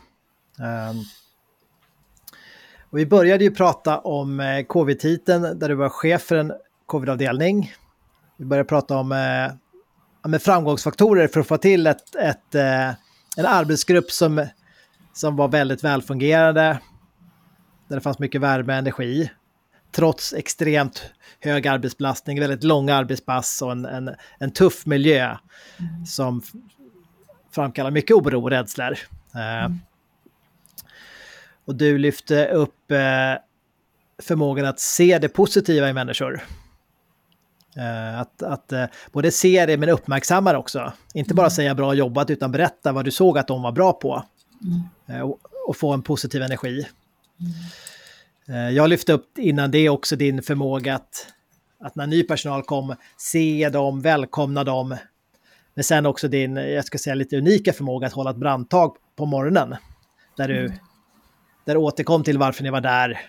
Eh, 0.60 0.96
och 2.90 2.98
vi 2.98 3.06
började 3.06 3.44
ju 3.44 3.50
prata 3.50 3.98
om 3.98 4.40
eh, 4.40 4.64
covid-titeln 4.64 5.58
där 5.58 5.68
du 5.68 5.74
var 5.74 5.88
chef 5.88 6.22
för 6.22 6.36
en 6.36 6.52
covid-avdelning. 6.86 7.72
Vi 8.36 8.44
började 8.44 8.68
prata 8.68 8.96
om 8.96 9.12
eh, 9.12 10.28
med 10.30 10.42
framgångsfaktorer 10.42 11.28
för 11.28 11.40
att 11.40 11.46
få 11.46 11.56
till 11.56 11.86
ett, 11.86 12.14
ett, 12.14 12.54
eh, 12.54 12.88
en 13.36 13.46
arbetsgrupp 13.46 14.10
som, 14.10 14.46
som 15.12 15.36
var 15.36 15.48
väldigt 15.48 15.84
välfungerande. 15.84 16.78
Där 17.88 17.96
det 17.96 18.00
fanns 18.00 18.18
mycket 18.18 18.40
värme 18.40 18.72
och 18.72 18.78
energi 18.78 19.30
trots 19.94 20.32
extremt 20.32 21.12
hög 21.40 21.66
arbetsbelastning, 21.66 22.40
väldigt 22.40 22.64
långa 22.64 22.94
arbetspass 22.94 23.62
och 23.62 23.72
en, 23.72 23.84
en, 23.84 24.14
en 24.38 24.50
tuff 24.50 24.86
miljö 24.86 25.36
mm. 25.78 26.06
som 26.06 26.42
framkallar 27.54 27.90
mycket 27.90 28.16
oro 28.16 28.42
och 28.42 28.50
rädslor. 28.50 28.98
Eh, 29.34 29.64
mm. 29.64 29.80
Och 31.64 31.74
du 31.74 31.98
lyfte 31.98 32.46
upp 32.46 32.90
eh, 32.90 32.98
förmågan 34.22 34.66
att 34.66 34.80
se 34.80 35.18
det 35.18 35.28
positiva 35.28 35.88
i 35.88 35.92
människor. 35.92 36.42
Uh, 37.76 38.20
att, 38.20 38.42
att 38.42 38.72
uh, 38.72 38.84
både 39.12 39.30
se 39.30 39.66
det 39.66 39.76
men 39.76 39.88
uppmärksamma 39.88 40.52
det 40.52 40.58
också. 40.58 40.92
Inte 41.14 41.34
bara 41.34 41.46
mm. 41.46 41.50
säga 41.50 41.74
bra 41.74 41.94
jobbat 41.94 42.30
utan 42.30 42.52
berätta 42.52 42.92
vad 42.92 43.04
du 43.04 43.10
såg 43.10 43.38
att 43.38 43.48
de 43.48 43.62
var 43.62 43.72
bra 43.72 43.92
på. 43.92 44.24
Mm. 44.62 45.20
Uh, 45.20 45.30
och, 45.30 45.38
och, 45.68 45.76
få 45.76 45.92
en 45.92 46.02
positiv 46.02 46.42
energi. 46.42 46.86
Mm. 47.40 47.52
Eh, 48.48 48.70
jag 48.70 48.90
lyfte 48.90 49.12
upp 49.12 49.38
innan 49.38 49.70
det 49.70 49.88
också 49.88 50.16
din 50.16 50.42
förmåga 50.42 50.94
att, 50.94 51.26
att 51.80 51.96
när 51.96 52.06
ny 52.06 52.22
personal 52.22 52.62
kom, 52.62 52.94
se 53.16 53.68
dem, 53.68 54.00
välkomna 54.00 54.64
dem. 54.64 54.96
Men 55.74 55.84
sen 55.84 56.06
också 56.06 56.28
din, 56.28 56.56
jag 56.56 56.84
ska 56.84 56.98
säga 56.98 57.14
lite 57.14 57.36
unika 57.36 57.72
förmåga 57.72 58.06
att 58.06 58.12
hålla 58.12 58.30
ett 58.30 58.36
brandtag 58.36 58.96
på 59.16 59.26
morgonen. 59.26 59.76
Där 60.36 60.48
du, 60.48 60.60
mm 60.60 60.78
där 61.64 61.76
återkom 61.76 62.24
till 62.24 62.38
varför 62.38 62.62
ni 62.62 62.70
var 62.70 62.80
där, 62.80 63.20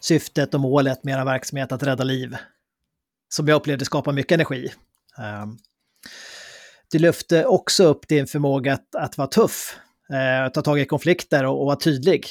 syftet 0.00 0.54
och 0.54 0.60
målet 0.60 1.04
med 1.04 1.20
er 1.20 1.24
verksamhet 1.24 1.72
att 1.72 1.82
rädda 1.82 2.04
liv. 2.04 2.36
Som 3.28 3.48
jag 3.48 3.56
upplevde 3.56 3.84
skapar 3.84 4.12
mycket 4.12 4.32
energi. 4.32 4.72
Ehm, 5.18 5.42
um, 5.42 5.58
du 6.90 6.98
lyfte 6.98 7.46
också 7.46 7.84
upp 7.84 8.08
din 8.08 8.26
förmåga 8.26 8.72
att, 8.74 8.94
att 8.94 9.18
vara 9.18 9.28
tuff, 9.28 9.78
eh, 10.10 10.52
ta 10.52 10.62
tag 10.62 10.80
i 10.80 10.84
konflikter 10.84 11.44
och, 11.44 11.60
och 11.60 11.66
vara 11.66 11.76
tydlig. 11.76 12.26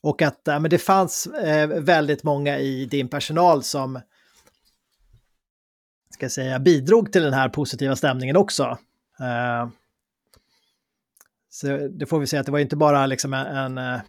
Och 0.00 0.22
att 0.22 0.40
ja, 0.44 0.58
men 0.58 0.70
det 0.70 0.78
fanns 0.78 1.26
eh, 1.26 1.68
väldigt 1.68 2.22
många 2.22 2.58
i 2.58 2.86
din 2.86 3.08
personal 3.08 3.62
som 3.62 4.00
ska 6.10 6.28
säga, 6.28 6.58
bidrog 6.58 7.12
till 7.12 7.22
den 7.22 7.32
här 7.32 7.48
positiva 7.48 7.96
stämningen 7.96 8.36
också. 8.36 8.78
Eh, 9.20 9.68
så 11.54 11.88
det 11.88 12.06
får 12.06 12.20
vi 12.20 12.26
säga 12.26 12.40
att 12.40 12.46
det 12.46 12.52
var 12.52 12.58
inte 12.58 12.76
bara 12.76 13.06
liksom 13.06 13.34
en, 13.34 13.46
en 13.46 13.78
eh, 13.78 14.00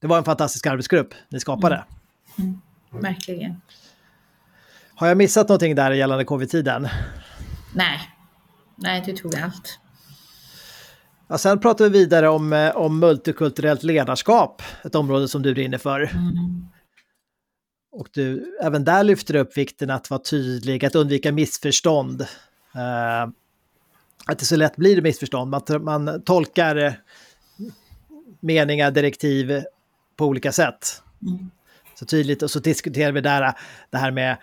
det 0.00 0.06
var 0.06 0.18
en 0.18 0.24
fantastisk 0.24 0.66
arbetsgrupp 0.66 1.14
ni 1.28 1.40
skapade. 1.40 1.84
Mm. 2.38 2.60
Mm. 2.90 3.02
Verkligen. 3.02 3.60
Har 4.94 5.08
jag 5.08 5.16
missat 5.16 5.48
någonting 5.48 5.74
där 5.74 5.90
gällande 5.90 6.24
covid-tiden? 6.24 6.88
Nej, 7.74 8.00
nej 8.76 9.02
du 9.06 9.12
tog 9.12 9.36
allt. 9.36 9.78
Ja, 11.28 11.38
sen 11.38 11.60
pratar 11.60 11.84
vi 11.84 11.90
vidare 11.90 12.28
om, 12.28 12.52
eh, 12.52 12.76
om 12.76 12.98
multikulturellt 12.98 13.82
ledarskap, 13.82 14.62
ett 14.84 14.94
område 14.94 15.28
som 15.28 15.42
du 15.42 15.54
brinner 15.54 15.78
för. 15.78 16.00
Mm. 16.00 16.68
Och 17.92 18.08
du, 18.12 18.56
även 18.62 18.84
där 18.84 19.04
lyfter 19.04 19.34
du 19.34 19.40
upp 19.40 19.56
vikten 19.56 19.90
att 19.90 20.10
vara 20.10 20.20
tydlig, 20.22 20.84
att 20.84 20.94
undvika 20.94 21.32
missförstånd. 21.32 22.20
Uh, 22.20 23.32
att 24.26 24.38
det 24.38 24.44
så 24.44 24.56
lätt 24.56 24.76
blir 24.76 25.02
missförstånd, 25.02 25.50
man, 25.50 25.62
man 25.84 26.22
tolkar 26.22 26.76
eh, 26.76 26.92
meningar, 28.40 28.90
direktiv 28.90 29.62
på 30.16 30.26
olika 30.26 30.52
sätt. 30.52 31.02
Mm. 31.22 31.50
Så 31.94 32.06
tydligt, 32.06 32.42
och 32.42 32.50
så 32.50 32.58
diskuterar 32.58 33.12
vi 33.12 33.20
där 33.20 33.54
det 33.90 33.98
här 33.98 34.10
med 34.10 34.36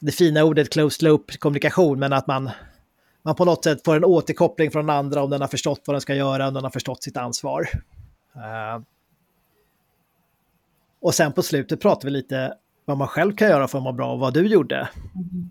det 0.00 0.12
fina 0.12 0.44
ordet 0.44 0.72
closed 0.72 1.08
loop 1.08 1.38
kommunikation, 1.38 1.98
men 1.98 2.12
att 2.12 2.26
man 2.26 2.50
man 3.24 3.34
på 3.34 3.44
något 3.44 3.64
sätt 3.64 3.84
får 3.84 3.96
en 3.96 4.04
återkoppling 4.04 4.70
från 4.70 4.86
den 4.86 4.96
andra 4.96 5.22
om 5.22 5.30
den 5.30 5.40
har 5.40 5.48
förstått 5.48 5.82
vad 5.86 5.94
den 5.94 6.00
ska 6.00 6.14
göra, 6.14 6.48
om 6.48 6.54
den 6.54 6.62
har 6.62 6.70
förstått 6.70 7.02
sitt 7.02 7.16
ansvar. 7.16 7.68
Uh, 8.36 8.82
och 11.00 11.14
sen 11.14 11.32
på 11.32 11.42
slutet 11.42 11.80
pratar 11.80 12.08
vi 12.08 12.12
lite 12.12 12.54
vad 12.84 12.96
man 12.96 13.08
själv 13.08 13.36
kan 13.36 13.48
göra 13.48 13.68
för 13.68 13.78
att 13.78 13.84
må 13.84 13.92
bra 13.92 14.12
och 14.12 14.18
vad 14.18 14.34
du 14.34 14.46
gjorde. 14.46 14.88
Mm. 15.14 15.50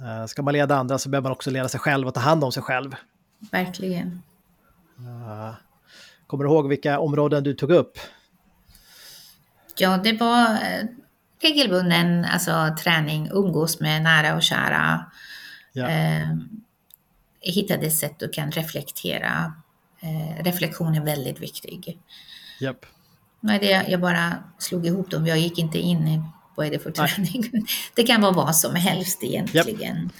Uh, 0.00 0.26
ska 0.26 0.42
man 0.42 0.54
leda 0.54 0.76
andra 0.76 0.98
så 0.98 1.08
behöver 1.08 1.22
man 1.22 1.32
också 1.32 1.50
leda 1.50 1.68
sig 1.68 1.80
själv 1.80 2.08
och 2.08 2.14
ta 2.14 2.20
hand 2.20 2.44
om 2.44 2.52
sig 2.52 2.62
själv. 2.62 2.94
Verkligen. 3.50 4.22
Uh, 4.98 5.54
kommer 6.26 6.44
du 6.44 6.50
ihåg 6.50 6.68
vilka 6.68 6.98
områden 6.98 7.44
du 7.44 7.54
tog 7.54 7.70
upp? 7.70 7.98
Ja, 9.76 9.96
det 10.04 10.12
var 10.12 10.58
regelbunden 11.42 12.24
alltså, 12.24 12.76
träning, 12.82 13.28
umgås 13.32 13.80
med 13.80 14.02
nära 14.02 14.34
och 14.34 14.42
kära. 14.42 15.04
Ja. 15.72 15.88
Ehm, 15.88 16.62
hittade 17.40 17.90
sätt 17.90 18.14
du 18.18 18.28
kan 18.28 18.50
reflektera. 18.50 19.54
Eh, 20.00 20.44
reflektion 20.44 20.94
är 20.94 21.04
väldigt 21.04 21.40
viktig. 21.40 21.98
Yep. 22.60 22.86
Nej, 23.40 23.58
det, 23.58 23.84
jag 23.88 24.00
bara 24.00 24.34
slog 24.58 24.86
ihop 24.86 25.10
dem. 25.10 25.26
Jag 25.26 25.38
gick 25.38 25.58
inte 25.58 25.78
in 25.78 26.08
i 26.08 26.22
vad 26.60 26.66
är 26.66 26.70
det 26.70 26.78
för 26.78 26.90
träning. 26.90 27.50
Nej. 27.52 27.62
Det 27.94 28.02
kan 28.02 28.20
vara 28.20 28.32
vad 28.32 28.56
som 28.56 28.74
helst 28.74 29.24
egentligen. 29.24 29.96
Yep. 29.96 30.12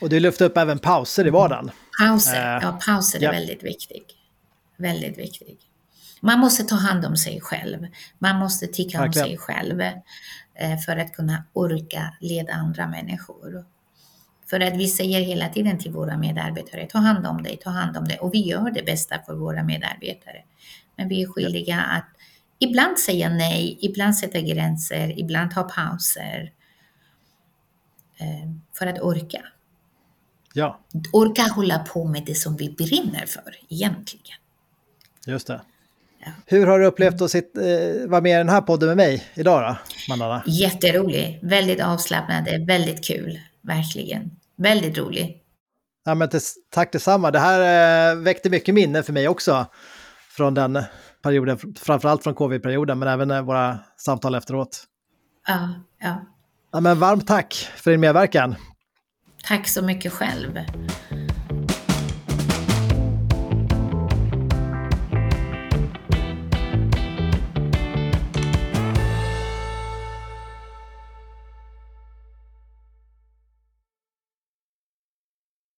Och 0.00 0.08
du 0.08 0.20
lyfte 0.20 0.44
upp 0.44 0.56
även 0.56 0.78
pauser 0.78 1.26
i 1.26 1.30
vardagen. 1.30 1.70
Pauser, 2.00 2.56
uh, 2.56 2.62
ja 2.62 2.78
pauser 2.86 3.18
är 3.18 3.22
yep. 3.22 3.34
väldigt 3.34 3.62
viktig. 3.62 4.02
Väldigt 4.76 5.18
viktig. 5.18 5.58
Man 6.20 6.38
måste 6.38 6.64
ta 6.64 6.74
hand 6.74 7.04
om 7.04 7.16
sig 7.16 7.40
själv. 7.40 7.86
Man 8.18 8.38
måste 8.38 8.66
tycka 8.66 9.00
Verkligen. 9.00 9.24
om 9.24 9.30
sig 9.30 9.38
själv 9.38 9.80
eh, 9.80 10.78
för 10.86 10.96
att 10.96 11.12
kunna 11.12 11.44
orka 11.52 12.14
leda 12.20 12.52
andra 12.52 12.88
människor. 12.88 13.64
För 14.50 14.60
att 14.60 14.76
vi 14.76 14.88
säger 14.88 15.20
hela 15.20 15.48
tiden 15.48 15.78
till 15.78 15.92
våra 15.92 16.16
medarbetare, 16.16 16.86
ta 16.86 16.98
hand 16.98 17.26
om 17.26 17.42
dig, 17.42 17.56
ta 17.56 17.70
hand 17.70 17.96
om 17.96 18.08
dig. 18.08 18.18
Och 18.18 18.34
vi 18.34 18.38
gör 18.38 18.70
det 18.70 18.82
bästa 18.82 19.18
för 19.26 19.34
våra 19.34 19.62
medarbetare. 19.62 20.42
Men 20.96 21.08
vi 21.08 21.22
är 21.22 21.26
skyldiga 21.26 21.80
att 21.80 22.08
ibland 22.62 22.98
säga 22.98 23.28
nej, 23.28 23.78
ibland 23.80 24.16
sätta 24.16 24.40
gränser, 24.40 25.18
ibland 25.18 25.50
ta 25.50 25.62
pauser. 25.62 26.52
Eh, 28.18 28.50
för 28.78 28.86
att 28.86 29.00
orka. 29.00 29.42
Ja. 30.54 30.80
Orka 31.12 31.42
hålla 31.42 31.78
på 31.78 32.04
med 32.04 32.22
det 32.26 32.34
som 32.34 32.56
vi 32.56 32.70
brinner 32.70 33.26
för 33.26 33.56
egentligen. 33.68 34.36
Just 35.26 35.46
det. 35.46 35.60
Hur 36.46 36.66
har 36.66 36.78
du 36.78 36.86
upplevt 36.86 37.20
att 37.20 37.30
sitt, 37.30 37.56
eh, 37.56 38.08
vara 38.08 38.20
med 38.20 38.32
i 38.32 38.38
den 38.38 38.48
här 38.48 38.60
podden 38.60 38.88
med 38.88 38.96
mig 38.96 39.24
idag 39.34 39.62
då, 39.62 39.76
Mandana? 40.08 40.42
Jätterolig, 40.46 41.38
väldigt 41.42 41.80
avslappnad, 41.80 42.66
väldigt 42.66 43.04
kul, 43.04 43.40
verkligen. 43.60 44.30
Väldigt 44.56 44.98
rolig. 44.98 45.42
Ja, 46.04 46.14
men 46.14 46.30
tack 46.70 46.92
detsamma. 46.92 47.30
Det 47.30 47.38
här 47.38 48.10
eh, 48.10 48.16
väckte 48.16 48.50
mycket 48.50 48.74
minne 48.74 49.02
för 49.02 49.12
mig 49.12 49.28
också 49.28 49.66
från 50.36 50.54
den 50.54 50.84
perioden, 51.22 51.58
framförallt 51.80 52.22
från 52.22 52.34
covid-perioden, 52.34 52.98
men 52.98 53.08
även 53.08 53.30
eh, 53.30 53.42
våra 53.42 53.78
samtal 53.96 54.34
efteråt. 54.34 54.84
Ja, 55.46 55.68
ja. 56.00 56.16
ja 56.72 56.80
men 56.80 56.98
varmt 56.98 57.26
tack 57.26 57.54
för 57.76 57.90
din 57.90 58.00
medverkan. 58.00 58.54
Tack 59.44 59.68
så 59.68 59.82
mycket 59.82 60.12
själv. 60.12 60.58